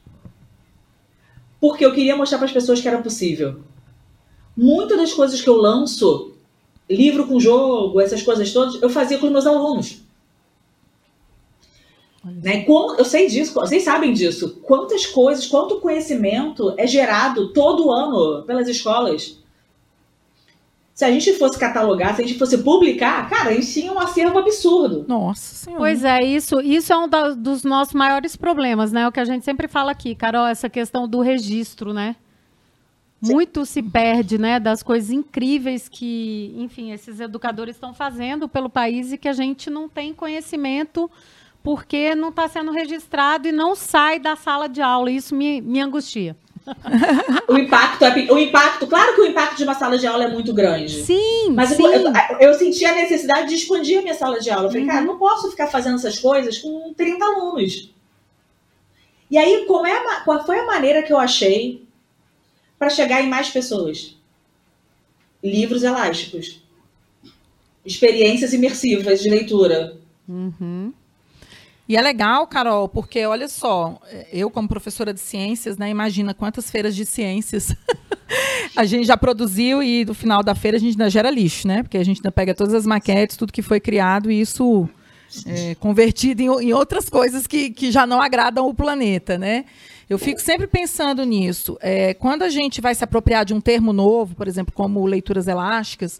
Porque 1.57 1.85
eu 1.85 1.93
queria 1.93 2.17
mostrar 2.17 2.37
para 2.37 2.47
as 2.47 2.51
pessoas 2.51 2.81
que 2.81 2.87
era 2.89 3.01
possível. 3.01 3.61
Muitas 4.57 4.97
das 4.97 5.13
coisas 5.13 5.39
que 5.39 5.49
eu 5.49 5.55
lanço, 5.55 6.33
livro 6.89 7.25
com 7.25 7.39
jogo, 7.39 8.01
essas 8.01 8.21
coisas 8.21 8.51
todas, 8.51 8.81
eu 8.81 8.89
fazia 8.89 9.17
com 9.19 9.27
os 9.27 9.31
meus 9.31 9.47
alunos. 9.47 10.01
Né? 12.25 12.65
Eu 12.67 13.05
sei 13.05 13.27
disso, 13.27 13.53
vocês 13.53 13.83
sabem 13.83 14.11
disso. 14.11 14.59
Quantas 14.61 15.05
coisas, 15.05 15.47
quanto 15.47 15.79
conhecimento 15.79 16.73
é 16.75 16.85
gerado 16.85 17.53
todo 17.53 17.89
ano 17.89 18.43
pelas 18.43 18.67
escolas. 18.67 19.41
Se 20.93 21.03
a 21.03 21.11
gente 21.11 21.33
fosse 21.33 21.57
catalogar, 21.57 22.15
se 22.15 22.21
a 22.21 22.27
gente 22.27 22.37
fosse 22.37 22.59
publicar, 22.59 23.27
cara, 23.27 23.49
a 23.49 23.53
gente 23.53 23.71
tinha 23.71 23.91
um 23.91 23.99
acervo 23.99 24.37
absurdo. 24.37 25.05
Nossa 25.07 25.55
senhora. 25.55 25.79
Pois 25.79 26.03
é, 26.03 26.23
isso, 26.23 26.61
isso 26.61 26.93
é 26.93 26.97
um 26.97 27.07
da, 27.07 27.29
dos 27.29 27.63
nossos 27.63 27.95
maiores 27.95 28.35
problemas, 28.35 28.91
né? 28.91 29.07
O 29.07 29.11
que 29.11 29.19
a 29.19 29.25
gente 29.25 29.43
sempre 29.43 29.67
fala 29.67 29.91
aqui, 29.91 30.13
Carol, 30.13 30.45
essa 30.45 30.69
questão 30.69 31.07
do 31.07 31.19
registro, 31.19 31.93
né? 31.93 32.15
Sim. 33.23 33.33
Muito 33.33 33.65
se 33.65 33.81
perde, 33.81 34.37
né, 34.37 34.59
das 34.59 34.83
coisas 34.83 35.09
incríveis 35.09 35.87
que, 35.87 36.53
enfim, 36.57 36.91
esses 36.91 37.19
educadores 37.19 37.75
estão 37.75 37.93
fazendo 37.93 38.49
pelo 38.49 38.69
país 38.69 39.13
e 39.13 39.17
que 39.17 39.29
a 39.29 39.33
gente 39.33 39.69
não 39.69 39.87
tem 39.87 40.13
conhecimento 40.13 41.09
porque 41.63 42.13
não 42.13 42.29
está 42.29 42.47
sendo 42.49 42.71
registrado 42.71 43.47
e 43.47 43.51
não 43.51 43.75
sai 43.75 44.19
da 44.19 44.35
sala 44.35 44.67
de 44.67 44.81
aula. 44.81 45.09
Isso 45.09 45.33
me, 45.33 45.61
me 45.61 45.79
angustia. 45.79 46.35
O 47.47 47.57
impacto 47.57 48.05
é, 48.05 48.31
o 48.31 48.37
impacto, 48.37 48.87
claro 48.87 49.15
que 49.15 49.21
o 49.21 49.25
impacto 49.25 49.57
de 49.57 49.63
uma 49.63 49.73
sala 49.73 49.97
de 49.97 50.07
aula 50.07 50.25
é 50.25 50.29
muito 50.29 50.53
grande. 50.53 51.03
Sim, 51.03 51.49
mas 51.51 51.69
sim. 51.69 51.83
Eu, 51.83 51.91
eu, 51.91 52.13
eu, 52.39 52.53
senti 52.53 52.85
a 52.85 52.95
necessidade 52.95 53.49
de 53.49 53.55
expandir 53.55 53.99
a 53.99 54.01
minha 54.01 54.13
sala 54.13 54.39
de 54.39 54.49
aula. 54.49 54.65
Eu 54.65 54.69
falei, 54.69 54.83
uhum. 54.83 54.89
cara, 54.89 55.01
não 55.01 55.17
posso 55.17 55.51
ficar 55.51 55.67
fazendo 55.67 55.95
essas 55.95 56.19
coisas 56.19 56.57
com 56.57 56.93
30 56.93 57.25
alunos. 57.25 57.93
E 59.29 59.37
aí, 59.37 59.65
qual, 59.65 59.85
é 59.85 59.91
a, 59.91 60.21
qual 60.21 60.45
foi 60.45 60.59
a 60.59 60.65
maneira 60.65 61.03
que 61.03 61.11
eu 61.11 61.17
achei 61.17 61.83
para 62.77 62.89
chegar 62.89 63.21
em 63.21 63.29
mais 63.29 63.49
pessoas? 63.49 64.17
Livros 65.43 65.83
elásticos. 65.83 66.61
Experiências 67.85 68.53
imersivas 68.53 69.21
de 69.21 69.29
leitura. 69.29 69.97
Uhum. 70.27 70.93
E 71.87 71.97
é 71.97 72.01
legal, 72.01 72.47
Carol, 72.47 72.87
porque 72.87 73.25
olha 73.25 73.49
só, 73.49 73.99
eu 74.31 74.49
como 74.49 74.69
professora 74.69 75.13
de 75.13 75.19
ciências, 75.19 75.77
né, 75.77 75.89
imagina 75.89 76.33
quantas 76.33 76.71
feiras 76.71 76.95
de 76.95 77.05
ciências 77.05 77.75
a 78.75 78.85
gente 78.85 79.05
já 79.05 79.17
produziu 79.17 79.83
e 79.83 80.05
no 80.05 80.13
final 80.13 80.41
da 80.41 80.55
feira 80.55 80.77
a 80.77 80.79
gente 80.79 80.93
ainda 80.93 81.09
gera 81.09 81.29
lixo, 81.29 81.67
né? 81.67 81.83
Porque 81.83 81.97
a 81.97 82.03
gente 82.05 82.19
ainda 82.19 82.31
pega 82.31 82.55
todas 82.55 82.73
as 82.73 82.85
maquetes, 82.85 83.35
tudo 83.35 83.51
que 83.51 83.61
foi 83.61 83.79
criado 83.79 84.31
e 84.31 84.39
isso 84.39 84.87
é, 85.45 85.75
convertido 85.75 86.41
em, 86.41 86.45
em, 86.45 86.73
outras 86.73 87.09
coisas 87.09 87.47
que, 87.47 87.69
que 87.69 87.91
já 87.91 88.05
não 88.05 88.21
agradam 88.21 88.67
o 88.67 88.73
planeta, 88.73 89.37
né? 89.37 89.65
Eu 90.09 90.19
fico 90.19 90.39
sempre 90.39 90.67
pensando 90.67 91.23
nisso. 91.23 91.77
É, 91.81 92.13
quando 92.13 92.43
a 92.43 92.49
gente 92.49 92.81
vai 92.81 92.93
se 92.93 93.03
apropriar 93.03 93.45
de 93.45 93.53
um 93.53 93.61
termo 93.61 93.91
novo, 93.91 94.35
por 94.35 94.47
exemplo, 94.47 94.73
como 94.73 95.05
leituras 95.05 95.47
elásticas, 95.47 96.19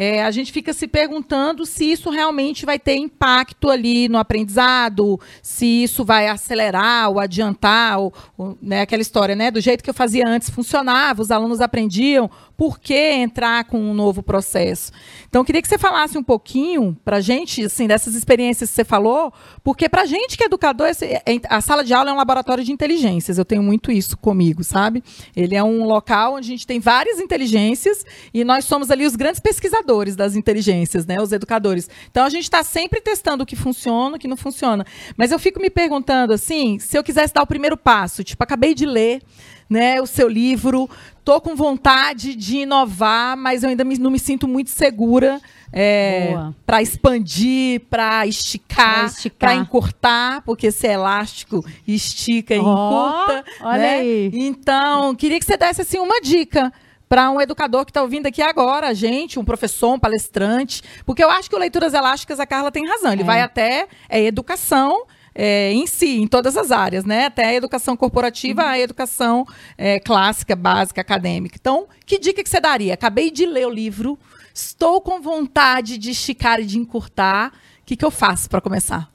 é, 0.00 0.22
a 0.22 0.30
gente 0.30 0.52
fica 0.52 0.72
se 0.72 0.86
perguntando 0.86 1.66
se 1.66 1.90
isso 1.90 2.08
realmente 2.08 2.64
vai 2.64 2.78
ter 2.78 2.94
impacto 2.94 3.68
ali 3.68 4.08
no 4.08 4.16
aprendizado, 4.16 5.18
se 5.42 5.66
isso 5.82 6.04
vai 6.04 6.28
acelerar 6.28 7.10
ou 7.10 7.18
adiantar, 7.18 7.98
ou, 7.98 8.14
ou, 8.36 8.56
né, 8.62 8.82
aquela 8.82 9.02
história, 9.02 9.34
né? 9.34 9.50
Do 9.50 9.60
jeito 9.60 9.82
que 9.82 9.90
eu 9.90 9.94
fazia 9.94 10.24
antes 10.24 10.50
funcionava, 10.50 11.20
os 11.20 11.32
alunos 11.32 11.60
aprendiam, 11.60 12.30
por 12.56 12.78
que 12.78 12.94
entrar 12.94 13.64
com 13.64 13.76
um 13.76 13.92
novo 13.92 14.22
processo? 14.22 14.92
Então, 15.28 15.44
queria 15.44 15.60
que 15.60 15.66
você 15.66 15.76
falasse 15.78 16.16
um 16.16 16.22
pouquinho 16.22 16.96
para 17.04 17.16
a 17.16 17.20
gente, 17.20 17.64
assim, 17.64 17.88
dessas 17.88 18.14
experiências 18.14 18.70
que 18.70 18.76
você 18.76 18.84
falou, 18.84 19.32
porque 19.64 19.88
para 19.88 20.02
a 20.02 20.06
gente 20.06 20.36
que 20.36 20.44
é 20.44 20.46
educador, 20.46 20.86
esse, 20.86 21.20
a 21.50 21.60
sala 21.60 21.82
de 21.82 21.92
aula 21.92 22.10
é 22.10 22.12
um 22.12 22.16
laboratório 22.16 22.62
de 22.62 22.70
inteligências. 22.70 23.36
Eu 23.36 23.44
tenho 23.44 23.64
muito 23.64 23.90
isso 23.90 24.16
comigo, 24.16 24.62
sabe? 24.62 25.02
Ele 25.34 25.56
é 25.56 25.62
um 25.62 25.84
local 25.84 26.34
onde 26.34 26.46
a 26.46 26.50
gente 26.50 26.66
tem 26.68 26.78
várias 26.78 27.18
inteligências 27.18 28.06
e 28.32 28.44
nós 28.44 28.64
somos 28.64 28.92
ali 28.92 29.04
os 29.04 29.16
grandes 29.16 29.40
pesquisadores 29.40 29.87
das 30.16 30.36
inteligências, 30.36 31.06
né? 31.06 31.16
Os 31.20 31.32
educadores. 31.32 31.88
Então, 32.10 32.24
a 32.24 32.30
gente 32.30 32.44
está 32.44 32.62
sempre 32.62 33.00
testando 33.00 33.42
o 33.42 33.46
que 33.46 33.56
funciona, 33.56 34.16
o 34.16 34.18
que 34.18 34.28
não 34.28 34.36
funciona. 34.36 34.84
Mas 35.16 35.32
eu 35.32 35.38
fico 35.38 35.60
me 35.60 35.70
perguntando, 35.70 36.32
assim, 36.32 36.78
se 36.78 36.96
eu 36.96 37.02
quisesse 37.02 37.32
dar 37.32 37.42
o 37.42 37.46
primeiro 37.46 37.76
passo, 37.76 38.22
tipo, 38.22 38.42
acabei 38.42 38.74
de 38.74 38.86
ler 38.86 39.22
né, 39.68 40.00
o 40.00 40.06
seu 40.06 40.28
livro. 40.28 40.88
Estou 41.18 41.40
com 41.40 41.54
vontade 41.54 42.34
de 42.34 42.58
inovar, 42.58 43.36
mas 43.36 43.62
eu 43.62 43.68
ainda 43.68 43.84
me, 43.84 43.98
não 43.98 44.10
me 44.10 44.18
sinto 44.18 44.48
muito 44.48 44.70
segura 44.70 45.40
é, 45.72 46.34
para 46.64 46.80
expandir, 46.80 47.82
para 47.90 48.26
esticar, 48.26 49.10
para 49.38 49.54
encurtar, 49.54 50.42
porque 50.42 50.70
se 50.70 50.86
é 50.86 50.92
elástico, 50.92 51.64
estica 51.86 52.54
e 52.54 52.58
oh, 52.58 52.62
encurta. 52.62 53.44
Olha 53.60 53.78
né? 53.78 53.94
aí. 53.96 54.30
Então, 54.32 55.14
queria 55.14 55.38
que 55.38 55.44
você 55.44 55.56
desse 55.56 55.82
assim, 55.82 55.98
uma 55.98 56.20
dica 56.20 56.72
para 57.08 57.30
um 57.30 57.40
educador 57.40 57.84
que 57.84 57.90
está 57.90 58.02
ouvindo 58.02 58.26
aqui 58.26 58.42
agora, 58.42 58.94
gente, 58.94 59.38
um 59.38 59.44
professor, 59.44 59.94
um 59.94 59.98
palestrante, 59.98 60.82
porque 61.06 61.24
eu 61.24 61.30
acho 61.30 61.48
que 61.48 61.56
o 61.56 61.58
Leituras 61.58 61.94
Elásticas, 61.94 62.38
a 62.38 62.46
Carla 62.46 62.70
tem 62.70 62.86
razão, 62.86 63.12
ele 63.12 63.22
é. 63.22 63.24
vai 63.24 63.40
até 63.40 63.88
é 64.08 64.22
educação, 64.22 65.06
é, 65.34 65.72
em 65.72 65.86
si, 65.86 66.20
em 66.20 66.26
todas 66.26 66.56
as 66.56 66.72
áreas, 66.72 67.04
né? 67.04 67.26
Até 67.26 67.44
a 67.46 67.54
educação 67.54 67.96
corporativa, 67.96 68.62
uhum. 68.62 68.68
a 68.68 68.78
educação 68.78 69.46
é, 69.76 70.00
clássica, 70.00 70.56
básica, 70.56 71.00
acadêmica. 71.00 71.56
Então, 71.60 71.86
que 72.04 72.18
dica 72.18 72.42
que 72.42 72.48
você 72.48 72.60
daria? 72.60 72.94
Acabei 72.94 73.30
de 73.30 73.46
ler 73.46 73.68
o 73.68 73.70
livro, 73.70 74.18
estou 74.52 75.00
com 75.00 75.20
vontade 75.20 75.96
de 75.96 76.10
esticar 76.10 76.58
e 76.58 76.66
de 76.66 76.76
encurtar. 76.76 77.52
O 77.82 77.86
que, 77.86 77.94
que 77.94 78.04
eu 78.04 78.10
faço 78.10 78.50
para 78.50 78.60
começar? 78.60 79.08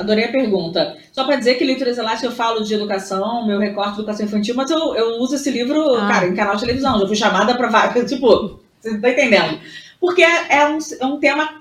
Adorei 0.00 0.24
a 0.24 0.32
pergunta. 0.32 0.96
Só 1.12 1.24
para 1.24 1.36
dizer 1.36 1.54
que 1.54 1.64
Leituras 1.64 1.98
Elásticas 1.98 2.30
eu 2.30 2.36
falo 2.36 2.64
de 2.64 2.74
educação, 2.74 3.46
meu 3.46 3.58
recorte 3.58 3.94
de 3.94 4.00
educação 4.00 4.26
infantil, 4.26 4.54
mas 4.54 4.70
eu, 4.70 4.94
eu 4.94 5.20
uso 5.20 5.34
esse 5.34 5.50
livro, 5.50 5.94
ah. 5.94 6.08
cara, 6.08 6.26
em 6.26 6.34
canal 6.34 6.54
de 6.54 6.62
televisão. 6.62 6.98
Já 6.98 7.06
fui 7.06 7.16
chamada 7.16 7.54
para 7.54 7.88
tipo, 8.04 8.58
você 8.80 8.90
não 8.90 9.00
tá 9.00 9.10
entendendo. 9.10 9.60
Porque 10.00 10.22
é, 10.22 10.56
é, 10.56 10.68
um, 10.68 10.78
é 11.00 11.06
um 11.06 11.18
tema 11.18 11.60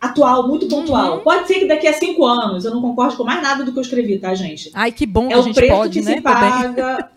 atual, 0.00 0.48
muito 0.48 0.66
pontual. 0.66 1.18
Uhum. 1.18 1.20
Pode 1.20 1.46
ser 1.46 1.58
que 1.58 1.66
daqui 1.66 1.86
a 1.86 1.92
cinco 1.92 2.24
anos 2.24 2.64
eu 2.64 2.70
não 2.70 2.80
concorde 2.80 3.16
com 3.16 3.24
mais 3.24 3.42
nada 3.42 3.62
do 3.62 3.72
que 3.72 3.78
eu 3.78 3.82
escrevi, 3.82 4.18
tá, 4.18 4.34
gente? 4.34 4.70
Ai, 4.72 4.90
que 4.90 5.06
bom 5.06 5.28
que 5.28 5.34
é 5.34 5.36
a 5.36 5.42
gente 5.42 5.68
pode, 5.68 6.00
né? 6.00 6.14
É 6.14 6.18
o 6.18 6.22
preço 6.22 6.22
que 6.22 6.22
se 6.22 6.22
paga. 6.22 7.10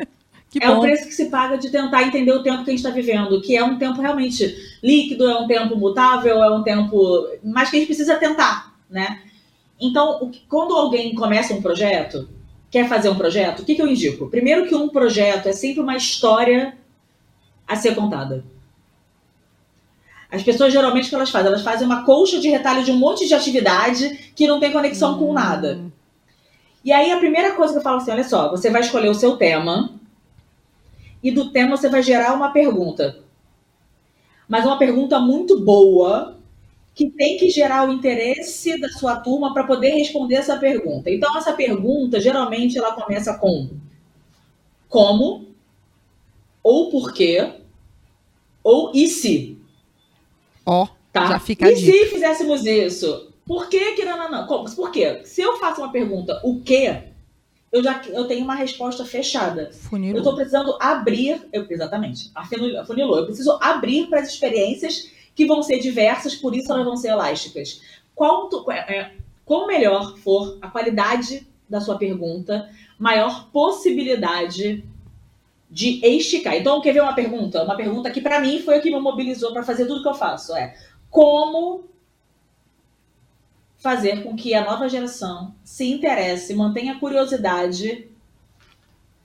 é 0.62 0.68
bom. 0.68 0.78
o 0.78 0.82
preço 0.82 1.08
que 1.08 1.14
se 1.14 1.26
paga 1.26 1.58
de 1.58 1.70
tentar 1.70 2.04
entender 2.04 2.34
o 2.34 2.44
tempo 2.44 2.64
que 2.64 2.70
a 2.70 2.74
gente 2.74 2.86
está 2.86 2.90
vivendo, 2.90 3.42
que 3.42 3.56
é 3.56 3.64
um 3.64 3.78
tempo 3.78 4.02
realmente 4.02 4.54
líquido, 4.84 5.30
é 5.30 5.40
um 5.40 5.48
tempo 5.48 5.78
mutável, 5.78 6.44
é 6.44 6.54
um 6.54 6.62
tempo. 6.62 7.28
Mas 7.42 7.70
que 7.70 7.78
a 7.78 7.80
gente 7.80 7.88
precisa 7.88 8.16
tentar, 8.18 8.74
né? 8.90 9.20
Então, 9.84 10.32
quando 10.48 10.74
alguém 10.74 11.14
começa 11.14 11.54
um 11.54 11.62
projeto, 11.62 12.30
quer 12.72 12.88
fazer 12.88 13.10
um 13.10 13.18
projeto, 13.18 13.60
o 13.60 13.66
que, 13.66 13.76
que 13.76 13.82
eu 13.82 13.88
indico? 13.88 14.30
Primeiro 14.30 14.66
que 14.66 14.74
um 14.74 14.88
projeto 14.88 15.50
é 15.50 15.52
sempre 15.52 15.82
uma 15.82 15.98
história 15.98 16.78
a 17.68 17.76
ser 17.76 17.94
contada. 17.94 18.46
As 20.32 20.42
pessoas 20.42 20.72
geralmente 20.72 21.08
o 21.08 21.10
que 21.10 21.16
elas 21.16 21.30
fazem? 21.30 21.50
Elas 21.50 21.64
fazem 21.64 21.86
uma 21.86 22.06
colcha 22.06 22.40
de 22.40 22.48
retalho 22.48 22.86
de 22.86 22.92
um 22.92 22.98
monte 22.98 23.28
de 23.28 23.34
atividade 23.34 24.32
que 24.34 24.48
não 24.48 24.58
tem 24.58 24.72
conexão 24.72 25.20
com 25.20 25.34
nada. 25.34 25.82
E 26.82 26.94
aí 26.94 27.12
a 27.12 27.18
primeira 27.18 27.52
coisa 27.54 27.74
que 27.74 27.80
eu 27.80 27.84
falo 27.84 27.98
assim, 27.98 28.12
olha 28.12 28.24
só, 28.24 28.50
você 28.50 28.70
vai 28.70 28.80
escolher 28.80 29.10
o 29.10 29.14
seu 29.14 29.36
tema 29.36 30.00
e 31.22 31.30
do 31.30 31.52
tema 31.52 31.76
você 31.76 31.90
vai 31.90 32.02
gerar 32.02 32.34
uma 32.34 32.54
pergunta. 32.54 33.20
Mas 34.48 34.66
uma 34.66 34.78
pergunta 34.78 35.20
muito 35.20 35.60
boa 35.60 36.38
que 36.96 37.10
tem 37.10 37.38
que 37.38 37.50
gerar 37.50 37.90
o 37.90 37.94
interesse 37.94 38.80
da 38.80 38.90
sua 38.90 39.16
turma 39.16 39.54
para 39.54 39.64
poder 39.64 39.92
responder 39.92 40.36
essa 40.36 40.58
pergunta. 40.58 41.10
Então 41.10 41.36
essa 41.38 41.54
pergunta 41.54 42.20
geralmente 42.20 42.78
ela 42.78 42.94
começa 42.94 43.38
com 43.38 43.70
como 44.88 45.48
ou 46.62 46.92
por 46.92 47.14
quê 47.14 47.54
ou 48.64 48.92
e 48.94 49.08
se. 49.08 49.58
Ó, 50.66 50.88
tá? 51.12 51.28
já 51.28 51.40
fica 51.40 51.70
E 51.70 51.76
se 51.76 52.06
fizéssemos 52.06 52.66
isso? 52.66 53.34
Por 53.46 53.68
que 53.68 53.94
que 53.94 54.06
não, 54.06 54.18
não, 54.18 54.32
não? 54.32 54.48
Como? 54.48 54.74
Por 54.74 54.92
quê? 54.92 55.22
Se 55.26 55.42
eu 55.42 55.58
faço 55.58 55.82
uma 55.82 55.92
pergunta, 55.92 56.40
o 56.44 56.62
quê? 56.62 57.10
Eu 57.72 57.84
já 57.84 58.02
eu 58.06 58.26
tenho 58.26 58.44
uma 58.44 58.54
resposta 58.54 59.04
fechada. 59.04 59.72
Funilou. 59.74 60.16
Eu 60.16 60.20
estou 60.20 60.36
precisando 60.36 60.78
abrir, 60.80 61.42
eu, 61.52 61.66
exatamente, 61.68 62.32
funilou. 62.86 63.18
Eu 63.18 63.26
preciso 63.26 63.58
abrir 63.60 64.08
para 64.08 64.20
as 64.20 64.30
experiências 64.30 65.12
que 65.36 65.46
vão 65.46 65.64
ser 65.64 65.80
diversas, 65.80 66.36
por 66.36 66.56
isso 66.56 66.72
elas 66.72 66.86
vão 66.86 66.96
ser 66.96 67.10
elásticas. 67.10 67.82
Quanto, 68.14 68.70
é, 68.72 69.14
quanto 69.46 69.68
melhor 69.68 70.18
for 70.18 70.58
a 70.62 70.70
qualidade 70.70 71.48
da 71.68 71.82
sua 71.82 71.98
pergunta, 71.98 72.70
maior 73.00 73.50
possibilidade 73.52 74.84
de 75.70 76.06
esticar. 76.06 76.56
Então, 76.56 76.80
quer 76.82 76.94
ver 76.94 77.02
uma 77.02 77.16
pergunta? 77.16 77.64
Uma 77.64 77.76
pergunta 77.76 78.12
que 78.12 78.22
para 78.22 78.40
mim 78.40 78.60
foi 78.60 78.78
o 78.78 78.82
que 78.82 78.92
me 78.92 79.00
mobilizou 79.00 79.52
para 79.52 79.64
fazer 79.64 79.88
tudo 79.88 80.04
que 80.04 80.08
eu 80.08 80.14
faço. 80.14 80.56
É 80.56 80.76
como 81.10 81.86
fazer 83.78 84.24
com 84.24 84.36
que 84.36 84.54
a 84.54 84.64
nova 84.64 84.88
geração 84.88 85.54
se 85.64 85.92
interesse, 85.92 86.54
mantenha 86.54 87.00
curiosidade 87.00 88.08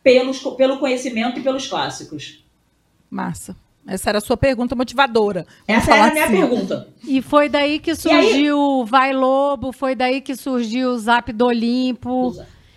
pelos, 0.03 0.41
pelo 0.57 0.79
conhecimento 0.79 1.39
e 1.39 1.43
pelos 1.43 1.69
clássicos. 1.69 2.45
Massa. 3.09 3.57
Essa 3.89 4.11
era 4.11 4.19
a 4.19 4.21
sua 4.21 4.37
pergunta 4.37 4.77
motivadora. 4.77 5.47
Vamos 5.67 5.83
Essa 5.83 5.97
era 5.97 6.09
a 6.09 6.13
minha 6.13 6.25
assim. 6.25 6.37
pergunta. 6.37 6.89
E 7.07 7.23
foi 7.23 7.49
daí 7.49 7.79
que 7.79 7.95
surgiu 7.95 8.85
Vai 8.85 9.15
Lobo, 9.15 9.73
foi 9.73 9.95
daí 9.95 10.21
que 10.21 10.37
surgiu 10.37 10.91
o 10.91 10.99
Zap 10.99 11.33
do 11.33 11.47
Olimpo. 11.47 12.35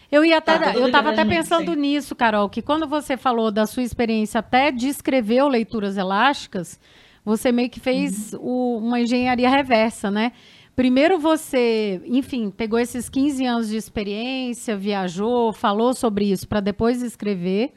Eu 0.09 0.23
ia 0.23 0.37
até, 0.37 0.57
tá, 0.57 0.73
eu 0.73 0.87
estava 0.87 1.11
até 1.11 1.23
pensando 1.25 1.73
sim. 1.73 1.79
nisso, 1.79 2.15
Carol, 2.15 2.49
que 2.49 2.61
quando 2.61 2.87
você 2.87 3.17
falou 3.17 3.51
da 3.51 3.65
sua 3.65 3.83
experiência 3.83 4.39
até 4.39 4.71
de 4.71 4.87
escrever 4.87 5.43
leituras 5.45 5.97
elásticas, 5.97 6.79
você 7.23 7.51
meio 7.51 7.69
que 7.69 7.79
fez 7.79 8.33
uhum. 8.33 8.39
o, 8.41 8.77
uma 8.79 8.99
engenharia 8.99 9.49
reversa, 9.49 10.09
né? 10.09 10.31
Primeiro 10.75 11.19
você, 11.19 12.01
enfim, 12.05 12.49
pegou 12.49 12.79
esses 12.79 13.09
15 13.09 13.45
anos 13.45 13.69
de 13.69 13.77
experiência, 13.77 14.75
viajou, 14.77 15.51
falou 15.51 15.93
sobre 15.93 16.31
isso 16.31 16.47
para 16.47 16.61
depois 16.61 17.01
escrever. 17.01 17.73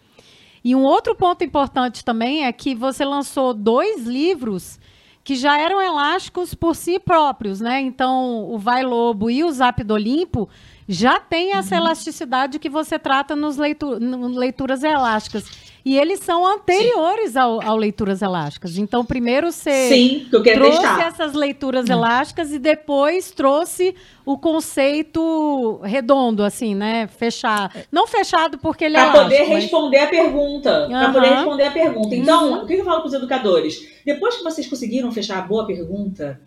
E 0.64 0.74
um 0.74 0.82
outro 0.82 1.14
ponto 1.14 1.44
importante 1.44 2.02
também 2.02 2.46
é 2.46 2.52
que 2.52 2.74
você 2.74 3.04
lançou 3.04 3.52
dois 3.52 4.06
livros 4.06 4.80
que 5.22 5.36
já 5.36 5.58
eram 5.58 5.80
elásticos 5.80 6.54
por 6.54 6.74
si 6.74 6.98
próprios, 6.98 7.60
né? 7.60 7.80
Então, 7.80 8.50
o 8.50 8.58
Vai 8.58 8.82
Lobo 8.82 9.30
e 9.30 9.44
o 9.44 9.52
Zap 9.52 9.82
do 9.84 9.94
Olimpo 9.94 10.48
já 10.88 11.20
tem 11.20 11.52
essa 11.52 11.74
uhum. 11.74 11.82
elasticidade 11.82 12.58
que 12.58 12.68
você 12.68 12.98
trata 12.98 13.36
nos 13.36 13.56
leitu 13.56 13.98
leituras 13.98 14.82
elásticas. 14.82 15.44
E 15.84 15.98
eles 15.98 16.20
são 16.20 16.46
anteriores 16.46 17.36
ao, 17.36 17.60
ao, 17.62 17.76
leituras 17.76 18.22
elásticas. 18.22 18.78
Então, 18.78 19.04
primeiro 19.04 19.52
você 19.52 19.88
Sim, 19.88 20.26
trouxe 20.30 20.78
deixar. 20.80 21.06
essas 21.08 21.34
leituras 21.34 21.90
hum. 21.90 21.92
elásticas 21.92 22.52
e 22.52 22.58
depois 22.58 23.30
trouxe 23.30 23.94
o 24.24 24.38
conceito 24.38 25.78
redondo, 25.82 26.42
assim, 26.42 26.74
né? 26.74 27.06
Fechado. 27.06 27.78
Não 27.92 28.06
fechado 28.06 28.56
porque 28.56 28.84
ele 28.84 28.94
pra 28.94 29.08
é 29.08 29.10
Para 29.10 29.22
poder 29.24 29.40
mas... 29.40 29.62
responder 29.64 29.98
a 29.98 30.06
pergunta. 30.06 30.84
Uhum. 30.84 30.88
Para 30.88 31.12
poder 31.12 31.28
responder 31.34 31.62
a 31.64 31.70
pergunta. 31.70 32.16
Então, 32.16 32.52
uhum. 32.52 32.62
o 32.62 32.66
que 32.66 32.74
eu 32.74 32.84
falo 32.84 33.00
para 33.00 33.08
os 33.08 33.14
educadores? 33.14 33.86
Depois 34.06 34.38
que 34.38 34.42
vocês 34.42 34.66
conseguiram 34.66 35.12
fechar 35.12 35.38
a 35.38 35.42
boa 35.42 35.66
pergunta, 35.66 36.40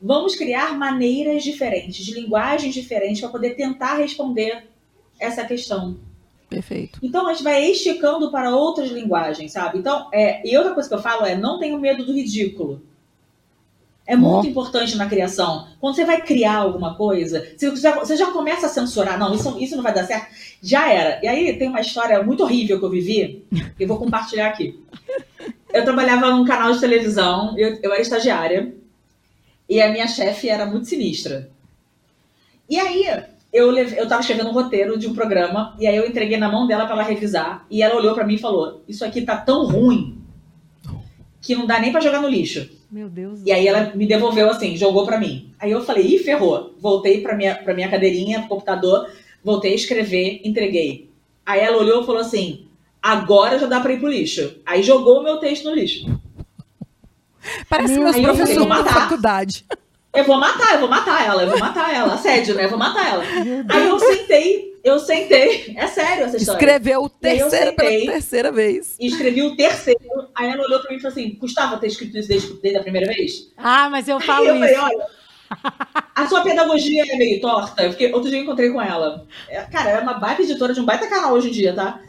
vamos 0.00 0.36
criar 0.36 0.76
maneiras 0.76 1.42
diferentes, 1.42 2.06
linguagens 2.14 2.74
diferentes 2.74 3.22
para 3.22 3.30
poder 3.30 3.54
tentar 3.54 3.94
responder 3.94 4.64
essa 5.18 5.44
questão. 5.46 5.96
Perfeito. 6.54 6.98
Então 7.02 7.26
a 7.26 7.32
gente 7.32 7.42
vai 7.42 7.64
esticando 7.64 8.30
para 8.30 8.54
outras 8.54 8.90
linguagens, 8.90 9.52
sabe? 9.52 9.78
Então, 9.78 10.08
é, 10.12 10.46
e 10.46 10.56
outra 10.56 10.74
coisa 10.74 10.88
que 10.88 10.94
eu 10.94 11.02
falo 11.02 11.24
é 11.24 11.36
não 11.36 11.58
tenha 11.58 11.78
medo 11.78 12.04
do 12.04 12.12
ridículo. 12.12 12.82
É 14.04 14.16
muito 14.16 14.46
oh. 14.46 14.50
importante 14.50 14.96
na 14.96 15.08
criação. 15.08 15.68
Quando 15.80 15.94
você 15.94 16.04
vai 16.04 16.20
criar 16.20 16.56
alguma 16.56 16.94
coisa, 16.96 17.46
você 17.56 17.74
já, 17.76 17.98
você 17.98 18.16
já 18.16 18.30
começa 18.32 18.66
a 18.66 18.68
censurar. 18.68 19.18
Não, 19.18 19.32
isso, 19.32 19.56
isso 19.58 19.76
não 19.76 19.82
vai 19.82 19.94
dar 19.94 20.04
certo. 20.04 20.34
Já 20.60 20.92
era. 20.92 21.20
E 21.24 21.28
aí 21.28 21.56
tem 21.56 21.68
uma 21.68 21.80
história 21.80 22.22
muito 22.22 22.42
horrível 22.42 22.78
que 22.78 22.84
eu 22.84 22.90
vivi, 22.90 23.44
que 23.76 23.84
eu 23.84 23.88
vou 23.88 23.98
compartilhar 23.98 24.48
aqui. 24.48 24.78
Eu 25.72 25.84
trabalhava 25.84 26.30
num 26.30 26.44
canal 26.44 26.72
de 26.72 26.80
televisão, 26.80 27.56
eu, 27.56 27.78
eu 27.82 27.92
era 27.92 28.02
estagiária, 28.02 28.74
e 29.68 29.80
a 29.80 29.90
minha 29.90 30.06
chefe 30.06 30.48
era 30.48 30.66
muito 30.66 30.86
sinistra. 30.86 31.50
E 32.68 32.78
aí, 32.78 33.04
eu, 33.52 33.70
leve, 33.70 33.98
eu 33.98 34.08
tava 34.08 34.20
escrevendo 34.20 34.48
um 34.48 34.54
roteiro 34.54 34.98
de 34.98 35.06
um 35.06 35.14
programa, 35.14 35.76
e 35.78 35.86
aí 35.86 35.96
eu 35.96 36.06
entreguei 36.06 36.38
na 36.38 36.50
mão 36.50 36.66
dela 36.66 36.86
para 36.86 36.94
ela 36.94 37.02
revisar, 37.02 37.66
e 37.70 37.82
ela 37.82 37.96
olhou 37.96 38.14
para 38.14 38.24
mim 38.24 38.34
e 38.34 38.38
falou: 38.38 38.82
Isso 38.88 39.04
aqui 39.04 39.22
tá 39.22 39.36
tão 39.36 39.66
ruim 39.66 40.18
que 41.40 41.54
não 41.54 41.66
dá 41.66 41.78
nem 41.78 41.92
para 41.92 42.00
jogar 42.00 42.22
no 42.22 42.28
lixo. 42.28 42.70
Meu 42.90 43.08
Deus. 43.08 43.40
E 43.44 43.50
aí 43.50 43.66
ela 43.66 43.92
me 43.94 44.06
devolveu 44.06 44.48
assim, 44.48 44.76
jogou 44.76 45.04
pra 45.04 45.18
mim. 45.18 45.50
Aí 45.58 45.70
eu 45.70 45.82
falei, 45.82 46.06
ih, 46.06 46.18
ferrou. 46.18 46.74
Voltei 46.78 47.20
pra 47.20 47.34
minha, 47.34 47.54
pra 47.54 47.74
minha 47.74 47.88
cadeirinha, 47.88 48.40
pro 48.40 48.50
computador, 48.50 49.10
voltei 49.42 49.72
a 49.72 49.74
escrever, 49.74 50.40
entreguei. 50.44 51.10
Aí 51.44 51.60
ela 51.60 51.78
olhou 51.78 52.02
e 52.02 52.06
falou 52.06 52.20
assim: 52.20 52.66
agora 53.02 53.58
já 53.58 53.66
dá 53.66 53.80
pra 53.80 53.92
ir 53.92 53.98
pro 53.98 54.08
lixo. 54.08 54.56
Aí 54.64 54.82
jogou 54.82 55.20
o 55.20 55.24
meu 55.24 55.38
texto 55.38 55.64
no 55.64 55.74
lixo. 55.74 56.06
Parece 57.68 57.94
Meu 57.94 58.04
meus 58.04 58.20
professores 58.20 58.68
da 58.68 58.84
faculdade. 58.84 59.64
Eu 60.14 60.24
vou 60.24 60.38
matar, 60.38 60.74
eu 60.74 60.80
vou 60.80 60.88
matar 60.90 61.24
ela, 61.26 61.42
eu 61.42 61.48
vou 61.50 61.58
matar 61.58 61.94
ela. 61.94 62.14
Assédio, 62.14 62.54
né? 62.54 62.64
Eu 62.64 62.68
vou 62.68 62.78
matar 62.78 63.08
ela. 63.14 63.24
Aí 63.68 63.88
eu 63.88 63.98
sentei, 63.98 64.78
eu 64.84 64.98
sentei. 64.98 65.72
É 65.74 65.86
sério 65.86 66.24
essa 66.24 66.36
história. 66.36 66.58
Escreveu 66.58 66.98
aí 67.00 67.04
eu 67.04 67.08
terceira 67.08 67.72
pela 67.72 67.88
sentei. 67.90 68.06
terceira 68.06 68.52
vez. 68.52 68.96
E 69.00 69.06
escrevi 69.06 69.42
o 69.42 69.56
terceiro. 69.56 70.00
Aí 70.34 70.50
ela 70.50 70.62
olhou 70.64 70.80
pra 70.80 70.90
mim 70.90 70.96
e 70.98 71.00
falou 71.00 71.12
assim: 71.12 71.34
custava 71.36 71.78
ter 71.78 71.86
escrito 71.86 72.18
isso 72.18 72.28
desde, 72.28 72.52
desde 72.60 72.78
a 72.78 72.82
primeira 72.82 73.06
vez? 73.10 73.50
Ah, 73.56 73.88
mas 73.88 74.06
eu 74.06 74.18
Aí 74.18 74.22
falo 74.26 74.46
eu 74.48 74.54
falei, 74.54 74.72
isso. 74.74 74.82
olha, 74.82 75.06
a 76.14 76.26
sua 76.26 76.42
pedagogia 76.42 77.04
é 77.08 77.16
meio 77.16 77.40
torta. 77.40 77.88
Porque 77.88 78.06
outro 78.12 78.28
dia 78.28 78.38
eu 78.38 78.42
encontrei 78.42 78.70
com 78.70 78.82
ela. 78.82 79.26
É, 79.48 79.62
Cara, 79.62 79.90
ela 79.90 80.00
é 80.00 80.02
uma 80.02 80.14
baita 80.14 80.42
editora 80.42 80.74
de 80.74 80.80
um 80.80 80.84
baita 80.84 81.06
canal 81.06 81.32
hoje 81.32 81.48
em 81.48 81.52
dia, 81.52 81.72
tá? 81.74 82.00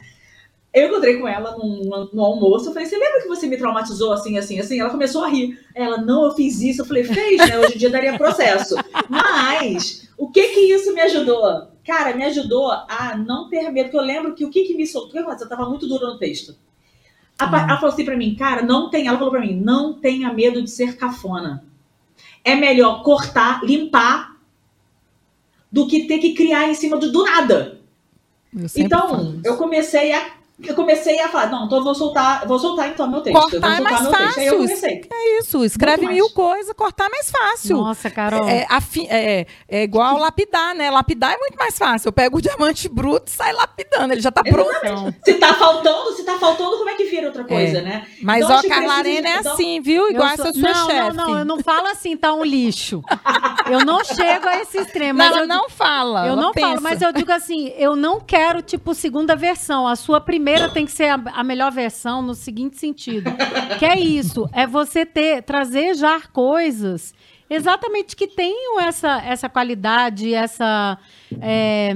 Eu 0.73 0.87
encontrei 0.87 1.17
com 1.17 1.27
ela 1.27 1.55
num, 1.57 2.09
no 2.11 2.23
almoço. 2.23 2.69
Eu 2.69 2.73
falei, 2.73 2.87
você 2.87 2.97
lembra 2.97 3.21
que 3.21 3.27
você 3.27 3.45
me 3.45 3.57
traumatizou 3.57 4.11
assim, 4.11 4.37
assim, 4.37 4.59
assim? 4.59 4.79
Ela 4.79 4.89
começou 4.89 5.23
a 5.23 5.29
rir. 5.29 5.59
Ela, 5.75 5.97
não, 5.97 6.25
eu 6.25 6.31
fiz 6.31 6.61
isso. 6.61 6.81
Eu 6.81 6.85
falei, 6.85 7.03
fez, 7.03 7.37
né? 7.37 7.59
Hoje 7.59 7.75
em 7.75 7.77
dia 7.77 7.89
daria 7.89 8.17
processo. 8.17 8.75
Mas, 9.07 10.09
o 10.17 10.31
que 10.31 10.47
que 10.49 10.59
isso 10.61 10.93
me 10.93 11.01
ajudou? 11.01 11.67
Cara, 11.85 12.15
me 12.15 12.23
ajudou 12.23 12.71
a 12.71 13.15
não 13.15 13.49
ter 13.49 13.69
medo. 13.69 13.85
Porque 13.85 13.97
eu 13.97 14.01
lembro 14.01 14.33
que 14.33 14.45
o 14.45 14.49
que 14.49 14.63
que 14.63 14.73
me 14.73 14.87
soltou... 14.87 15.21
Eu 15.21 15.49
tava 15.49 15.69
muito 15.69 15.87
duro 15.87 16.07
no 16.07 16.17
texto. 16.17 16.55
A 17.37 17.45
Ela 17.45 17.75
falou 17.75 17.93
assim 17.93 18.05
pra 18.05 18.17
mim, 18.17 18.35
cara, 18.35 18.63
não 18.63 18.89
tem... 18.89 19.07
Ela 19.07 19.17
falou 19.17 19.31
pra 19.31 19.41
mim, 19.41 19.55
não 19.55 19.93
tenha 19.93 20.33
medo 20.33 20.61
de 20.61 20.71
ser 20.71 20.97
cafona 20.97 21.63
é 22.43 22.55
melhor 22.55 23.03
cortar, 23.03 23.63
limpar, 23.63 24.37
do 25.71 25.87
que 25.87 26.05
ter 26.05 26.19
que 26.19 26.33
criar 26.33 26.69
em 26.69 26.75
cima 26.75 26.97
do, 26.97 27.11
do 27.11 27.23
nada. 27.23 27.79
Eu 28.53 28.67
Então, 28.75 29.41
eu 29.43 29.57
comecei 29.57 30.11
a. 30.11 30.42
Eu 30.65 30.75
comecei 30.75 31.19
a 31.19 31.27
falar, 31.27 31.49
não, 31.49 31.65
então 31.65 31.77
eu 31.79 31.83
vou 31.83 31.93
soltar, 31.95 32.47
vou 32.47 32.57
soltar 32.59 32.89
então 32.89 33.07
meu 33.09 33.21
texto. 33.21 33.35
eu 33.35 33.41
vou 33.41 33.51
Cortar 33.51 33.77
é 33.77 33.81
mais 33.81 34.01
meu 34.01 34.11
texto. 34.11 34.39
Aí 34.39 34.45
eu 34.47 34.53
fácil. 34.53 34.57
comecei. 34.59 35.01
Isso, 35.39 35.65
escreve 35.65 36.03
Muito 36.03 36.13
mil 36.15 36.29
coisas, 36.31 36.73
cortar 36.73 37.05
é 37.05 37.09
mais 37.09 37.29
fácil. 37.31 37.77
Nossa, 37.77 38.09
Carol. 38.09 38.47
É, 38.47 38.65
afi- 38.69 39.07
é- 39.09 39.45
é 39.67 39.83
igual 39.83 40.17
lapidar, 40.17 40.73
né? 40.75 40.89
Lapidar 40.89 41.33
é 41.33 41.37
muito 41.37 41.57
mais 41.57 41.77
fácil. 41.77 42.07
Eu 42.09 42.13
pego 42.13 42.37
o 42.37 42.41
diamante 42.41 42.87
bruto 42.87 43.25
e 43.27 43.31
saio 43.35 43.55
lapidando. 43.57 44.13
Ele 44.13 44.21
já 44.21 44.31
tá 44.31 44.43
pronto. 44.43 44.69
Então, 44.83 45.13
Se 45.25 45.33
tá 45.35 45.53
faltando, 45.53 46.11
se 46.15 46.23
tá 46.23 46.37
faltando, 46.37 46.77
como 46.77 46.89
é 46.89 46.93
que 46.95 47.05
vira 47.05 47.27
outra 47.27 47.43
coisa, 47.43 47.81
né? 47.81 48.05
Mas, 48.21 48.43
Então, 48.45 48.57
ó, 48.57 48.61
Carla 48.61 48.73
precisa 48.73 48.93
Arena 48.99 49.29
é 49.29 49.39
então- 49.39 49.53
assim, 49.53 49.81
viu? 49.81 50.09
Igual 50.09 50.27
eu 50.27 50.33
essa 50.33 50.43
sou- 50.43 50.53
sua 50.53 50.61
não, 50.73 50.85
chefe. 50.89 51.17
Não, 51.17 51.27
não, 51.27 51.37
eu 51.39 51.45
não 51.45 51.59
falo 51.61 51.87
assim, 51.87 52.15
tá 52.15 52.33
um 52.33 52.43
lixo. 52.43 53.01
Eu 53.69 53.85
não 53.85 54.03
chego 54.03 54.47
a 54.47 54.57
esse 54.61 54.77
extremo. 54.77 55.17
Não, 55.19 55.25
mas 55.25 55.35
ela 55.35 55.43
eu 55.43 55.47
não 55.47 55.69
fala. 55.69 56.21
Eu 56.27 56.33
ela 56.33 56.41
não 56.41 56.51
pensa. 56.51 56.67
falo, 56.69 56.81
mas 56.81 57.01
eu 57.01 57.11
digo 57.11 57.31
assim, 57.31 57.73
eu 57.77 57.95
não 57.95 58.19
quero, 58.19 58.61
tipo, 58.61 58.93
segunda 58.93 59.35
versão. 59.35 59.87
A 59.87 59.95
sua 59.95 60.21
primeira 60.21 60.52
tem 60.69 60.85
que 60.85 60.91
ser 60.91 61.09
a, 61.09 61.21
a 61.33 61.43
melhor 61.43 61.71
versão 61.71 62.21
no 62.21 62.33
seguinte 62.33 62.77
sentido. 62.77 63.31
que 63.79 63.85
é 63.85 63.99
isso, 63.99 64.49
é 64.53 64.65
você 64.65 65.05
ter, 65.05 65.43
trazer 65.43 65.95
já 65.95 66.21
coisas 66.21 67.13
exatamente 67.49 68.15
que 68.15 68.27
tenham 68.27 68.79
essa, 68.79 69.21
essa 69.21 69.49
qualidade, 69.49 70.33
essa, 70.33 70.97
é, 71.41 71.93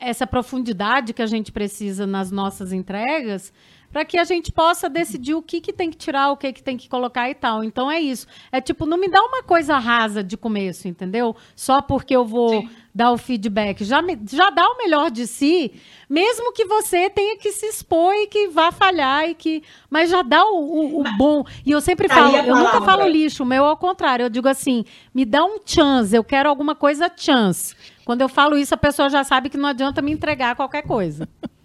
essa 0.00 0.26
profundidade 0.26 1.12
que 1.12 1.22
a 1.22 1.26
gente 1.26 1.52
precisa 1.52 2.06
nas 2.06 2.30
nossas 2.30 2.72
entregas, 2.72 3.52
para 3.92 4.04
que 4.04 4.18
a 4.18 4.24
gente 4.24 4.52
possa 4.52 4.88
decidir 4.88 5.34
o 5.34 5.42
que, 5.42 5.60
que 5.60 5.72
tem 5.72 5.90
que 5.90 5.96
tirar, 5.96 6.30
o 6.30 6.36
que, 6.36 6.52
que 6.52 6.62
tem 6.62 6.76
que 6.76 6.88
colocar 6.88 7.30
e 7.30 7.34
tal. 7.34 7.64
Então 7.64 7.90
é 7.90 8.00
isso. 8.00 8.26
É 8.52 8.60
tipo, 8.60 8.84
não 8.86 8.98
me 8.98 9.08
dá 9.08 9.22
uma 9.22 9.42
coisa 9.42 9.78
rasa 9.78 10.22
de 10.22 10.36
começo, 10.36 10.86
entendeu? 10.88 11.34
Só 11.54 11.80
porque 11.80 12.14
eu 12.14 12.24
vou 12.24 12.48
Sim. 12.62 12.68
dar 12.94 13.10
o 13.12 13.16
feedback. 13.18 13.84
Já, 13.84 14.02
me- 14.02 14.18
já 14.30 14.50
dá 14.50 14.66
o 14.68 14.76
melhor 14.78 15.10
de 15.10 15.26
si, 15.26 15.72
mesmo 16.08 16.52
que 16.52 16.64
você 16.66 17.08
tenha 17.10 17.36
que 17.38 17.52
se 17.52 17.66
expor 17.66 18.12
e 18.14 18.26
que 18.26 18.48
vá 18.48 18.70
falhar, 18.70 19.28
e 19.28 19.34
que, 19.34 19.62
mas 19.88 20.10
já 20.10 20.22
dá 20.22 20.44
o, 20.44 20.56
o- 20.58 21.00
o 21.00 21.04
bom. 21.16 21.44
E 21.64 21.70
eu 21.70 21.80
sempre 21.80 22.08
falo, 22.08 22.36
eu 22.36 22.54
nunca 22.56 22.80
falo 22.82 23.06
lixo, 23.08 23.42
o 23.42 23.46
meu 23.46 23.64
é 23.64 23.68
ao 23.68 23.76
contrário. 23.76 24.24
Eu 24.24 24.30
digo 24.30 24.48
assim, 24.48 24.84
me 25.14 25.24
dá 25.24 25.44
um 25.44 25.58
chance, 25.64 26.14
eu 26.14 26.22
quero 26.24 26.48
alguma 26.48 26.74
coisa 26.74 27.10
chance. 27.16 27.74
Quando 28.04 28.20
eu 28.20 28.28
falo 28.28 28.56
isso, 28.56 28.72
a 28.72 28.76
pessoa 28.78 29.08
já 29.10 29.24
sabe 29.24 29.48
que 29.48 29.56
não 29.56 29.68
adianta 29.68 30.00
me 30.00 30.12
entregar 30.12 30.54
qualquer 30.54 30.82
coisa. 30.82 31.28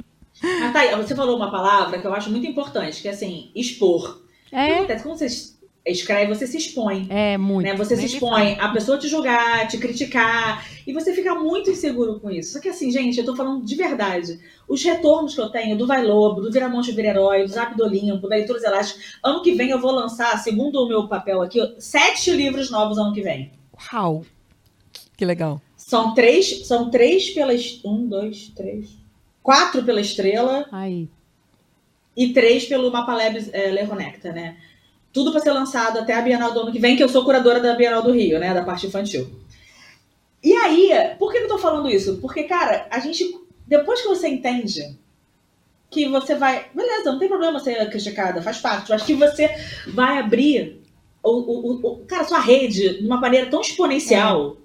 Mas 0.42 0.74
tá 0.74 0.80
aí, 0.80 0.96
você 0.96 1.16
falou 1.16 1.36
uma 1.38 1.52
palavra 1.52 2.00
que 2.00 2.08
eu 2.08 2.14
acho 2.14 2.30
muito 2.30 2.48
importante, 2.48 3.02
que 3.02 3.08
é 3.08 3.12
assim, 3.12 3.52
expor. 3.56 4.22
É? 4.52 4.84
Quando 5.00 5.18
você 5.18 5.28
escreve, 5.86 6.34
você 6.34 6.46
se 6.46 6.58
expõe. 6.58 7.08
é 7.10 7.38
muito. 7.38 7.66
né? 7.66 7.76
Você 7.76 7.96
se 7.96 8.06
expõe 8.06 8.58
a 8.60 8.70
pessoa 8.70 8.98
te 8.98 9.08
julgar, 9.08 9.68
te 9.68 9.78
criticar, 9.78 10.66
e 10.86 10.94
você 10.94 11.14
fica 11.14 11.34
muito 11.36 11.72
inseguro 11.72 12.20
com 12.20 12.30
isso. 12.30 12.54
Só 12.54 12.60
que 12.60 12.70
assim, 12.70 12.92
gente, 12.92 13.18
eu 13.20 13.26
tô 13.26 13.36
falando 13.36 13.66
de 13.66 13.76
verdade. 13.76 14.40
Os 14.68 14.84
retornos 14.84 15.34
que 15.34 15.42
eu 15.42 15.50
tenho 15.50 15.78
do 15.78 15.88
Vai 15.88 16.06
Lobo, 16.06 16.42
do 16.42 16.52
Viramonte 16.52 16.92
Vira 16.92 17.10
Herói, 17.10 17.44
do 17.44 17.50
Zap 17.50 17.76
do 17.76 17.84
Olimpo, 17.84 18.28
da 18.28 18.36
Leituras 18.36 18.64
Elásticas, 18.64 19.18
ano 19.24 19.42
que 19.42 19.54
vem 19.54 19.70
eu 19.70 19.80
vou 19.80 19.92
lançar, 19.92 20.38
segundo 20.38 20.84
o 20.84 20.88
meu 20.88 21.08
papel 21.08 21.42
aqui, 21.42 21.60
sete 21.80 22.32
livros 22.32 22.70
novos 22.70 22.98
ano 22.98 23.14
que 23.14 23.22
vem. 23.22 23.52
Uau. 23.94 24.24
Que 25.18 25.26
legal. 25.26 25.62
São 25.76 26.14
três, 26.14 26.68
são 26.68 26.90
três 26.90 27.32
pelas. 27.32 27.80
Um, 27.84 28.08
dois, 28.08 28.52
três. 28.56 29.01
Quatro 29.44 29.84
pela 29.84 30.00
estrela 30.02 30.68
Aí. 30.72 31.08
e 32.16 32.32
três 32.34 32.66
pelo 32.66 32.92
Mapalab 32.92 33.50
é, 33.52 33.72
Le 33.72 33.88
Conecta, 33.88 34.32
né? 34.32 34.58
Tudo 35.12 35.32
para 35.32 35.42
ser 35.42 35.52
lançado 35.52 36.00
até 36.00 36.14
a 36.14 36.22
Bienal 36.22 36.54
do 36.54 36.62
ano 36.62 36.72
que 36.72 36.80
vem, 36.80 36.96
que 36.96 37.04
eu 37.04 37.10
sou 37.10 37.26
curadora 37.26 37.60
da 37.60 37.76
Bienal 37.76 38.02
do 38.02 38.12
Rio, 38.12 38.40
né? 38.40 38.54
Da 38.54 38.64
parte 38.64 38.88
infantil. 38.88 39.30
E 40.44 40.54
aí, 40.54 40.90
por 41.20 41.32
que 41.32 41.40
eu 41.40 41.48
tô 41.48 41.58
falando 41.58 41.90
isso? 41.90 42.18
Porque, 42.22 42.44
cara, 42.44 42.88
a 42.90 43.00
gente. 43.00 43.24
Depois 43.68 44.02
que 44.02 44.08
você 44.08 44.28
entende 44.28 44.98
que 45.90 46.08
você 46.08 46.36
vai. 46.36 46.68
Beleza, 46.74 47.12
não 47.12 47.20
tem 47.20 47.28
problema 47.28 47.60
ser 47.60 47.90
criticada, 47.90 48.42
faz 48.42 48.58
parte. 48.60 48.90
Eu 48.90 48.96
acho 48.96 49.06
que 49.06 49.14
você 49.14 49.50
vai 49.88 50.18
abrir. 50.20 50.80
O, 51.24 51.30
o, 51.30 51.72
o- 51.74 51.94
o- 51.94 51.98
cara, 52.06 52.24
sua 52.24 52.40
rede 52.40 53.00
de 53.02 53.06
uma 53.06 53.18
maneira 53.18 53.48
tão 53.50 53.62
exponencial 53.62 54.58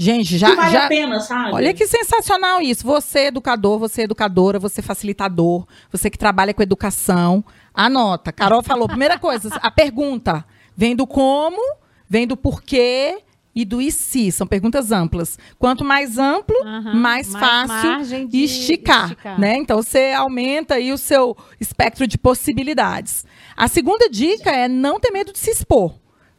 Gente, 0.00 0.28
que 0.30 0.38
já, 0.38 0.54
vale 0.54 0.72
já, 0.72 0.86
a 0.86 0.88
pena, 0.88 1.20
sabe? 1.20 1.52
Olha 1.52 1.74
que 1.74 1.86
sensacional 1.86 2.62
isso. 2.62 2.86
Você, 2.86 3.26
educador, 3.26 3.78
você, 3.78 4.02
educadora, 4.02 4.58
você, 4.58 4.80
facilitador, 4.80 5.66
você 5.92 6.08
que 6.08 6.16
trabalha 6.16 6.54
com 6.54 6.62
educação, 6.62 7.44
anota. 7.74 8.32
Carol 8.32 8.62
falou, 8.62 8.88
primeira 8.88 9.18
coisa, 9.18 9.50
a 9.60 9.70
pergunta 9.70 10.42
vem 10.74 10.96
do 10.96 11.06
como, 11.06 11.60
vem 12.08 12.26
do 12.26 12.34
porquê 12.34 13.18
e 13.54 13.62
do 13.62 13.78
e 13.78 13.92
se. 13.92 14.32
São 14.32 14.46
perguntas 14.46 14.90
amplas. 14.90 15.38
Quanto 15.58 15.84
mais 15.84 16.16
amplo, 16.16 16.56
Aham, 16.64 16.94
mais 16.94 17.34
fácil 17.34 18.26
de 18.26 18.42
esticar, 18.42 19.14
né? 19.38 19.58
Então 19.58 19.82
você 19.82 20.14
aumenta 20.16 20.76
aí 20.76 20.94
o 20.94 20.96
seu 20.96 21.36
espectro 21.60 22.06
de 22.06 22.16
possibilidades. 22.16 23.26
A 23.54 23.68
segunda 23.68 24.08
dica 24.08 24.50
é 24.50 24.66
não 24.66 24.98
ter 24.98 25.10
medo 25.10 25.30
de 25.30 25.38
se 25.38 25.50
expor. 25.50 25.92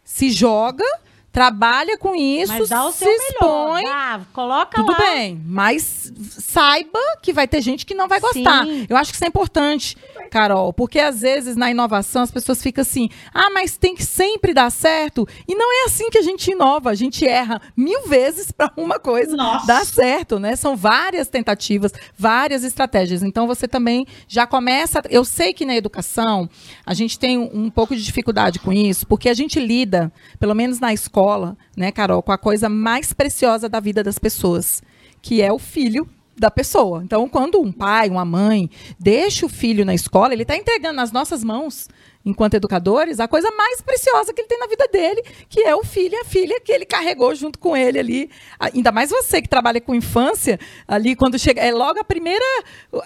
Se 0.04 0.32
joga, 0.32 0.84
trabalha 1.32 1.98
com 1.98 2.14
isso, 2.14 2.52
Mas 2.52 2.68
dá 2.70 2.86
o 2.86 2.92
se 2.92 3.00
seu 3.00 3.12
expõe. 3.12 3.84
melhor. 3.84 4.20
dá, 4.20 4.22
coloca 4.34 4.76
Tudo 4.76 4.92
lá. 4.92 4.98
bem, 4.98 5.42
mas 5.46 6.12
saiba 6.40 7.00
que 7.22 7.32
vai 7.32 7.48
ter 7.48 7.62
gente 7.62 7.86
que 7.86 7.94
não 7.94 8.08
vai 8.08 8.20
gostar. 8.20 8.66
Sim. 8.66 8.86
Eu 8.90 8.98
acho 8.98 9.12
que 9.12 9.16
isso 9.16 9.24
é 9.24 9.28
importante, 9.28 9.98
Carol, 10.32 10.72
porque 10.72 10.98
às 10.98 11.20
vezes 11.20 11.58
na 11.58 11.70
inovação 11.70 12.22
as 12.22 12.32
pessoas 12.32 12.64
ficam 12.64 12.82
assim: 12.82 13.10
ah, 13.34 13.50
mas 13.50 13.78
tem 13.78 13.94
que 13.94 14.04
sempre 14.04 14.54
dar 14.54 14.72
certo. 14.72 15.28
E 15.46 15.54
não 15.54 15.72
é 15.72 15.86
assim 15.86 16.10
que 16.10 16.18
a 16.18 16.22
gente 16.22 16.50
inova, 16.50 16.90
a 16.90 16.96
gente 16.96 17.28
erra 17.28 17.62
mil 17.76 18.08
vezes 18.08 18.50
para 18.50 18.72
uma 18.78 18.98
coisa 18.98 19.36
Nossa. 19.36 19.68
dar 19.68 19.86
certo, 19.86 20.40
né? 20.40 20.56
São 20.56 20.76
várias 20.76 21.28
tentativas, 21.28 21.92
várias 22.18 22.64
estratégias. 22.64 23.22
Então 23.22 23.46
você 23.46 23.68
também 23.68 24.08
já 24.26 24.48
começa. 24.48 25.02
Eu 25.10 25.26
sei 25.26 25.54
que 25.54 25.66
na 25.66 25.76
educação 25.76 26.50
a 26.86 26.94
gente 26.94 27.20
tem 27.20 27.38
um, 27.38 27.66
um 27.66 27.70
pouco 27.70 27.94
de 27.94 28.02
dificuldade 28.02 28.60
com 28.60 28.72
isso, 28.72 29.06
porque 29.06 29.28
a 29.28 29.34
gente 29.34 29.60
lida, 29.60 30.12
pelo 30.40 30.56
menos 30.56 30.80
na 30.80 30.94
escola, 30.94 31.58
né, 31.76 31.92
Carol, 31.92 32.24
com 32.24 32.32
a 32.32 32.38
coisa 32.38 32.70
mais 32.70 33.12
preciosa 33.12 33.68
da 33.68 33.82
vida 33.82 34.02
das 34.02 34.18
pessoas, 34.18 34.82
que 35.22 35.42
é 35.42 35.52
o 35.52 35.60
filho 35.60 36.08
da 36.42 36.52
pessoa. 36.52 37.02
Então, 37.04 37.30
quando 37.30 37.62
um 37.62 37.72
pai, 37.72 38.10
uma 38.10 38.26
mãe 38.26 38.70
deixa 39.00 39.46
o 39.46 39.50
filho 39.50 39.86
na 39.86 39.94
escola, 39.94 40.34
ele 40.34 40.42
está 40.42 40.56
entregando 40.58 40.96
nas 40.96 41.12
nossas 41.12 41.44
mãos, 41.44 41.88
enquanto 42.26 42.54
educadores, 42.56 43.20
a 43.20 43.28
coisa 43.28 43.50
mais 43.52 43.82
preciosa 43.82 44.34
que 44.34 44.42
ele 44.42 44.48
tem 44.48 44.60
na 44.60 44.68
vida 44.68 44.88
dele, 44.92 45.24
que 45.50 45.62
é 45.62 45.76
o 45.76 45.84
filho 45.84 46.14
e 46.14 46.18
a 46.18 46.26
filha 46.26 46.60
que 46.62 46.72
ele 46.72 46.86
carregou 46.86 47.34
junto 47.34 47.58
com 47.58 47.76
ele 47.78 47.98
ali. 48.00 48.30
A- 48.60 48.68
Ainda 48.74 48.92
mais 48.92 49.10
você 49.10 49.42
que 49.42 49.48
trabalha 49.50 49.80
com 49.82 49.94
infância, 49.96 50.60
ali 50.88 51.16
quando 51.16 51.38
chega, 51.40 51.62
é 51.62 51.72
logo 51.72 52.00
a 52.00 52.04
primeira 52.04 52.46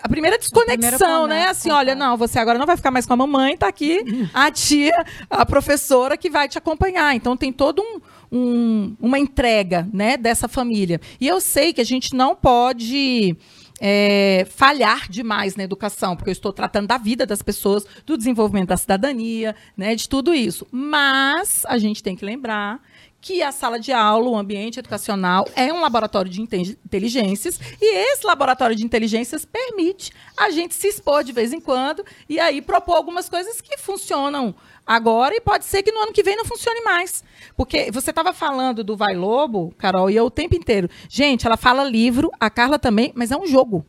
a 0.01 0.09
primeira 0.09 0.37
desconexão, 0.37 0.77
primeiro 0.97 1.27
né? 1.27 1.47
Assim, 1.47 1.71
olha, 1.71 1.93
contato. 1.93 2.09
não, 2.09 2.17
você 2.17 2.39
agora 2.39 2.57
não 2.59 2.65
vai 2.65 2.75
ficar 2.77 2.91
mais 2.91 3.05
com 3.05 3.13
a 3.13 3.17
mamãe, 3.17 3.55
tá 3.57 3.67
aqui 3.67 4.01
a 4.33 4.49
tia, 4.51 5.05
a 5.29 5.45
professora 5.45 6.17
que 6.17 6.29
vai 6.29 6.47
te 6.49 6.57
acompanhar. 6.57 7.15
Então 7.15 7.37
tem 7.37 7.51
todo 7.53 7.81
um, 7.81 7.99
um- 8.35 8.95
uma 8.99 9.17
entrega, 9.17 9.87
né, 9.93 10.17
dessa 10.17 10.47
família. 10.47 10.99
E 11.21 11.27
eu 11.27 11.39
sei 11.39 11.71
que 11.71 11.79
a 11.81 11.85
gente 11.85 12.13
não 12.13 12.35
pode 12.35 13.35
é, 13.81 14.47
falhar 14.55 15.09
demais 15.09 15.57
na 15.57 15.63
educação, 15.63 16.15
porque 16.15 16.29
eu 16.29 16.33
estou 16.33 16.53
tratando 16.53 16.87
da 16.87 16.97
vida 16.97 17.25
das 17.25 17.41
pessoas, 17.41 17.85
do 18.05 18.17
desenvolvimento 18.17 18.69
da 18.69 18.77
cidadania, 18.77 19.53
né, 19.75 19.95
de 19.95 20.07
tudo 20.07 20.33
isso. 20.33 20.65
Mas 20.71 21.65
a 21.67 21.77
gente 21.77 22.01
tem 22.01 22.15
que 22.15 22.23
lembrar 22.23 22.81
que 23.19 23.41
a 23.41 23.51
sala 23.51 23.77
de 23.79 23.91
aula, 23.91 24.29
o 24.29 24.37
ambiente 24.37 24.79
educacional, 24.79 25.45
é 25.55 25.73
um 25.73 25.81
laboratório 25.81 26.31
de 26.31 26.41
inteligências 26.41 27.59
e 27.81 28.13
esse 28.13 28.25
laboratório 28.25 28.75
de 28.75 28.85
inteligências 28.85 29.43
permite 29.43 30.11
a 30.37 30.51
gente 30.51 30.73
se 30.75 30.87
expor 30.87 31.23
de 31.23 31.31
vez 31.33 31.51
em 31.51 31.59
quando 31.59 32.05
e 32.29 32.39
aí 32.39 32.61
propor 32.61 32.93
algumas 32.95 33.27
coisas 33.27 33.59
que 33.59 33.77
funcionam 33.77 34.53
agora 34.85 35.35
e 35.35 35.41
pode 35.41 35.65
ser 35.65 35.81
que 35.81 35.91
no 35.91 35.99
ano 36.01 36.13
que 36.13 36.23
vem 36.23 36.35
não 36.35 36.45
funcione 36.45 36.81
mais. 36.81 37.23
Porque 37.55 37.89
você 37.91 38.09
estava 38.09 38.33
falando 38.33 38.83
do 38.83 38.95
Vai 38.95 39.15
Lobo, 39.15 39.73
Carol, 39.77 40.09
e 40.09 40.15
eu 40.15 40.25
o 40.25 40.31
tempo 40.31 40.55
inteiro. 40.55 40.89
Gente, 41.09 41.45
ela 41.45 41.57
fala 41.57 41.83
livro, 41.83 42.31
a 42.39 42.49
Carla 42.49 42.77
também, 42.77 43.11
mas 43.15 43.31
é 43.31 43.37
um 43.37 43.47
jogo. 43.47 43.85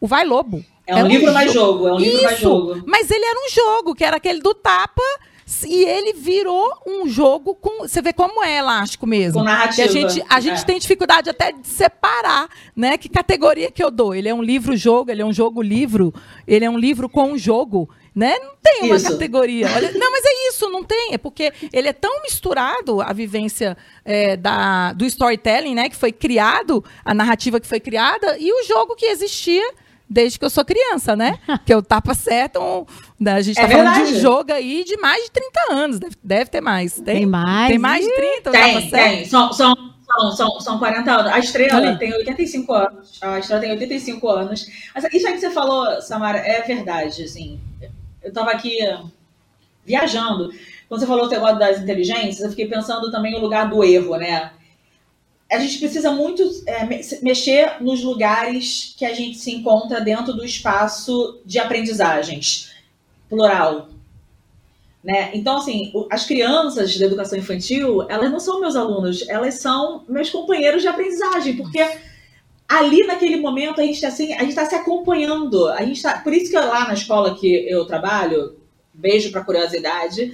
O 0.00 0.06
Vai 0.06 0.24
Lobo. 0.24 0.64
É 0.86 0.94
um, 0.94 0.98
é 0.98 1.04
um 1.04 1.08
livro 1.08 1.32
mais 1.32 1.52
jogo, 1.52 1.88
é 1.88 1.92
um 1.92 1.98
livro 1.98 2.16
Isso, 2.16 2.24
mais 2.24 2.40
jogo. 2.40 2.82
Mas 2.86 3.10
ele 3.10 3.24
era 3.24 3.38
um 3.38 3.50
jogo, 3.50 3.94
que 3.94 4.04
era 4.04 4.16
aquele 4.16 4.40
do 4.40 4.54
tapa 4.54 5.02
e 5.66 5.84
ele 5.84 6.12
virou 6.12 6.72
um 6.86 7.06
jogo 7.06 7.54
com. 7.54 7.80
Você 7.80 8.00
vê 8.00 8.12
como 8.12 8.42
é 8.42 8.58
elástico 8.58 9.06
mesmo. 9.06 9.40
Com 9.40 9.44
narrativa. 9.44 9.88
Que 9.88 9.98
a 9.98 10.08
gente, 10.08 10.24
a 10.28 10.40
gente 10.40 10.62
é. 10.62 10.64
tem 10.64 10.78
dificuldade 10.78 11.28
até 11.28 11.52
de 11.52 11.66
separar, 11.66 12.48
né? 12.74 12.96
Que 12.96 13.08
categoria 13.08 13.70
que 13.70 13.82
eu 13.82 13.90
dou. 13.90 14.14
Ele 14.14 14.28
é 14.28 14.34
um 14.34 14.42
livro-jogo, 14.42 15.10
ele 15.10 15.22
é 15.22 15.24
um 15.24 15.32
jogo-livro, 15.32 16.14
ele 16.46 16.64
é 16.64 16.70
um 16.70 16.78
livro 16.78 17.08
com 17.08 17.32
um 17.32 17.38
jogo. 17.38 17.88
Né? 18.14 18.38
Não 18.40 18.52
tem 18.62 18.84
uma 18.84 18.96
isso. 18.96 19.10
categoria. 19.10 19.66
Olha, 19.74 19.90
não, 19.96 20.12
mas 20.12 20.24
é 20.24 20.48
isso, 20.48 20.68
não 20.68 20.84
tem. 20.84 21.14
É 21.14 21.18
porque 21.18 21.52
ele 21.72 21.88
é 21.88 21.92
tão 21.92 22.22
misturado 22.22 23.00
a 23.00 23.12
vivência 23.12 23.76
é, 24.04 24.36
da, 24.36 24.92
do 24.92 25.06
storytelling, 25.06 25.74
né? 25.74 25.88
Que 25.88 25.96
foi 25.96 26.12
criado, 26.12 26.84
a 27.04 27.14
narrativa 27.14 27.58
que 27.58 27.66
foi 27.66 27.80
criada, 27.80 28.36
e 28.38 28.52
o 28.52 28.64
jogo 28.66 28.94
que 28.94 29.06
existia 29.06 29.66
desde 30.12 30.38
que 30.38 30.44
eu 30.44 30.50
sou 30.50 30.64
criança, 30.64 31.16
né? 31.16 31.38
que 31.64 31.72
eu 31.72 31.82
tapa 31.82 32.14
certo. 32.14 32.60
Um, 32.60 32.86
né, 33.18 33.32
a 33.32 33.40
gente 33.40 33.58
é 33.58 33.62
tá 33.62 33.66
verdade. 33.66 33.96
falando 33.96 34.08
de 34.08 34.18
um 34.18 34.20
jogo 34.20 34.52
aí 34.52 34.84
de 34.84 34.96
mais 34.98 35.24
de 35.24 35.30
30 35.30 35.72
anos. 35.72 35.98
Deve, 35.98 36.16
deve 36.22 36.50
ter 36.50 36.60
mais. 36.60 36.94
Tem, 36.94 37.04
tem 37.04 37.26
mais? 37.26 37.68
Tem 37.68 37.78
mais 37.78 38.04
de 38.04 38.14
30? 38.14 38.50
Tem, 38.50 38.90
tem. 38.90 39.24
São, 39.24 39.52
são, 39.52 39.74
são, 40.06 40.30
são, 40.32 40.60
são 40.60 40.78
40 40.78 41.10
anos. 41.10 41.32
A 41.32 41.38
estrela 41.38 41.88
Ali. 41.88 41.98
tem 41.98 42.12
85 42.12 42.72
anos. 42.74 43.18
A 43.22 43.38
estrela 43.38 43.62
tem 43.62 43.70
85 43.70 44.28
anos. 44.28 44.60
Isso 44.62 45.26
aí 45.26 45.32
que 45.32 45.40
você 45.40 45.50
falou, 45.50 46.00
Samara, 46.02 46.38
é 46.38 46.60
verdade. 46.60 47.24
Assim, 47.24 47.58
eu 48.22 48.32
tava 48.32 48.50
aqui 48.50 48.78
viajando. 49.84 50.50
Quando 50.88 51.00
você 51.00 51.06
falou 51.06 51.26
o 51.26 51.30
negócio 51.30 51.58
das 51.58 51.80
inteligências, 51.80 52.40
eu 52.40 52.50
fiquei 52.50 52.66
pensando 52.66 53.10
também 53.10 53.32
no 53.32 53.38
lugar 53.38 53.68
do 53.68 53.82
erro, 53.82 54.16
né? 54.16 54.52
a 55.52 55.58
gente 55.58 55.78
precisa 55.78 56.10
muito 56.10 56.42
é, 56.66 56.86
mexer 57.20 57.82
nos 57.82 58.02
lugares 58.02 58.94
que 58.96 59.04
a 59.04 59.12
gente 59.12 59.36
se 59.36 59.52
encontra 59.54 60.00
dentro 60.00 60.32
do 60.32 60.42
espaço 60.42 61.40
de 61.44 61.58
aprendizagens, 61.58 62.72
plural. 63.28 63.88
Né? 65.04 65.30
Então, 65.34 65.58
assim, 65.58 65.92
as 66.10 66.24
crianças 66.24 66.96
da 66.96 67.04
educação 67.04 67.38
infantil, 67.38 68.02
elas 68.08 68.30
não 68.30 68.40
são 68.40 68.60
meus 68.60 68.74
alunos, 68.74 69.28
elas 69.28 69.56
são 69.56 70.04
meus 70.08 70.30
companheiros 70.30 70.80
de 70.80 70.88
aprendizagem, 70.88 71.56
porque 71.56 71.80
ali 72.68 73.06
naquele 73.06 73.36
momento 73.36 73.80
a 73.80 73.84
gente 73.84 73.94
está 73.94 74.08
assim, 74.08 74.32
a 74.32 74.40
gente 74.40 74.50
está 74.50 74.64
se 74.64 74.74
acompanhando. 74.74 75.68
A 75.68 75.82
gente 75.84 76.02
tá, 76.02 76.18
por 76.18 76.32
isso 76.32 76.50
que 76.50 76.56
lá 76.56 76.86
na 76.86 76.94
escola 76.94 77.34
que 77.34 77.68
eu 77.68 77.84
trabalho, 77.84 78.56
beijo 78.92 79.30
para 79.30 79.44
curiosidade, 79.44 80.32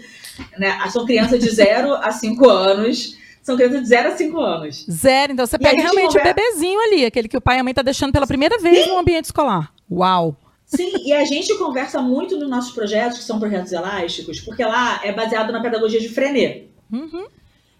né? 0.58 0.78
São 0.90 1.04
crianças 1.04 1.40
de 1.40 1.50
0 1.50 1.94
a 1.94 2.10
5 2.10 2.48
anos 2.48 3.18
são 3.48 3.56
crianças 3.56 3.80
de 3.80 3.88
0 3.88 4.08
a 4.08 4.16
5 4.16 4.40
anos. 4.40 4.86
Zero, 4.90 5.32
então 5.32 5.46
você 5.46 5.58
pega 5.58 5.80
realmente 5.80 6.08
conversa... 6.08 6.30
o 6.30 6.34
bebezinho 6.34 6.80
ali, 6.80 7.06
aquele 7.06 7.28
que 7.28 7.36
o 7.36 7.40
pai 7.40 7.56
e 7.56 7.60
a 7.60 7.64
mãe 7.64 7.72
tá 7.72 7.80
deixando 7.80 8.12
pela 8.12 8.26
primeira 8.26 8.58
vez 8.58 8.84
Sim. 8.84 8.90
no 8.90 8.98
ambiente 8.98 9.24
escolar. 9.24 9.72
Uau! 9.90 10.36
Sim, 10.66 10.92
e 11.02 11.14
a 11.14 11.24
gente 11.24 11.56
conversa 11.56 12.02
muito 12.02 12.36
nos 12.36 12.50
nossos 12.50 12.72
projetos, 12.72 13.18
que 13.18 13.24
são 13.24 13.40
projetos 13.40 13.72
elásticos, 13.72 14.38
porque 14.40 14.62
lá 14.62 15.00
é 15.02 15.12
baseado 15.12 15.50
na 15.50 15.62
pedagogia 15.62 15.98
de 15.98 16.10
Frenet. 16.10 16.70
Uhum. 16.92 17.26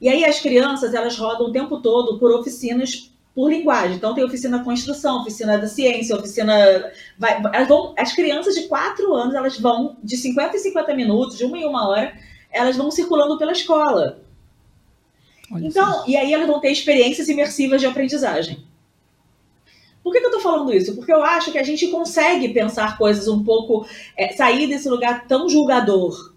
E 0.01 0.09
aí 0.09 0.25
as 0.25 0.41
crianças, 0.41 0.95
elas 0.95 1.19
rodam 1.19 1.49
o 1.49 1.53
tempo 1.53 1.83
todo 1.83 2.19
por 2.19 2.33
oficinas 2.33 3.13
por 3.39 3.53
linguagem. 3.53 3.95
Então 3.95 4.17
tem 4.17 4.25
oficina 4.25 4.65
com 4.65 4.73
instrução, 4.73 5.21
oficina 5.21 5.57
da 5.57 5.69
ciência, 5.69 6.17
oficina. 6.17 6.93
Vai, 7.17 7.41
elas 7.55 7.69
vão, 7.69 7.95
as 7.97 8.13
crianças 8.13 8.57
de 8.57 8.67
4 8.67 9.15
anos, 9.15 9.33
elas 9.33 9.57
vão 9.61 9.97
de 10.03 10.17
50 10.17 10.57
em 10.57 10.59
50 10.59 10.93
minutos, 10.97 11.39
de 11.39 11.45
uma 11.45 11.57
em 11.57 11.65
uma 11.65 11.89
hora, 11.89 12.19
elas 12.51 12.77
vão 12.77 12.91
circulando 12.91 13.39
pela 13.39 13.53
escola. 13.53 14.25
Olha 15.53 15.69
então, 15.69 16.03
e 16.09 16.17
aí 16.17 16.35
elas 16.35 16.49
vão 16.49 16.59
ter 16.59 16.73
experiências 16.73 17.29
imersivas 17.29 17.81
de 17.81 17.87
aprendizagem. 17.87 18.65
Por 20.03 20.13
que, 20.13 20.19
que 20.19 20.27
eu 20.27 20.31
estou 20.31 20.43
falando 20.43 20.75
isso? 20.75 20.97
Porque 20.97 21.13
eu 21.13 21.23
acho 21.23 21.53
que 21.53 21.59
a 21.59 21.63
gente 21.63 21.87
consegue 21.93 22.49
pensar 22.49 22.99
coisas 22.99 23.29
um 23.29 23.45
pouco, 23.45 23.87
é, 24.17 24.33
sair 24.33 24.67
desse 24.67 24.89
lugar 24.89 25.29
tão 25.29 25.49
julgador, 25.49 26.35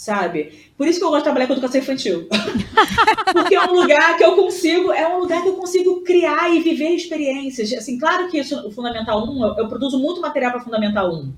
sabe? 0.00 0.72
Por 0.78 0.88
isso 0.88 0.98
que 0.98 1.04
eu 1.04 1.10
gosto 1.10 1.20
de 1.20 1.24
trabalhar 1.24 1.46
com 1.46 1.52
educação 1.52 1.78
infantil. 1.78 2.26
Porque 3.34 3.54
é 3.54 3.62
um 3.62 3.74
lugar 3.74 4.16
que 4.16 4.24
eu 4.24 4.34
consigo, 4.34 4.90
é 4.90 5.06
um 5.14 5.18
lugar 5.18 5.42
que 5.42 5.48
eu 5.48 5.56
consigo 5.56 6.00
criar 6.00 6.48
e 6.56 6.60
viver 6.60 6.88
experiências. 6.88 7.70
Assim, 7.74 7.98
claro 7.98 8.30
que 8.30 8.38
isso, 8.38 8.58
o 8.66 8.70
Fundamental 8.70 9.22
1, 9.30 9.44
eu, 9.44 9.54
eu 9.58 9.68
produzo 9.68 9.98
muito 9.98 10.22
material 10.22 10.52
para 10.52 10.62
Fundamental 10.62 11.12
1. 11.12 11.32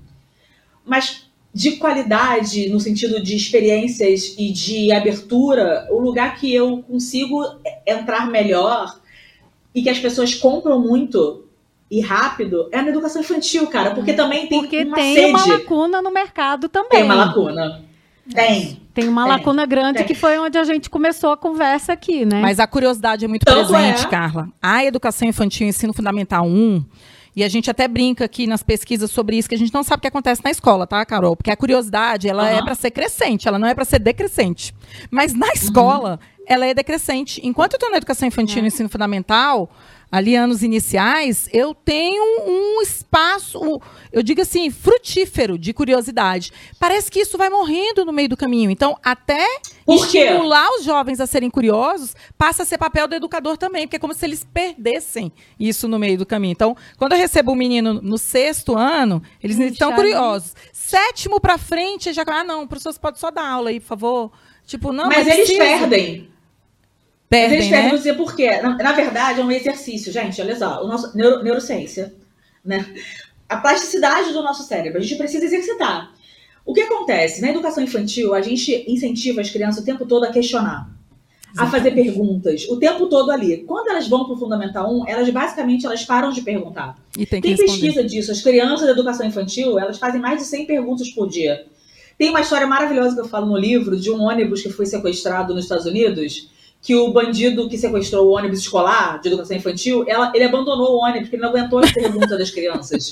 Mas 0.85 1.29
de 1.53 1.73
qualidade, 1.73 2.69
no 2.69 2.79
sentido 2.79 3.21
de 3.21 3.35
experiências 3.35 4.33
e 4.39 4.49
de 4.53 4.93
abertura, 4.93 5.85
o 5.91 5.99
lugar 5.99 6.39
que 6.39 6.53
eu 6.53 6.81
consigo 6.83 7.43
entrar 7.85 8.31
melhor 8.31 8.97
e 9.75 9.83
que 9.83 9.89
as 9.89 9.99
pessoas 9.99 10.33
compram 10.35 10.79
muito 10.79 11.49
e 11.91 11.99
rápido 11.99 12.69
é 12.71 12.81
na 12.81 12.87
educação 12.87 13.21
infantil, 13.21 13.67
cara, 13.67 13.91
porque 13.91 14.11
uhum. 14.11 14.17
também 14.17 14.47
tem 14.47 14.61
porque 14.61 14.83
uma 14.83 14.95
tem 14.95 15.15
sede. 15.15 15.31
uma 15.31 15.45
lacuna 15.45 16.01
no 16.01 16.11
mercado 16.11 16.69
também. 16.69 16.91
Tem 16.91 17.03
uma 17.03 17.15
lacuna. 17.15 17.91
Tem. 18.31 18.81
Tem 18.93 19.07
uma 19.07 19.23
tem, 19.23 19.31
lacuna 19.31 19.65
grande 19.65 19.99
tem. 19.99 20.07
que 20.07 20.15
foi 20.15 20.37
onde 20.39 20.57
a 20.57 20.63
gente 20.63 20.89
começou 20.89 21.31
a 21.31 21.37
conversa 21.37 21.93
aqui, 21.93 22.25
né? 22.25 22.41
Mas 22.41 22.59
a 22.59 22.67
curiosidade 22.67 23.25
é 23.25 23.27
muito 23.27 23.45
Tanto 23.45 23.67
presente, 23.67 24.05
é. 24.05 24.09
Carla. 24.09 24.49
A 24.61 24.85
educação 24.85 25.27
infantil, 25.27 25.67
ensino 25.67 25.93
fundamental 25.93 26.45
1, 26.45 26.85
e 27.35 27.43
a 27.43 27.49
gente 27.49 27.69
até 27.69 27.87
brinca 27.87 28.25
aqui 28.25 28.45
nas 28.45 28.61
pesquisas 28.61 29.09
sobre 29.09 29.37
isso, 29.37 29.49
que 29.49 29.55
a 29.55 29.57
gente 29.57 29.73
não 29.73 29.83
sabe 29.83 29.99
o 29.99 30.01
que 30.01 30.07
acontece 30.07 30.41
na 30.43 30.51
escola, 30.51 30.85
tá, 30.85 31.03
Carol? 31.05 31.35
Porque 31.35 31.49
a 31.49 31.57
curiosidade, 31.57 32.29
ela 32.29 32.43
uhum. 32.43 32.59
é 32.59 32.63
para 32.63 32.75
ser 32.75 32.91
crescente, 32.91 33.47
ela 33.47 33.57
não 33.57 33.67
é 33.67 33.73
para 33.73 33.85
ser 33.85 33.99
decrescente. 33.99 34.73
Mas 35.09 35.33
na 35.33 35.51
escola, 35.51 36.19
uhum. 36.21 36.45
ela 36.47 36.65
é 36.65 36.73
decrescente. 36.73 37.41
Enquanto 37.43 37.73
eu 37.73 37.77
estou 37.77 37.89
na 37.89 37.97
educação 37.97 38.27
infantil 38.27 38.59
e 38.59 38.61
no 38.61 38.67
ensino 38.67 38.87
fundamental, 38.87 39.69
ali 40.13 40.35
anos 40.35 40.61
iniciais, 40.61 41.49
eu 41.51 41.73
tenho 41.73 42.23
um 42.47 42.83
espaço, 42.83 43.81
eu 44.11 44.21
digo 44.21 44.41
assim, 44.41 44.69
frutífero 44.69 45.57
de 45.57 45.73
curiosidade. 45.73 46.51
Parece 46.79 47.09
que 47.09 47.21
isso 47.21 47.35
vai 47.35 47.49
morrendo 47.49 48.05
no 48.05 48.13
meio 48.13 48.29
do 48.29 48.37
caminho. 48.37 48.69
Então, 48.69 48.95
até 49.03 49.43
estimular 49.89 50.69
os 50.77 50.85
jovens 50.85 51.19
a 51.19 51.25
serem 51.25 51.49
curiosos 51.49 52.15
passa 52.37 52.61
a 52.61 52.65
ser 52.65 52.77
papel 52.77 53.07
do 53.07 53.15
educador 53.15 53.57
também, 53.57 53.87
porque 53.87 53.95
é 53.95 53.99
como 53.99 54.13
se 54.13 54.23
eles 54.23 54.45
perdessem 54.53 55.31
isso 55.59 55.87
no 55.87 55.97
meio 55.97 56.15
do 56.15 56.27
caminho. 56.27 56.51
Então, 56.51 56.77
quando 56.95 57.13
eu 57.13 57.17
recebo 57.17 57.51
um 57.51 57.55
menino 57.55 57.95
no 57.95 58.19
sexto 58.19 58.77
ano, 58.77 59.19
eles 59.41 59.57
estão 59.57 59.93
curiosos. 59.93 60.53
Sétimo 60.71 61.41
para 61.41 61.57
frente, 61.57 62.13
já 62.13 62.23
ah, 62.27 62.43
não, 62.43 62.67
professor, 62.67 62.93
você 62.93 62.99
pode 62.99 63.19
só 63.19 63.31
dar 63.31 63.47
aula 63.49 63.71
aí, 63.71 63.79
por 63.79 63.87
favor. 63.87 64.31
Tipo, 64.63 64.93
não, 64.93 65.07
mas, 65.07 65.25
mas 65.25 65.39
eles 65.39 65.57
perdem. 65.57 66.32
Perdem, 67.29 67.57
eles 67.57 67.71
né? 67.71 67.89
dizer 67.89 68.15
por 68.15 68.35
quê. 68.35 68.61
Na, 68.61 68.75
na, 68.75 68.91
verdade, 68.91 69.41
é 69.41 69.43
um 69.43 69.51
exercício, 69.51 70.11
gente. 70.11 70.39
Olha 70.41 70.55
só, 70.55 70.83
o 70.83 70.87
nosso 70.87 71.15
neuro, 71.17 71.43
neurociência, 71.43 72.13
né? 72.63 72.85
A 73.49 73.57
plasticidade 73.57 74.31
do 74.31 74.41
nosso 74.43 74.63
cérebro, 74.63 74.99
a 74.99 75.01
gente 75.01 75.17
precisa 75.17 75.45
exercitar. 75.45 76.11
O 76.65 76.73
que 76.73 76.81
acontece? 76.81 77.41
Na 77.41 77.49
educação 77.49 77.83
infantil, 77.83 78.33
a 78.33 78.41
gente 78.41 78.85
incentiva 78.87 79.41
as 79.41 79.49
crianças 79.49 79.81
o 79.81 79.85
tempo 79.85 80.05
todo 80.05 80.23
a 80.23 80.31
questionar, 80.31 80.89
Exatamente. 81.51 81.57
a 81.57 81.65
fazer 81.65 81.91
perguntas, 81.91 82.67
o 82.69 82.77
tempo 82.77 83.07
todo 83.07 83.31
ali. 83.31 83.63
Quando 83.63 83.89
elas 83.89 84.07
vão 84.07 84.25
para 84.25 84.33
o 84.33 84.37
Fundamental 84.37 84.89
1, 85.01 85.07
elas 85.07 85.29
basicamente 85.29 85.85
elas 85.85 86.05
param 86.05 86.31
de 86.31 86.41
perguntar. 86.41 86.97
E 87.17 87.25
tem, 87.25 87.41
tem 87.41 87.57
pesquisa 87.57 88.03
disso. 88.03 88.31
As 88.31 88.41
crianças 88.41 88.85
da 88.85 88.91
educação 88.91 89.25
infantil, 89.25 89.77
elas 89.77 89.97
fazem 89.97 90.21
mais 90.21 90.39
de 90.39 90.45
100 90.45 90.65
perguntas 90.65 91.09
por 91.09 91.27
dia. 91.27 91.65
Tem 92.17 92.29
uma 92.29 92.41
história 92.41 92.65
maravilhosa 92.65 93.15
que 93.15 93.21
eu 93.21 93.27
falo 93.27 93.47
no 93.47 93.57
livro 93.57 93.99
de 93.99 94.09
um 94.09 94.21
ônibus 94.21 94.61
que 94.61 94.69
foi 94.69 94.85
sequestrado 94.85 95.53
nos 95.53 95.65
Estados 95.65 95.85
Unidos 95.85 96.49
que 96.83 96.93
o 96.93 97.13
bandido 97.13 97.69
que 97.69 97.77
sequestrou 97.77 98.27
o 98.27 98.31
ônibus 98.31 98.59
escolar 98.59 99.21
de 99.21 99.29
educação 99.29 99.55
infantil, 99.55 100.03
ela, 100.05 100.33
ele 100.35 100.43
abandonou 100.43 100.97
o 100.97 100.99
ônibus 100.99 101.21
porque 101.21 101.37
ele 101.37 101.43
não 101.43 101.49
aguentou 101.49 101.79
as 101.79 101.93
perguntas 101.93 102.37
das 102.37 102.51
crianças. 102.51 103.11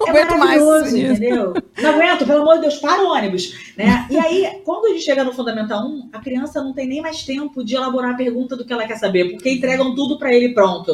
Não 0.00 0.08
é 0.08 0.22
aguento 0.22 0.38
mais. 0.38 0.92
entendeu? 0.92 1.54
Não 1.80 1.90
aguento, 1.90 2.26
pelo 2.26 2.42
amor 2.42 2.56
de 2.56 2.62
Deus, 2.62 2.78
para 2.78 3.04
o 3.04 3.12
ônibus. 3.12 3.72
Né? 3.76 4.08
E 4.10 4.18
aí, 4.18 4.60
quando 4.64 4.86
a 4.86 4.88
gente 4.88 5.04
chega 5.04 5.22
no 5.22 5.32
Fundamental 5.32 5.86
1, 5.86 6.10
a 6.12 6.18
criança 6.18 6.60
não 6.60 6.72
tem 6.72 6.88
nem 6.88 7.00
mais 7.00 7.22
tempo 7.22 7.64
de 7.64 7.76
elaborar 7.76 8.10
a 8.10 8.16
pergunta 8.16 8.56
do 8.56 8.64
que 8.64 8.72
ela 8.72 8.84
quer 8.88 8.96
saber, 8.96 9.30
porque 9.30 9.50
entregam 9.50 9.94
tudo 9.94 10.18
para 10.18 10.34
ele 10.34 10.52
pronto. 10.52 10.92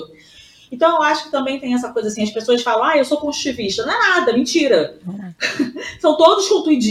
Então, 0.70 0.96
eu 0.96 1.02
acho 1.02 1.24
que 1.24 1.30
também 1.30 1.58
tem 1.58 1.72
essa 1.72 1.92
coisa 1.92 2.08
assim, 2.08 2.22
as 2.22 2.30
pessoas 2.30 2.62
falam, 2.62 2.84
ah, 2.84 2.96
eu 2.96 3.04
sou 3.06 3.16
construtivista. 3.16 3.86
Não 3.86 3.92
é 3.94 3.98
nada, 3.98 4.34
mentira. 4.34 4.98
É. 5.08 5.96
São 5.98 6.14
todos 6.16 6.46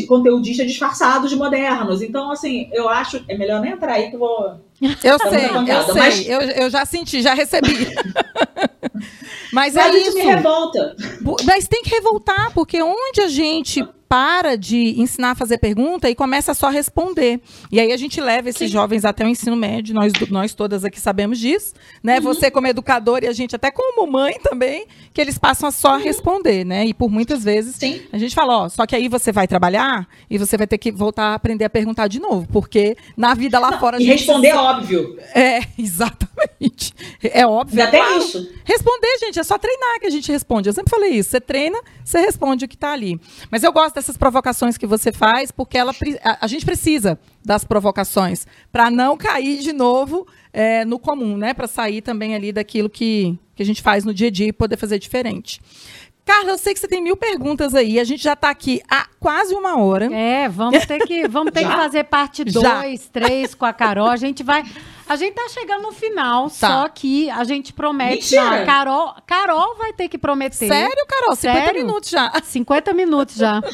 conteudistas 0.07 0.67
disfarçados 0.67 1.29
de 1.29 1.35
modernos. 1.35 2.01
Então, 2.01 2.31
assim, 2.31 2.69
eu 2.73 2.89
acho, 2.89 3.23
é 3.27 3.37
melhor 3.37 3.61
nem 3.61 3.71
entrar 3.71 3.93
aí 3.93 4.09
que 4.09 4.15
eu 4.15 4.19
vou... 4.19 4.70
Eu 4.81 5.19
sei, 5.19 5.45
eu 5.45 5.83
sei, 5.83 5.93
mas... 5.93 6.27
eu, 6.27 6.41
eu 6.41 6.69
já 6.69 6.85
senti, 6.85 7.21
já 7.21 7.35
recebi. 7.35 7.87
Mas, 9.53 9.75
Mas 9.75 9.77
é 9.77 9.97
isso 9.97 10.17
me 10.17 10.23
revolta. 10.23 10.95
Mas 11.45 11.67
tem 11.67 11.83
que 11.83 11.89
revoltar, 11.91 12.51
porque 12.53 12.81
onde 12.81 13.21
a 13.21 13.27
gente 13.27 13.87
para 14.11 14.57
de 14.57 14.99
ensinar 14.99 15.31
a 15.31 15.35
fazer 15.35 15.57
pergunta 15.57 16.09
e 16.09 16.13
começa 16.13 16.53
só 16.53 16.67
a 16.67 16.69
responder. 16.69 17.39
E 17.71 17.79
aí 17.79 17.93
a 17.93 17.97
gente 17.97 18.19
leva 18.19 18.49
esses 18.49 18.67
Sim. 18.67 18.73
jovens 18.73 19.05
até 19.05 19.23
o 19.23 19.27
ensino 19.29 19.55
médio, 19.55 19.95
nós, 19.95 20.11
nós 20.29 20.53
todas 20.53 20.83
aqui 20.83 20.99
sabemos 20.99 21.39
disso, 21.39 21.73
né? 22.03 22.17
Uhum. 22.17 22.23
Você 22.23 22.51
como 22.51 22.67
educador 22.67 23.23
e 23.23 23.27
a 23.27 23.31
gente 23.31 23.55
até 23.55 23.71
como 23.71 24.05
mãe 24.05 24.37
também, 24.43 24.85
que 25.13 25.21
eles 25.21 25.37
passam 25.37 25.69
a 25.69 25.71
só 25.71 25.95
responder, 25.95 26.65
né? 26.65 26.85
E 26.85 26.93
por 26.93 27.09
muitas 27.09 27.45
vezes 27.45 27.77
Sim. 27.77 28.01
a 28.11 28.17
gente 28.17 28.35
fala, 28.35 28.65
ó, 28.65 28.67
só 28.67 28.85
que 28.85 28.97
aí 28.97 29.07
você 29.07 29.31
vai 29.31 29.47
trabalhar 29.47 30.05
e 30.29 30.37
você 30.37 30.57
vai 30.57 30.67
ter 30.67 30.77
que 30.77 30.91
voltar 30.91 31.27
a 31.27 31.35
aprender 31.35 31.63
a 31.63 31.69
perguntar 31.69 32.09
de 32.09 32.19
novo, 32.19 32.45
porque 32.51 32.97
na 33.15 33.33
vida 33.33 33.59
lá 33.59 33.79
fora 33.79 33.95
a 33.95 34.01
E 34.01 34.03
responder 34.03 34.49
é 34.49 34.57
óbvio. 34.57 35.17
é, 35.33 35.61
exatamente. 35.79 36.93
É 37.23 37.47
óbvio. 37.47 37.81
É 37.81 37.87
tem 37.87 38.01
claro. 38.01 38.17
isso. 38.17 38.51
Responder, 38.65 39.17
gente, 39.21 39.39
é 39.39 39.43
só 39.43 39.57
treinar 39.57 40.01
que 40.01 40.07
a 40.07 40.09
gente 40.09 40.29
responde. 40.29 40.67
Eu 40.67 40.73
sempre 40.73 40.89
falei 40.89 41.11
isso. 41.11 41.29
Você 41.29 41.39
treina, 41.39 41.79
você 42.03 42.19
responde 42.19 42.65
o 42.65 42.67
que 42.67 42.75
está 42.75 42.91
ali. 42.91 43.17
Mas 43.49 43.63
eu 43.63 43.71
gosto 43.71 44.00
dessas 44.01 44.17
provocações 44.17 44.77
que 44.77 44.87
você 44.87 45.11
faz, 45.11 45.51
porque 45.51 45.77
ela, 45.77 45.93
a, 46.23 46.45
a 46.45 46.47
gente 46.47 46.65
precisa 46.65 47.19
das 47.45 47.63
provocações 47.63 48.45
para 48.71 48.89
não 48.89 49.15
cair 49.15 49.59
de 49.59 49.71
novo 49.71 50.27
é, 50.51 50.83
no 50.83 50.99
comum, 50.99 51.37
né? 51.37 51.53
Para 51.53 51.67
sair 51.67 52.01
também 52.01 52.35
ali 52.35 52.51
daquilo 52.51 52.89
que, 52.89 53.37
que 53.55 53.63
a 53.63 53.65
gente 53.65 53.81
faz 53.81 54.03
no 54.03 54.13
dia 54.13 54.27
a 54.27 54.31
dia 54.31 54.47
e 54.47 54.53
poder 54.53 54.77
fazer 54.77 54.99
diferente. 54.99 55.61
Carla, 56.25 56.51
eu 56.51 56.57
sei 56.57 56.73
que 56.73 56.79
você 56.79 56.87
tem 56.87 57.01
mil 57.01 57.17
perguntas 57.17 57.73
aí. 57.73 57.99
A 57.99 58.03
gente 58.03 58.23
já 58.23 58.33
está 58.33 58.49
aqui 58.49 58.81
há 58.89 59.07
quase 59.19 59.53
uma 59.53 59.77
hora. 59.79 60.05
É, 60.13 60.47
vamos 60.47 60.85
ter 60.85 60.99
que, 60.99 61.27
vamos 61.27 61.51
ter 61.51 61.61
que 61.67 61.71
fazer 61.71 62.03
parte 62.05 62.43
Já. 62.47 62.81
2, 62.81 63.09
3 63.09 63.55
com 63.55 63.65
a 63.65 63.73
Carol. 63.73 64.07
A 64.07 64.17
gente 64.17 64.43
vai. 64.43 64.63
A 65.07 65.15
gente 65.15 65.33
tá 65.33 65.47
chegando 65.49 65.81
no 65.83 65.91
final, 65.91 66.49
Tá. 66.49 66.67
só 66.67 66.87
que 66.89 67.29
a 67.29 67.43
gente 67.43 67.73
promete. 67.73 68.35
Mentira. 68.35 68.65
Carol, 68.65 69.15
Carol 69.25 69.75
vai 69.77 69.91
ter 69.93 70.07
que 70.07 70.17
prometer. 70.17 70.55
Sério, 70.67 71.05
Carol? 71.07 71.35
50 71.35 71.65
Sério? 71.65 71.85
minutos 71.85 72.09
já. 72.09 72.31
50 72.43 72.93
minutos 72.93 73.35
já. 73.35 73.61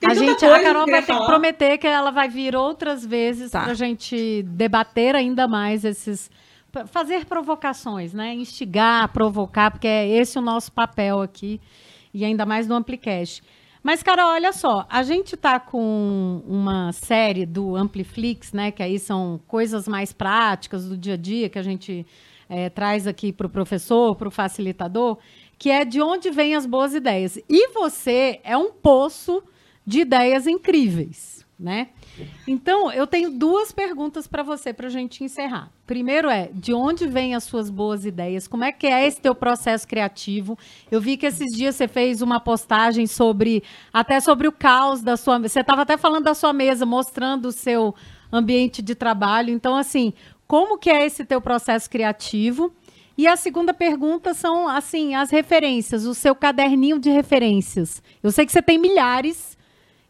Ah, 0.00 0.06
tem 0.06 0.10
a 0.10 0.14
gente, 0.14 0.44
a 0.46 0.62
Carol 0.62 0.86
vai 0.86 1.02
ter 1.02 1.12
que 1.16 1.26
prometer 1.26 1.76
que 1.76 1.86
ela 1.88 2.12
vai 2.12 2.28
vir 2.28 2.54
outras 2.54 3.04
vezes 3.04 3.50
Tá. 3.50 3.64
pra 3.64 3.74
gente 3.74 4.44
debater 4.44 5.16
ainda 5.16 5.48
mais 5.48 5.84
esses 5.84 6.30
fazer 6.86 7.24
provocações, 7.24 8.12
né? 8.14 8.32
Instigar, 8.34 9.08
provocar, 9.12 9.72
porque 9.72 9.88
é 9.88 10.06
esse 10.06 10.38
o 10.38 10.40
nosso 10.40 10.70
papel 10.70 11.20
aqui 11.20 11.60
e 12.14 12.24
ainda 12.24 12.46
mais 12.46 12.68
no 12.68 12.76
Amplicast. 12.76 13.42
Mas, 13.88 14.02
Carol, 14.02 14.32
olha 14.32 14.52
só, 14.52 14.86
a 14.90 15.02
gente 15.02 15.34
tá 15.34 15.58
com 15.58 16.42
uma 16.46 16.92
série 16.92 17.46
do 17.46 17.74
Ampliflix, 17.74 18.52
né? 18.52 18.70
Que 18.70 18.82
aí 18.82 18.98
são 18.98 19.40
coisas 19.48 19.88
mais 19.88 20.12
práticas 20.12 20.86
do 20.86 20.94
dia 20.94 21.14
a 21.14 21.16
dia 21.16 21.48
que 21.48 21.58
a 21.58 21.62
gente 21.62 22.06
eh, 22.50 22.68
traz 22.68 23.06
aqui 23.06 23.32
para 23.32 23.46
o 23.46 23.50
professor, 23.50 24.14
para 24.14 24.28
o 24.28 24.30
facilitador, 24.30 25.16
que 25.58 25.70
é 25.70 25.86
de 25.86 26.02
onde 26.02 26.30
vêm 26.30 26.54
as 26.54 26.66
boas 26.66 26.92
ideias. 26.92 27.38
E 27.48 27.68
você 27.68 28.40
é 28.44 28.58
um 28.58 28.72
poço 28.72 29.42
de 29.86 30.00
ideias 30.00 30.46
incríveis, 30.46 31.46
né? 31.58 31.88
Então, 32.46 32.90
eu 32.92 33.06
tenho 33.06 33.30
duas 33.30 33.72
perguntas 33.72 34.26
para 34.26 34.42
você 34.42 34.72
para 34.72 34.86
a 34.86 34.90
gente 34.90 35.22
encerrar. 35.22 35.70
Primeiro 35.86 36.28
é, 36.28 36.50
de 36.52 36.72
onde 36.72 37.06
vêm 37.06 37.34
as 37.34 37.44
suas 37.44 37.70
boas 37.70 38.04
ideias? 38.04 38.46
Como 38.46 38.64
é 38.64 38.72
que 38.72 38.86
é 38.86 39.06
esse 39.06 39.20
teu 39.20 39.34
processo 39.34 39.86
criativo? 39.86 40.58
Eu 40.90 41.00
vi 41.00 41.16
que 41.16 41.26
esses 41.26 41.56
dias 41.56 41.76
você 41.76 41.88
fez 41.88 42.22
uma 42.22 42.40
postagem 42.40 43.06
sobre, 43.06 43.62
até 43.92 44.20
sobre 44.20 44.46
o 44.48 44.52
caos 44.52 45.02
da 45.02 45.16
sua... 45.16 45.38
Você 45.38 45.60
estava 45.60 45.82
até 45.82 45.96
falando 45.96 46.24
da 46.24 46.34
sua 46.34 46.52
mesa, 46.52 46.86
mostrando 46.86 47.46
o 47.46 47.52
seu 47.52 47.94
ambiente 48.32 48.82
de 48.82 48.94
trabalho. 48.94 49.50
Então, 49.50 49.74
assim, 49.74 50.12
como 50.46 50.78
que 50.78 50.90
é 50.90 51.04
esse 51.04 51.24
teu 51.24 51.40
processo 51.40 51.90
criativo? 51.90 52.72
E 53.18 53.26
a 53.26 53.36
segunda 53.36 53.74
pergunta 53.74 54.32
são, 54.32 54.68
assim, 54.68 55.16
as 55.16 55.30
referências, 55.30 56.06
o 56.06 56.14
seu 56.14 56.36
caderninho 56.36 57.00
de 57.00 57.10
referências. 57.10 58.00
Eu 58.22 58.30
sei 58.30 58.46
que 58.46 58.52
você 58.52 58.62
tem 58.62 58.78
milhares, 58.78 59.57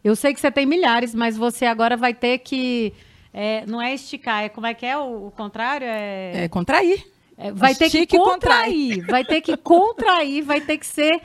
eu 0.03 0.15
sei 0.15 0.33
que 0.33 0.39
você 0.39 0.51
tem 0.51 0.65
milhares, 0.65 1.13
mas 1.13 1.35
você 1.37 1.65
agora 1.65 1.95
vai 1.97 2.13
ter 2.13 2.39
que. 2.39 2.93
é, 3.33 3.65
não 3.65 3.81
é 3.81 3.93
esticar, 3.93 4.43
é 4.43 4.49
como 4.49 4.67
é 4.67 4.73
que 4.73 4.85
é 4.85 4.97
o, 4.97 5.27
o 5.27 5.31
contrário? 5.31 5.87
É, 5.87 6.45
É 6.45 6.47
contrair. 6.47 7.05
é, 7.37 7.51
vai 7.51 7.73
ter 7.75 7.89
que 7.89 8.05
contrair, 8.17 9.05
vai 9.05 9.23
ter 9.23 9.41
que 9.41 9.55
contrair, 9.57 10.41
vai 10.43 10.61
ter 10.61 10.77
que 10.77 10.85
ser. 10.85 11.21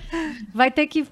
Vai 0.54 0.70
ter 0.70 0.86
que 0.86 1.06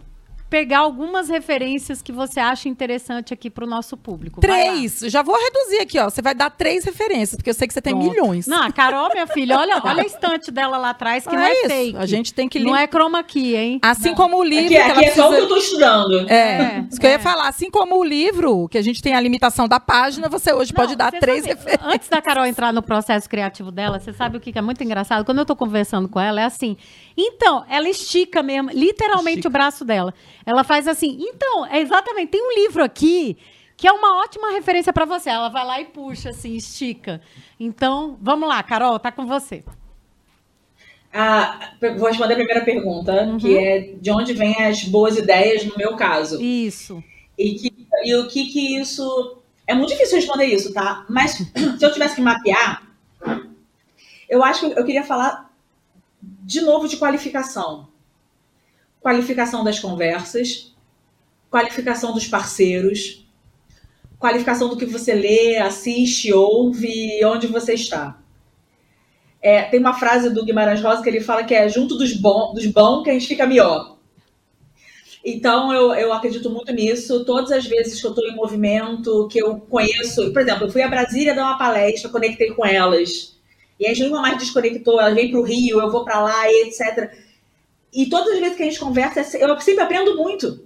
pegar 0.52 0.80
algumas 0.80 1.30
referências 1.30 2.02
que 2.02 2.12
você 2.12 2.38
acha 2.38 2.68
interessante 2.68 3.32
aqui 3.32 3.48
para 3.48 3.64
o 3.64 3.66
nosso 3.66 3.96
público. 3.96 4.38
Três. 4.38 4.98
Já 5.06 5.22
vou 5.22 5.34
reduzir 5.34 5.78
aqui, 5.80 5.98
ó. 5.98 6.10
Você 6.10 6.20
vai 6.20 6.34
dar 6.34 6.50
três 6.50 6.84
referências, 6.84 7.36
porque 7.36 7.48
eu 7.48 7.54
sei 7.54 7.66
que 7.66 7.72
você 7.72 7.80
tem 7.80 7.94
Pronto. 7.94 8.10
milhões. 8.10 8.46
Não, 8.46 8.62
a 8.62 8.70
Carol, 8.70 9.08
minha 9.14 9.26
filha, 9.26 9.56
olha, 9.58 9.80
olha 9.82 10.02
a 10.02 10.06
estante 10.06 10.50
dela 10.50 10.76
lá 10.76 10.90
atrás, 10.90 11.26
que 11.26 11.34
Ah, 11.34 11.38
não 11.38 11.42
é, 11.46 11.52
isso. 11.54 11.68
fake. 11.68 11.96
A 11.96 12.04
gente 12.04 12.34
tem 12.34 12.50
que 12.50 12.58
Não 12.60 12.74
lim- 12.74 12.82
é 12.82 12.86
chroma 12.86 13.18
aqui, 13.20 13.56
hein? 13.56 13.78
Assim 13.80 14.14
como 14.14 14.36
o 14.36 14.44
livro 14.44 14.66
Aqui, 14.66 14.74
que 14.74 14.76
aqui 14.98 15.04
é 15.06 15.10
só 15.14 15.28
o 15.28 15.30
que 15.30 15.36
precisa... 15.36 15.38
eu 15.38 15.48
tô 15.48 15.56
estudando. 15.56 16.28
É, 16.30 16.34
É, 16.34 16.84
isso 16.90 17.00
que 17.00 17.06
eu 17.06 17.10
ia 17.10 17.16
é. 17.16 17.18
falar. 17.18 17.48
Assim 17.48 17.70
como 17.70 17.96
o 17.96 18.04
livro, 18.04 18.68
que 18.68 18.76
a 18.76 18.82
gente 18.82 19.00
tem 19.02 19.14
a 19.14 19.20
limitação 19.22 19.66
da 19.66 19.80
página, 19.80 20.28
você 20.28 20.52
hoje 20.52 20.70
pode 20.70 20.90
Não, 20.90 20.98
dar 20.98 21.12
você 21.12 21.18
três 21.18 21.44
sabe, 21.44 21.54
referências. 21.54 21.94
Antes 21.94 22.08
da 22.10 22.20
Carol 22.20 22.44
entrar 22.44 22.74
no 22.74 22.82
processo 22.82 23.26
criativo 23.26 23.70
dela, 23.70 23.98
você 23.98 24.12
sabe 24.12 24.36
o 24.36 24.40
que 24.40 24.52
que 24.52 24.58
é 24.58 24.62
muito 24.62 24.84
engraçado? 24.84 25.24
Quando 25.24 25.38
eu 25.38 25.46
tô 25.46 25.56
conversando 25.56 26.10
com 26.10 26.20
ela, 26.20 26.42
é 26.42 26.44
assim. 26.44 26.76
Então, 27.16 27.64
ela 27.70 27.88
estica 27.88 28.42
mesmo, 28.42 28.68
literalmente 28.70 29.38
Estica. 29.38 29.48
o 29.48 29.50
braço 29.52 29.82
dela. 29.82 30.12
Ela 30.44 30.64
faz 30.64 30.86
assim. 30.88 31.16
Então, 31.20 31.66
é 31.66 31.80
exatamente, 31.80 32.30
tem 32.30 32.42
um 32.42 32.54
livro 32.54 32.82
aqui 32.82 33.36
que 33.76 33.86
é 33.88 33.92
uma 33.92 34.22
ótima 34.22 34.52
referência 34.52 34.92
para 34.92 35.04
você. 35.04 35.28
Ela 35.30 35.48
vai 35.48 35.66
lá 35.66 35.80
e 35.80 35.86
puxa, 35.86 36.30
assim, 36.30 36.54
estica. 36.54 37.20
Então, 37.58 38.16
vamos 38.20 38.48
lá, 38.48 38.62
Carol, 38.62 38.98
tá 38.98 39.10
com 39.10 39.26
você. 39.26 39.64
Ah, 41.12 41.72
vou 41.98 42.08
responder 42.08 42.34
a 42.34 42.36
primeira 42.36 42.64
pergunta, 42.64 43.12
Uhum. 43.24 43.36
que 43.38 43.58
é 43.58 43.80
de 44.00 44.10
onde 44.10 44.32
vêm 44.32 44.54
as 44.64 44.84
boas 44.84 45.16
ideias 45.18 45.64
no 45.64 45.76
meu 45.76 45.94
caso. 45.96 46.40
Isso. 46.40 47.02
E, 47.36 47.54
que, 47.54 47.86
e 48.04 48.14
o 48.14 48.28
que 48.28 48.46
que 48.46 48.78
isso. 48.80 49.38
É 49.66 49.74
muito 49.74 49.90
difícil 49.90 50.16
responder 50.16 50.46
isso, 50.46 50.72
tá? 50.72 51.04
Mas 51.08 51.32
se 51.78 51.84
eu 51.84 51.92
tivesse 51.92 52.14
que 52.16 52.20
mapear, 52.22 52.82
eu 54.28 54.42
acho 54.42 54.70
que 54.70 54.78
eu 54.78 54.84
queria 54.84 55.04
falar 55.04 55.50
de 56.22 56.60
novo 56.62 56.88
de 56.88 56.96
qualificação. 56.96 57.88
Qualificação 59.02 59.64
das 59.64 59.80
conversas, 59.80 60.72
qualificação 61.50 62.14
dos 62.14 62.26
parceiros, 62.26 63.26
qualificação 64.18 64.68
do 64.68 64.76
que 64.76 64.86
você 64.86 65.12
lê, 65.12 65.56
assiste, 65.56 66.32
ouve, 66.32 67.24
onde 67.24 67.48
você 67.48 67.74
está. 67.74 68.22
É, 69.40 69.62
tem 69.62 69.80
uma 69.80 69.94
frase 69.94 70.30
do 70.30 70.44
Guimarães 70.44 70.80
Rosa 70.80 71.02
que 71.02 71.08
ele 71.08 71.20
fala 71.20 71.42
que 71.42 71.52
é 71.52 71.68
junto 71.68 71.98
dos 71.98 72.12
bons 72.12 72.54
dos 72.54 72.66
bons 72.66 73.02
que 73.02 73.10
a 73.10 73.12
gente 73.12 73.26
fica 73.26 73.44
melhor. 73.44 73.98
Então, 75.24 75.72
eu, 75.72 75.92
eu 75.94 76.12
acredito 76.12 76.50
muito 76.50 76.72
nisso. 76.72 77.24
Todas 77.24 77.52
as 77.52 77.66
vezes 77.66 78.00
que 78.00 78.06
eu 78.06 78.10
estou 78.10 78.26
em 78.26 78.34
movimento, 78.34 79.28
que 79.28 79.38
eu 79.40 79.56
conheço. 79.60 80.32
Por 80.32 80.42
exemplo, 80.42 80.66
eu 80.66 80.70
fui 80.70 80.82
a 80.82 80.88
Brasília 80.88 81.34
dar 81.34 81.44
uma 81.44 81.58
palestra, 81.58 82.10
conectei 82.10 82.52
com 82.52 82.66
elas. 82.66 83.36
E 83.78 83.86
aí, 83.86 83.98
nenhuma 83.98 84.20
mais 84.20 84.38
desconectou. 84.38 85.00
Elas 85.00 85.14
vêm 85.14 85.30
para 85.30 85.40
o 85.40 85.44
Rio, 85.44 85.80
eu 85.80 85.90
vou 85.90 86.04
para 86.04 86.20
lá, 86.20 86.50
etc. 86.50 87.12
E 87.92 88.06
todas 88.06 88.34
as 88.34 88.40
vezes 88.40 88.56
que 88.56 88.62
a 88.62 88.66
gente 88.66 88.80
conversa, 88.80 89.36
eu 89.36 89.60
sempre 89.60 89.84
aprendo 89.84 90.16
muito. 90.16 90.64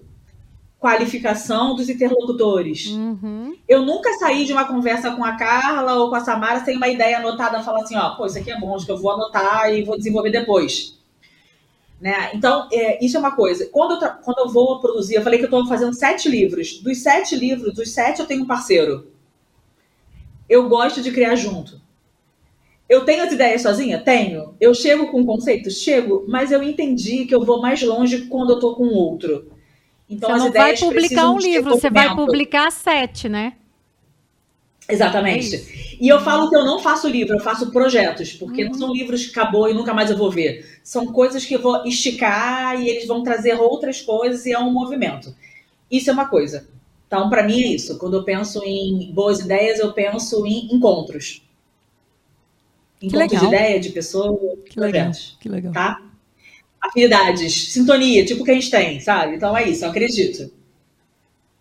Qualificação 0.78 1.74
dos 1.74 1.88
interlocutores. 1.88 2.86
Uhum. 2.86 3.56
Eu 3.66 3.82
nunca 3.82 4.12
saí 4.18 4.44
de 4.44 4.52
uma 4.52 4.64
conversa 4.64 5.10
com 5.10 5.24
a 5.24 5.32
Carla 5.32 5.94
ou 5.94 6.08
com 6.08 6.14
a 6.14 6.20
Samara 6.20 6.64
sem 6.64 6.76
uma 6.76 6.88
ideia 6.88 7.18
anotada, 7.18 7.62
falar 7.62 7.82
assim, 7.82 7.96
ó, 7.96 8.14
pô, 8.14 8.26
isso 8.26 8.38
aqui 8.38 8.50
é 8.50 8.60
bom, 8.60 8.76
acho 8.76 8.86
que 8.86 8.92
eu 8.92 8.98
vou 8.98 9.10
anotar 9.10 9.72
e 9.72 9.82
vou 9.82 9.96
desenvolver 9.96 10.30
depois. 10.30 10.96
Né? 12.00 12.30
Então, 12.34 12.68
é, 12.70 13.04
isso 13.04 13.16
é 13.16 13.20
uma 13.20 13.34
coisa. 13.34 13.66
Quando 13.72 14.04
eu, 14.04 14.10
quando 14.22 14.38
eu 14.38 14.48
vou 14.50 14.78
produzir, 14.80 15.14
eu 15.14 15.22
falei 15.22 15.38
que 15.38 15.46
eu 15.46 15.48
estou 15.48 15.66
fazendo 15.66 15.94
sete 15.94 16.28
livros. 16.28 16.78
Dos 16.80 16.98
sete 16.98 17.34
livros, 17.34 17.74
dos 17.74 17.90
sete 17.90 18.20
eu 18.20 18.26
tenho 18.26 18.44
um 18.44 18.46
parceiro. 18.46 19.10
Eu 20.48 20.68
gosto 20.68 21.02
de 21.02 21.10
criar 21.10 21.34
junto. 21.34 21.80
Eu 22.88 23.04
tenho 23.04 23.24
as 23.24 23.32
ideias 23.32 23.62
sozinha? 23.62 23.98
Tenho. 23.98 24.54
Eu 24.60 24.72
chego 24.72 25.08
com 25.08 25.24
conceitos? 25.26 25.80
Chego, 25.80 26.24
mas 26.28 26.52
eu 26.52 26.62
entendi 26.62 27.24
que 27.24 27.34
eu 27.34 27.44
vou 27.44 27.60
mais 27.60 27.82
longe 27.82 28.26
quando 28.26 28.50
eu 28.50 28.60
tô 28.60 28.74
com 28.74 28.86
outro. 28.86 29.50
Então, 30.08 30.30
você 30.30 30.44
não 30.44 30.52
vai 30.52 30.76
publicar 30.76 31.30
um 31.30 31.38
livro, 31.38 31.70
você 31.70 31.90
vai 31.90 32.14
publicar 32.14 32.70
sete, 32.70 33.28
né? 33.28 33.54
Exatamente. 34.88 35.56
É 35.56 35.60
e 36.00 36.08
eu 36.08 36.20
falo 36.20 36.48
que 36.48 36.54
eu 36.54 36.64
não 36.64 36.78
faço 36.78 37.08
livro, 37.08 37.34
eu 37.34 37.40
faço 37.40 37.72
projetos, 37.72 38.32
porque 38.32 38.64
não 38.64 38.74
são 38.74 38.92
livros 38.92 39.26
que 39.26 39.30
acabou 39.32 39.68
e 39.68 39.74
nunca 39.74 39.92
mais 39.92 40.10
eu 40.10 40.16
vou 40.16 40.30
ver. 40.30 40.64
São 40.84 41.06
coisas 41.06 41.44
que 41.44 41.54
eu 41.54 41.60
vou 41.60 41.84
esticar 41.84 42.80
e 42.80 42.88
eles 42.88 43.06
vão 43.06 43.22
trazer 43.22 43.54
outras 43.54 44.00
coisas 44.00 44.46
e 44.46 44.52
é 44.52 44.58
um 44.58 44.70
movimento. 44.70 45.34
Isso 45.90 46.10
é 46.10 46.12
uma 46.12 46.28
coisa. 46.28 46.68
Então, 47.06 47.28
para 47.28 47.42
mim 47.42 47.60
é 47.62 47.66
isso. 47.68 47.98
Quando 47.98 48.16
eu 48.16 48.24
penso 48.24 48.62
em 48.64 49.10
boas 49.12 49.40
ideias, 49.40 49.80
eu 49.80 49.92
penso 49.92 50.46
em 50.46 50.72
encontros. 50.72 51.42
Encontros 53.02 53.28
de 53.30 53.34
legal. 53.36 53.52
ideia, 53.52 53.80
de 53.80 53.90
pessoas, 53.90 54.38
Que 54.68 54.80
legal. 54.80 55.04
projetos. 55.04 55.38
Que 55.40 55.48
legal. 55.48 55.72
Tá? 55.72 56.02
Afinidades, 56.80 57.72
sintonia, 57.72 58.24
tipo 58.24 58.44
que 58.44 58.50
a 58.50 58.54
gente 58.54 58.70
tem, 58.70 59.00
sabe? 59.00 59.36
Então 59.36 59.56
é 59.56 59.68
isso, 59.68 59.84
eu 59.84 59.90
acredito. 59.90 60.50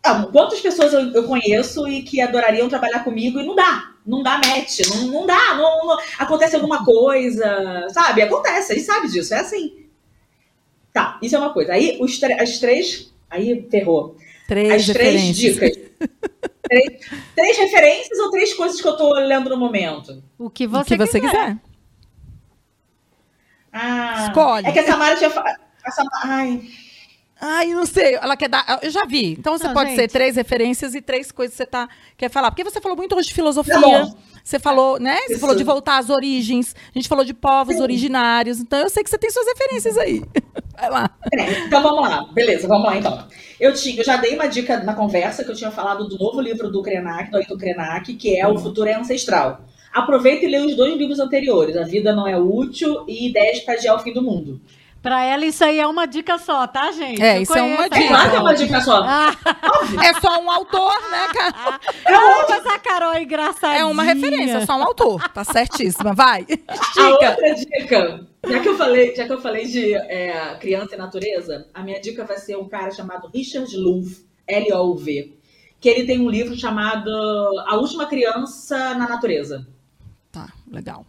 Ah, 0.04 0.28
quantas 0.32 0.62
pessoas 0.62 0.94
eu, 0.94 1.12
eu 1.14 1.24
conheço 1.24 1.88
e 1.88 2.04
que 2.04 2.22
adorariam 2.22 2.70
trabalhar 2.70 3.04
comigo 3.04 3.40
e 3.40 3.46
não 3.46 3.56
dá. 3.56 3.92
não 4.06 4.22
dá 4.22 4.38
match, 4.38 4.82
não, 4.88 5.08
não 5.08 5.26
dá, 5.26 5.56
não, 5.56 5.86
não- 5.88 5.98
acontece 6.20 6.56
alguma 6.56 6.86
coisa, 6.86 7.88
sabe? 7.90 8.22
Acontece, 8.22 8.72
a 8.74 8.76
gente 8.76 8.86
sabe 8.86 9.08
disso, 9.10 9.34
é 9.34 9.40
assim. 9.40 9.86
Tá, 10.94 11.18
isso 11.24 11.36
é 11.36 11.40
uma 11.40 11.52
coisa. 11.52 11.74
Aí 11.74 11.98
os 12.00 12.22
as 12.24 12.60
três, 12.60 13.12
aí 13.30 13.68
ferrou. 13.72 14.16
Três 14.48 14.72
As 14.72 14.86
três 14.96 15.36
dicas. 15.36 15.76
Três, 16.64 17.00
três 17.36 17.58
referências 17.58 18.20
ou 18.20 18.32
três 18.32 18.54
coisas 18.54 18.82
que 18.82 18.88
eu 18.88 18.96
tô 18.98 19.14
lendo 19.14 19.50
no 19.50 19.58
momento? 19.58 20.24
O 20.38 20.50
que 20.50 20.66
O 20.66 20.70
você, 20.70 20.98
que 20.98 21.06
você 21.06 21.20
quiser. 21.22 21.58
Ah, 23.72 24.28
Escolhe. 24.28 24.68
É 24.68 24.72
que 24.72 24.80
a 24.80 24.86
Samara 24.86 25.16
tinha 25.18 25.30
fa- 25.30 25.58
a 25.84 25.92
Samara, 25.92 26.18
ai, 26.24 26.62
Ai, 27.42 27.68
não 27.68 27.86
sei. 27.86 28.16
Ela 28.16 28.38
quer 28.38 28.48
dar. 28.48 28.80
Eu 28.82 28.90
já 28.90 29.04
vi. 29.06 29.34
Então 29.34 29.58
você 29.58 29.68
Não, 29.68 29.74
pode 29.74 29.90
gente. 29.90 30.00
ser 30.00 30.08
três 30.10 30.38
referências 30.38 30.96
e 30.96 31.02
três 31.02 31.34
coisas 31.34 31.54
que 31.54 31.64
você 31.64 31.66
tá, 31.70 31.90
quer 32.16 32.30
falar. 32.30 32.50
Porque 32.50 32.64
você 32.64 32.80
falou 32.80 32.96
muito 32.96 33.14
hoje 33.14 33.28
de 33.28 33.34
filosofia. 33.34 33.74
Tá 33.74 33.82
bom. 33.82 34.16
Você 34.42 34.58
falou, 34.58 34.98
né? 35.00 35.18
Você 35.28 35.34
Isso. 35.34 35.42
falou 35.42 35.56
de 35.56 35.64
voltar 35.66 35.98
às 35.98 36.10
origens. 36.10 36.74
A 36.74 36.98
gente 36.98 37.10
falou 37.10 37.26
de 37.26 37.34
povos 37.34 37.76
Sim. 37.76 37.82
originários. 37.82 38.60
Então 38.62 38.80
eu 38.80 38.90
sei 38.90 39.04
que 39.04 39.10
você 39.10 39.18
tem 39.18 39.30
suas 39.30 39.46
referências 39.48 39.98
aí. 39.98 40.24
Vai 40.78 40.90
lá. 40.90 41.10
Peraí, 41.30 41.64
Então 41.66 41.82
vamos 41.82 42.02
lá, 42.10 42.26
beleza, 42.34 42.68
vamos 42.68 42.86
lá 42.86 42.98
então. 42.98 43.28
Eu, 43.60 43.74
tinha, 43.74 44.00
eu 44.00 44.04
já 44.04 44.18
dei 44.18 44.36
uma 44.36 44.48
dica 44.48 44.84
na 44.84 44.94
conversa 44.94 45.44
que 45.44 45.52
eu 45.52 45.56
tinha 45.56 45.72
falado 45.72 46.08
do 46.08 46.18
novo 46.18 46.42
livro 46.42 46.70
do 46.70 46.82
Krenak, 46.82 47.32
do 47.32 47.38
Ayrton 47.38 47.58
Krenak, 47.58 48.14
que 48.16 48.38
é 48.40 48.48
O 48.48 48.58
Futuro 48.58 48.90
é 48.90 48.94
Ancestral. 48.96 49.62
Aproveita 49.94 50.44
e 50.46 50.50
lê 50.50 50.58
os 50.60 50.76
dois 50.76 50.96
livros 50.98 51.20
anteriores, 51.20 51.78
A 51.78 51.84
Vida 51.84 52.14
Não 52.14 52.28
é 52.28 52.38
Útil 52.38 53.06
e 53.08 53.30
Ideias 53.30 53.62
para 53.62 53.76
Adiar 53.76 53.96
o 53.96 54.00
Fim 54.00 54.12
do 54.14 54.22
Mundo. 54.22 54.60
Pra 55.02 55.24
ela, 55.24 55.46
isso 55.46 55.64
aí 55.64 55.80
é 55.80 55.86
uma 55.86 56.08
dica 56.08 56.38
só, 56.40 56.66
tá, 56.66 56.92
gente? 56.92 57.22
É, 57.22 57.38
Eu 57.38 57.44
isso 57.44 57.56
é 57.56 57.62
uma 57.62 57.76
conheço 57.88 57.94
a 57.94 57.98
É 57.98 58.00
dica. 58.02 58.08
claro 58.10 58.24
que 58.24 58.28
é 58.28 58.32
Carol. 58.32 58.46
uma 58.48 58.54
dica 58.56 58.82
só. 58.82 59.04
Ah, 59.06 59.36
É 60.04 60.14
só 60.20 60.42
um 60.42 60.50
autor, 60.52 60.94
né, 61.12 61.28
cara? 61.32 61.80
eu 62.10 62.16
amo 62.20 62.54
essa 62.54 62.80
Carol 62.80 63.16
engraçadinha. 63.16 63.82
É 63.82 63.86
uma 63.86 64.02
referência, 64.02 64.58
é 64.58 64.66
só 64.66 64.76
um 64.76 64.84
autor. 64.84 65.30
Tá 65.30 65.44
certíssima. 65.44 66.12
Vai. 66.14 66.46
A 66.68 66.74
Estica. 66.74 67.10
outra 67.12 67.54
dica, 67.54 68.26
já 68.48 68.60
que 68.60 68.70
eu 68.70 68.78
falei, 68.78 69.16
já 69.16 69.26
que 69.26 69.34
eu 69.34 69.42
falei 69.42 69.66
de 69.66 69.94
é, 69.94 70.56
criança 70.60 70.96
e 70.96 70.98
natureza, 70.98 71.68
a 71.74 71.84
minha 71.84 72.00
dica 72.00 72.26
vai 72.26 72.38
ser 72.38 72.58
um 72.58 72.68
cara 72.68 72.92
chamado 72.92 73.30
Richard 73.34 73.76
Louv, 73.76 74.26
L-O-U-V, 74.48 75.38
que 75.80 75.90
ele 75.90 76.06
tem 76.06 76.20
um 76.20 76.30
livro 76.30 76.56
chamado 76.56 77.10
A 77.66 77.76
Última 77.76 78.06
Criança 78.06 78.94
na 78.96 79.08
Natureza. 79.08 79.68
Tá, 80.32 80.52
legal. 80.72 81.06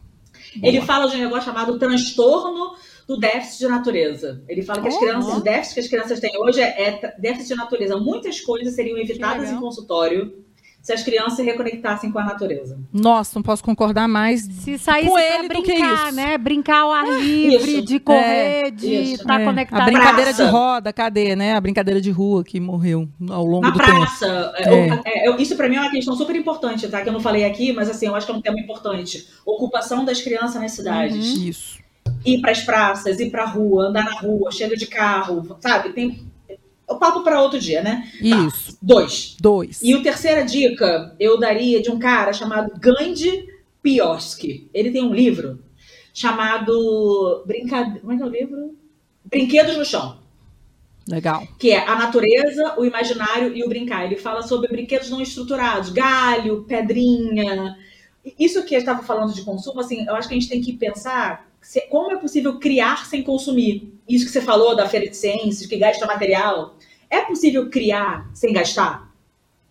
Ele 0.62 0.78
Boa. 0.78 0.86
fala 0.86 1.08
de 1.08 1.16
um 1.16 1.20
negócio 1.20 1.44
chamado 1.44 1.78
transtorno 1.78 2.74
do 3.06 3.18
déficit 3.18 3.58
de 3.58 3.68
natureza. 3.68 4.42
Ele 4.48 4.62
fala 4.62 4.82
que 4.82 4.88
as 4.88 4.94
Oh, 4.94 4.98
crianças, 4.98 5.34
oh. 5.34 5.36
o 5.36 5.40
déficit 5.40 5.74
que 5.74 5.80
as 5.80 5.88
crianças 5.88 6.20
têm 6.20 6.38
hoje 6.38 6.60
é, 6.60 6.82
é 6.82 7.14
déficit 7.18 7.48
de 7.48 7.54
natureza. 7.56 7.96
Muitas 7.98 8.40
coisas 8.40 8.74
seriam 8.74 8.98
evitadas 8.98 9.50
em 9.50 9.60
consultório 9.60 10.45
se 10.86 10.92
as 10.92 11.02
crianças 11.02 11.32
se 11.34 11.42
reconectassem 11.42 12.12
com 12.12 12.18
a 12.20 12.24
natureza. 12.24 12.78
Nossa, 12.92 13.32
não 13.36 13.42
posso 13.42 13.60
concordar 13.64 14.06
mais. 14.06 14.42
Se 14.42 14.78
saísse 14.78 15.10
Com 15.10 15.18
ele 15.18 15.48
do 15.48 15.60
que 15.60 15.72
brincar, 15.72 16.06
isso. 16.06 16.14
né? 16.14 16.38
Brincar 16.38 16.78
ao 16.82 16.92
ar 16.92 17.08
livre, 17.20 17.72
isso. 17.78 17.82
de 17.82 17.98
correr, 17.98 18.70
de 18.70 18.94
isso. 18.94 19.14
estar 19.22 19.40
É, 19.40 19.44
conectado. 19.44 19.80
A 19.80 19.84
brincadeira 19.84 20.30
de 20.30 20.36
Praça. 20.36 20.52
roda, 20.52 20.92
cadê, 20.92 21.34
né? 21.34 21.56
A 21.56 21.60
brincadeira 21.60 22.00
de 22.00 22.12
rua 22.12 22.44
que 22.44 22.60
morreu 22.60 23.08
ao 23.28 23.44
longo 23.44 23.62
Na 23.62 23.70
do 23.70 23.78
tempo. 23.80 23.90
praça, 23.90 24.52
é, 24.58 24.62
É. 24.74 25.02
é, 25.24 25.28
eu- 25.28 25.36
isso 25.38 25.56
para 25.56 25.68
mim 25.68 25.74
é 25.74 25.80
uma 25.80 25.90
questão 25.90 26.14
super 26.14 26.36
importante, 26.36 26.86
tá? 26.88 27.02
Que 27.02 27.08
eu 27.08 27.12
não 27.12 27.20
falei 27.20 27.44
aqui, 27.44 27.72
mas 27.72 27.90
assim, 27.90 28.06
eu 28.06 28.14
acho 28.14 28.24
que 28.24 28.30
é 28.30 28.34
um 28.36 28.40
tema 28.40 28.60
importante. 28.60 29.26
Ocupação 29.44 30.04
das 30.04 30.22
crianças 30.22 30.62
nas 30.62 30.70
cidades. 30.70 31.36
Isso. 31.36 31.78
Ir 32.24 32.40
para 32.40 32.52
as 32.52 32.60
praças, 32.60 33.18
ir 33.18 33.30
para 33.30 33.42
a 33.42 33.46
rua, 33.46 33.88
andar 33.88 34.04
na 34.04 34.20
rua, 34.20 34.52
chega 34.52 34.76
de 34.76 34.86
carro, 34.86 35.56
sabe? 35.58 35.88
Tem 35.92 36.20
o 36.88 36.96
papo 36.96 37.22
para 37.22 37.42
outro 37.42 37.58
dia, 37.58 37.82
né? 37.82 38.10
Isso. 38.20 38.78
Dois. 38.80 39.36
Dois. 39.40 39.82
E 39.82 39.92
a 39.92 40.02
terceira 40.02 40.44
dica 40.44 41.14
eu 41.18 41.38
daria 41.38 41.82
de 41.82 41.90
um 41.90 41.98
cara 41.98 42.32
chamado 42.32 42.72
Gandhi 42.78 43.48
Pioski. 43.82 44.70
Ele 44.72 44.90
tem 44.90 45.02
um 45.02 45.14
livro 45.14 45.62
chamado 46.14 47.44
Brincade... 47.46 48.00
Como 48.00 48.12
é 48.12 48.16
que 48.16 48.22
é 48.22 48.26
o 48.26 48.30
livro? 48.30 48.76
Brinquedos 49.24 49.76
no 49.76 49.84
Chão. 49.84 50.18
Legal. 51.08 51.46
Que 51.58 51.70
é 51.70 51.86
a 51.86 51.96
natureza, 51.96 52.74
o 52.76 52.84
imaginário 52.84 53.56
e 53.56 53.62
o 53.62 53.68
brincar. 53.68 54.04
Ele 54.04 54.16
fala 54.16 54.42
sobre 54.42 54.68
brinquedos 54.68 55.10
não 55.10 55.20
estruturados, 55.20 55.90
galho, 55.90 56.64
pedrinha. 56.64 57.76
Isso 58.38 58.64
que 58.64 58.74
eu 58.74 58.78
estava 58.80 59.02
falando 59.02 59.32
de 59.32 59.42
consumo, 59.42 59.80
assim, 59.80 60.04
eu 60.04 60.16
acho 60.16 60.26
que 60.26 60.34
a 60.34 60.38
gente 60.38 60.48
tem 60.48 60.60
que 60.60 60.72
pensar 60.72 61.46
como 61.90 62.12
é 62.12 62.16
possível 62.16 62.58
criar 62.58 63.06
sem 63.06 63.22
consumir. 63.22 63.92
Isso 64.08 64.24
que 64.26 64.30
você 64.30 64.40
falou 64.40 64.76
da 64.76 64.88
feira 64.88 65.08
de 65.08 65.16
ciências, 65.16 65.66
que 65.68 65.76
gasta 65.76 66.06
material. 66.06 66.76
É 67.10 67.22
possível 67.22 67.68
criar 67.70 68.28
sem 68.34 68.52
gastar? 68.52 69.10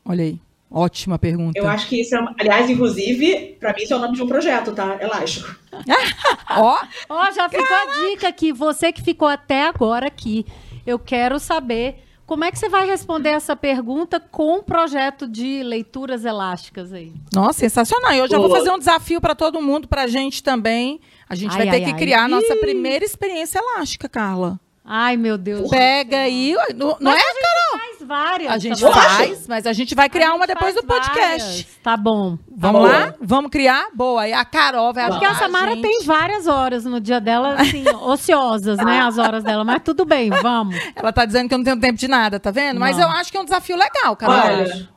Olha 0.04 0.24
aí. 0.24 0.40
Ótima 0.70 1.18
pergunta. 1.18 1.58
Eu 1.58 1.68
acho 1.68 1.88
que 1.88 2.02
isso 2.02 2.16
é, 2.16 2.20
uma- 2.20 2.36
aliás, 2.40 2.70
inclusive, 2.70 3.56
pra 3.60 3.72
mim 3.72 3.84
isso 3.84 3.94
é 3.94 3.98
o 3.98 4.00
nome 4.00 4.16
de 4.16 4.24
um 4.24 4.28
projeto, 4.28 4.74
tá? 4.74 4.98
Elástico. 5.02 5.56
Ó, 6.58 6.78
Ó, 7.08 7.32
já 7.32 7.48
ficou 7.48 7.66
a 7.78 8.10
dica 8.10 8.28
aqui. 8.28 8.52
Você 8.52 8.92
que 8.92 9.02
ficou 9.02 9.28
até 9.28 9.64
agora 9.68 10.08
aqui, 10.08 10.46
eu 10.86 11.00
quero 11.00 11.40
saber 11.40 12.04
como 12.26 12.44
é 12.44 12.52
que 12.52 12.58
você 12.58 12.68
vai 12.70 12.86
responder 12.88 13.30
essa 13.30 13.56
pergunta 13.56 14.20
com 14.20 14.58
um 14.58 14.64
projeto 14.64 15.28
de 15.28 15.62
leituras 15.64 16.26
elásticas 16.26 16.92
aí. 16.92 17.14
nossa, 17.34 17.60
sensacional. 17.60 18.14
E 18.14 18.18
eu 18.20 18.28
já 18.28 18.38
vou 18.38 18.50
fazer 18.50 18.72
um 18.72 18.80
desafio 18.80 19.22
para 19.22 19.36
todo 19.36 19.62
mundo, 19.62 19.88
pra 19.88 20.08
gente 20.08 20.42
também. 20.44 21.00
A 21.30 21.36
gente 21.36 21.52
Ai, 21.52 21.58
vai 21.58 21.66
ter 21.70 21.76
ai, 21.76 21.84
que 21.86 21.92
ai. 21.92 21.98
criar 21.98 22.24
a 22.24 22.28
nossa 22.28 22.54
Ih. 22.54 22.60
primeira 22.60 23.04
experiência 23.06 23.60
elástica, 23.60 24.10
Carla. 24.10 24.60
Ai, 24.88 25.18
meu 25.18 25.36
Deus. 25.36 25.68
Pega 25.68 26.18
aí. 26.20 26.56
Não, 26.76 26.96
não 27.00 27.12
é? 27.12 27.20
Faz 27.20 28.08
várias. 28.08 28.52
A 28.52 28.58
gente 28.60 28.80
tá 28.80 28.92
faz, 28.92 29.48
mas 29.48 29.66
a 29.66 29.74
gente 29.74 29.96
vai 29.96 30.08
criar 30.08 30.30
A 30.30 30.34
uma 30.36 30.46
gente 30.46 30.54
depois 30.54 30.76
do 30.76 30.84
podcast. 30.84 31.40
várias. 31.40 31.66
Tá 31.82 31.98
bom. 31.98 32.38
Vamos 32.56 32.82
Boa. 32.82 32.92
lá? 32.92 33.16
Vamos 33.20 33.50
criar? 33.50 33.88
Boa. 33.96 34.28
E 34.28 34.34
a 34.34 34.46
Carol 34.46 34.94
vai 34.94 35.06
Vamos. 35.06 35.16
Porque 35.18 35.26
a 35.26 35.32
ajudar 35.32 35.46
Samara 35.46 35.72
gente. 35.74 35.82
tem 35.82 36.04
várias 36.06 36.46
horas 36.46 36.86
no 36.86 37.00
dia 37.02 37.20
dela, 37.20 37.56
assim, 37.56 37.84
ociosas, 38.04 38.78
né? 38.78 39.00
As 39.00 39.18
horas 39.18 39.44
dela. 39.44 39.64
Mas 39.64 39.82
tudo 39.84 40.06
bem, 40.06 40.30
vamos. 40.30 40.76
Ela 40.96 41.12
tá 41.12 41.26
dizendo 41.26 41.48
que 41.48 41.56
eu 41.56 41.58
não 41.58 41.66
tenho 41.66 41.80
tempo 41.80 41.98
de 41.98 42.08
nada, 42.08 42.40
tá 42.40 42.52
vendo? 42.52 42.80
Mas 42.80 42.98
Não. 42.98 43.06
eu 43.06 43.10
acho 43.10 43.32
que 43.32 43.38
é 43.38 43.42
um 43.42 43.46
desafio 43.46 43.76
legal, 43.76 44.16
Carol. 44.16 44.36
Olha, 44.36 44.90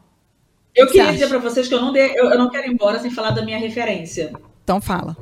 eu 0.74 0.86
que 0.86 0.92
queria 0.92 1.12
dizer 1.12 1.28
pra 1.28 1.38
vocês 1.38 1.66
que 1.66 1.74
eu 1.74 1.80
não, 1.80 1.92
dei, 1.92 2.12
eu, 2.14 2.26
eu 2.30 2.38
não 2.38 2.50
quero 2.50 2.66
ir 2.66 2.72
embora 2.72 2.98
sem 3.00 3.10
falar 3.10 3.30
da 3.30 3.42
minha 3.42 3.58
referência. 3.58 4.32
Então 4.62 4.82
fala. 4.82 5.16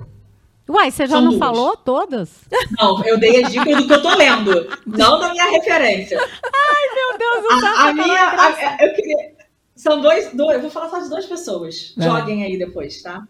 Uai, 0.68 0.90
você 0.90 1.06
já 1.06 1.14
São 1.14 1.22
não 1.22 1.30
duas. 1.30 1.38
falou 1.38 1.76
todas? 1.76 2.30
Não, 2.78 3.04
eu 3.04 3.18
dei 3.20 3.42
as 3.44 3.52
dicas 3.52 3.76
do 3.76 3.86
que 3.86 3.92
eu 3.92 4.02
tô 4.02 4.14
lendo, 4.16 4.66
não 4.86 5.20
da 5.20 5.30
minha 5.30 5.44
referência. 5.50 6.18
Meu 6.18 7.18
Deus 7.18 7.42
do 7.42 7.60
céu, 7.60 7.76
A, 7.76 7.88
a 7.88 7.92
minha. 7.92 8.06
É 8.06 8.66
a- 8.66 8.76
eu 8.80 8.94
queria. 8.94 9.36
São 9.76 10.00
dois, 10.00 10.32
dois. 10.34 10.56
Eu 10.56 10.62
vou 10.62 10.70
falar 10.70 10.88
só 10.90 10.98
de 10.98 11.08
duas 11.08 11.26
pessoas. 11.26 11.94
Vai. 11.96 12.08
Joguem 12.08 12.42
aí 12.44 12.58
depois, 12.58 13.00
tá? 13.02 13.26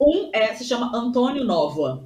Um 0.00 0.28
é, 0.32 0.52
se 0.54 0.64
chama 0.64 0.90
Antônio 0.94 1.44
Nova. 1.44 2.04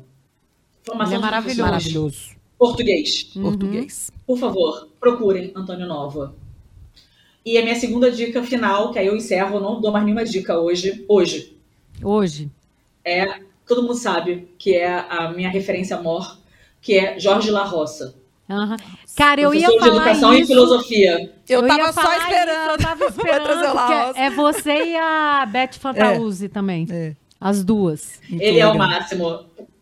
Formação 0.84 1.14
Ele 1.14 1.18
é 1.18 1.24
maravilhoso. 1.24 1.62
Maravilhoso. 1.62 2.36
Português. 2.58 3.32
Uhum. 3.34 3.42
Português. 3.42 4.10
Por 4.26 4.38
favor, 4.38 4.88
procurem 5.00 5.52
Antônio 5.56 5.86
Nova. 5.86 6.34
E 7.44 7.58
a 7.58 7.62
minha 7.62 7.74
segunda 7.74 8.10
dica 8.10 8.42
final, 8.42 8.92
que 8.92 8.98
aí 8.98 9.06
eu 9.06 9.16
encerro, 9.16 9.56
eu 9.56 9.60
não 9.60 9.80
dou 9.80 9.90
mais 9.90 10.04
nenhuma 10.04 10.24
dica 10.24 10.58
hoje. 10.58 11.04
Hoje. 11.08 11.56
Hoje. 12.02 12.50
Todo 13.66 13.82
mundo 13.82 13.94
sabe 13.94 14.48
que 14.58 14.74
é 14.74 14.88
a 15.08 15.30
minha 15.32 15.48
referência 15.50 15.96
amor, 15.96 16.38
que 16.80 16.96
é 16.98 17.18
Jorge 17.18 17.50
La 17.50 17.64
Roça. 17.64 18.14
Aham. 18.48 18.76
Cara, 19.16 19.40
eu 19.40 19.52
ia 19.52 19.66
professor 19.66 19.72
de 19.72 19.90
falar 19.90 19.96
educação 20.06 20.34
e 20.34 20.38
isso. 20.40 20.46
filosofia. 20.52 21.32
Eu, 21.48 21.62
ia 21.62 21.68
tava 21.68 21.92
só 21.92 22.00
falar 22.02 22.18
esperando. 22.18 22.60
isso, 22.60 22.70
eu 22.70 22.78
tava 22.78 23.04
esperando. 23.10 23.74
La 23.74 23.86
porque 23.86 23.94
Roça. 23.94 24.18
é 24.20 24.30
você 24.30 24.84
e 24.84 24.96
a 24.96 25.46
Beth 25.50 25.72
Fantauzzi 25.80 26.48
também. 26.48 26.86
É. 26.90 27.14
As 27.40 27.64
duas. 27.64 28.20
Muito 28.28 28.40
Ele 28.42 28.60
é 28.60 28.66
o 28.66 28.72
legal. 28.72 28.88
máximo. 28.88 29.40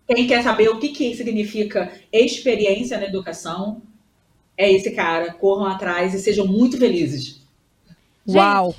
Quem 0.09 0.27
quer 0.27 0.43
saber 0.43 0.69
o 0.71 0.79
que, 0.79 0.89
que 0.89 1.15
significa 1.15 1.93
experiência 2.13 2.99
na 2.99 3.05
educação, 3.05 3.83
é 4.57 4.71
esse 4.73 4.91
cara. 4.93 5.33
Corram 5.35 5.67
atrás 5.67 6.15
e 6.15 6.19
sejam 6.19 6.47
muito 6.47 6.79
felizes. 6.79 7.43
Uau. 8.27 8.75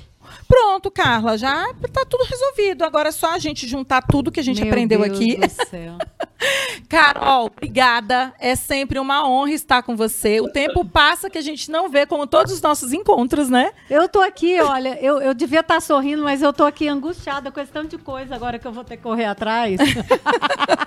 Pronto, 0.48 0.90
Carla, 0.90 1.36
já 1.36 1.66
tá 1.92 2.04
tudo 2.08 2.24
resolvido. 2.24 2.84
Agora 2.84 3.08
é 3.08 3.12
só 3.12 3.32
a 3.32 3.38
gente 3.38 3.66
juntar 3.66 4.02
tudo 4.02 4.30
que 4.30 4.40
a 4.40 4.42
gente 4.42 4.60
Meu 4.60 4.68
aprendeu 4.70 5.00
Deus 5.00 5.16
aqui. 5.16 5.36
do 5.36 5.48
céu. 5.50 5.98
Carol, 6.88 7.46
obrigada. 7.46 8.32
É 8.38 8.54
sempre 8.54 8.98
uma 8.98 9.28
honra 9.28 9.52
estar 9.52 9.82
com 9.82 9.96
você. 9.96 10.40
O 10.40 10.48
tempo 10.52 10.84
passa 10.84 11.28
que 11.28 11.38
a 11.38 11.42
gente 11.42 11.70
não 11.70 11.88
vê, 11.88 12.06
como 12.06 12.26
todos 12.26 12.52
os 12.52 12.60
nossos 12.60 12.92
encontros, 12.92 13.48
né? 13.48 13.72
Eu 13.90 14.08
tô 14.08 14.20
aqui, 14.20 14.60
olha, 14.60 14.98
eu, 15.00 15.20
eu 15.20 15.34
devia 15.34 15.60
estar 15.60 15.80
sorrindo, 15.80 16.22
mas 16.22 16.42
eu 16.42 16.52
tô 16.52 16.64
aqui 16.64 16.86
angustiada 16.88 17.50
com 17.50 17.58
esse 17.60 17.72
tanto 17.72 17.96
de 17.96 18.02
coisa 18.02 18.34
agora 18.34 18.58
que 18.58 18.66
eu 18.66 18.72
vou 18.72 18.84
ter 18.84 18.96
que 18.96 19.02
correr 19.02 19.24
atrás. 19.24 19.78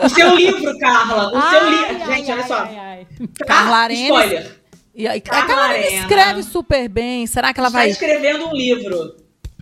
O 0.02 0.08
seu 0.08 0.34
livro, 0.36 0.78
Carla. 0.80 1.28
O 1.38 1.50
seu 1.50 1.70
livro. 1.70 2.04
Ai, 2.08 2.16
Gente, 2.18 2.32
ai, 2.32 2.38
olha 2.38 2.48
só. 2.48 2.58
ai, 2.60 2.78
ai. 2.78 3.08
Tá? 3.38 3.46
Carla. 3.46 3.92
Spoiler. 3.94 4.60
E 4.96 5.08
aí, 5.08 5.18
a 5.18 5.22
Carla 5.22 5.46
Carla 5.48 5.64
Arena. 5.66 6.02
escreve 6.02 6.44
super 6.44 6.88
bem. 6.90 7.28
Será 7.28 7.54
que 7.54 7.60
ela 7.60 7.68
Está 7.68 7.80
vai. 7.80 7.90
escrevendo 7.90 8.48
um 8.48 8.54
livro. 8.54 9.16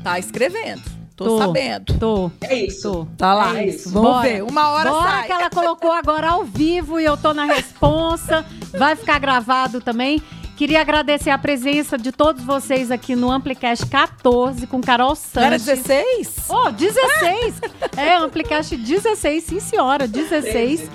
Tá 0.04 0.20
escrevendo. 0.20 0.82
Tô, 1.16 1.26
Tô. 1.26 1.38
sabendo. 1.40 1.98
Tô, 1.98 2.32
É 2.42 2.56
isso. 2.56 2.92
tô. 2.92 3.06
Tá 3.18 3.34
lá. 3.34 3.58
É 3.60 3.68
isso. 3.68 3.90
Vamos 3.92 4.12
Bora. 4.12 4.30
ver. 4.30 4.44
Uma 4.44 4.70
hora 4.70 4.90
Bora 4.92 5.10
sai. 5.10 5.26
que 5.26 5.32
ela 5.32 5.50
colocou 5.50 5.92
agora 5.92 6.30
ao 6.30 6.44
vivo 6.44 7.00
e 7.00 7.06
eu 7.06 7.18
tô 7.18 7.34
na 7.34 7.46
responsa. 7.46 8.46
Vai 8.78 8.96
ficar 8.96 9.18
gravado 9.20 9.82
também. 9.82 10.22
Queria 10.56 10.82
agradecer 10.82 11.30
a 11.30 11.38
presença 11.38 11.98
de 11.98 12.12
todos 12.12 12.44
vocês 12.44 12.90
aqui 12.92 13.16
no 13.16 13.32
Amplicast 13.32 13.86
14 13.88 14.66
com 14.68 14.82
Carol 14.82 15.16
Santos. 15.16 15.44
Era 15.44 15.58
16? 15.60 16.46
Oh, 16.50 16.72
16! 16.72 17.62
é, 17.96 18.16
Amplicast 18.16 18.76
16, 18.76 19.44
sim 19.44 19.60
senhora, 19.60 20.08
16. 20.08 20.90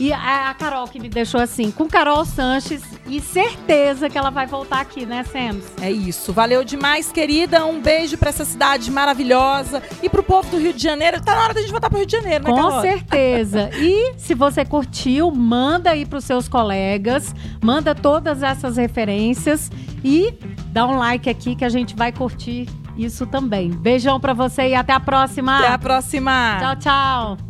E 0.00 0.14
a, 0.14 0.48
a 0.48 0.54
Carol 0.54 0.88
que 0.88 0.98
me 0.98 1.10
deixou 1.10 1.38
assim, 1.38 1.70
com 1.70 1.86
Carol 1.86 2.24
Sanches, 2.24 2.82
e 3.06 3.20
certeza 3.20 4.08
que 4.08 4.16
ela 4.16 4.30
vai 4.30 4.46
voltar 4.46 4.80
aqui, 4.80 5.04
né, 5.04 5.22
Sams? 5.24 5.64
É 5.82 5.90
isso. 5.90 6.32
Valeu 6.32 6.64
demais, 6.64 7.12
querida. 7.12 7.66
Um 7.66 7.82
beijo 7.82 8.16
pra 8.16 8.30
essa 8.30 8.46
cidade 8.46 8.90
maravilhosa 8.90 9.82
e 10.02 10.08
pro 10.08 10.22
povo 10.22 10.50
do 10.52 10.58
Rio 10.58 10.72
de 10.72 10.82
Janeiro. 10.82 11.20
Tá 11.22 11.34
na 11.34 11.42
hora 11.42 11.52
da 11.52 11.60
gente 11.60 11.70
voltar 11.70 11.90
pro 11.90 11.98
Rio 11.98 12.06
de 12.06 12.16
Janeiro, 12.16 12.44
né, 12.44 12.50
Com 12.50 12.56
Carol? 12.56 12.80
certeza. 12.80 13.68
E 13.80 14.14
se 14.16 14.34
você 14.34 14.64
curtiu, 14.64 15.30
manda 15.30 15.90
aí 15.90 16.06
pros 16.06 16.24
seus 16.24 16.48
colegas, 16.48 17.34
manda 17.62 17.94
todas 17.94 18.42
essas 18.42 18.76
referências 18.78 19.70
e 20.02 20.32
dá 20.66 20.86
um 20.86 20.96
like 20.96 21.28
aqui 21.28 21.54
que 21.54 21.64
a 21.64 21.68
gente 21.68 21.94
vai 21.94 22.10
curtir 22.12 22.66
isso 22.96 23.26
também. 23.26 23.70
Beijão 23.70 24.18
pra 24.18 24.32
você 24.32 24.68
e 24.68 24.74
até 24.74 24.92
a 24.92 25.00
próxima. 25.00 25.58
Até 25.58 25.68
a 25.68 25.78
próxima. 25.78 26.58
Tchau, 26.60 26.76
tchau. 26.76 27.49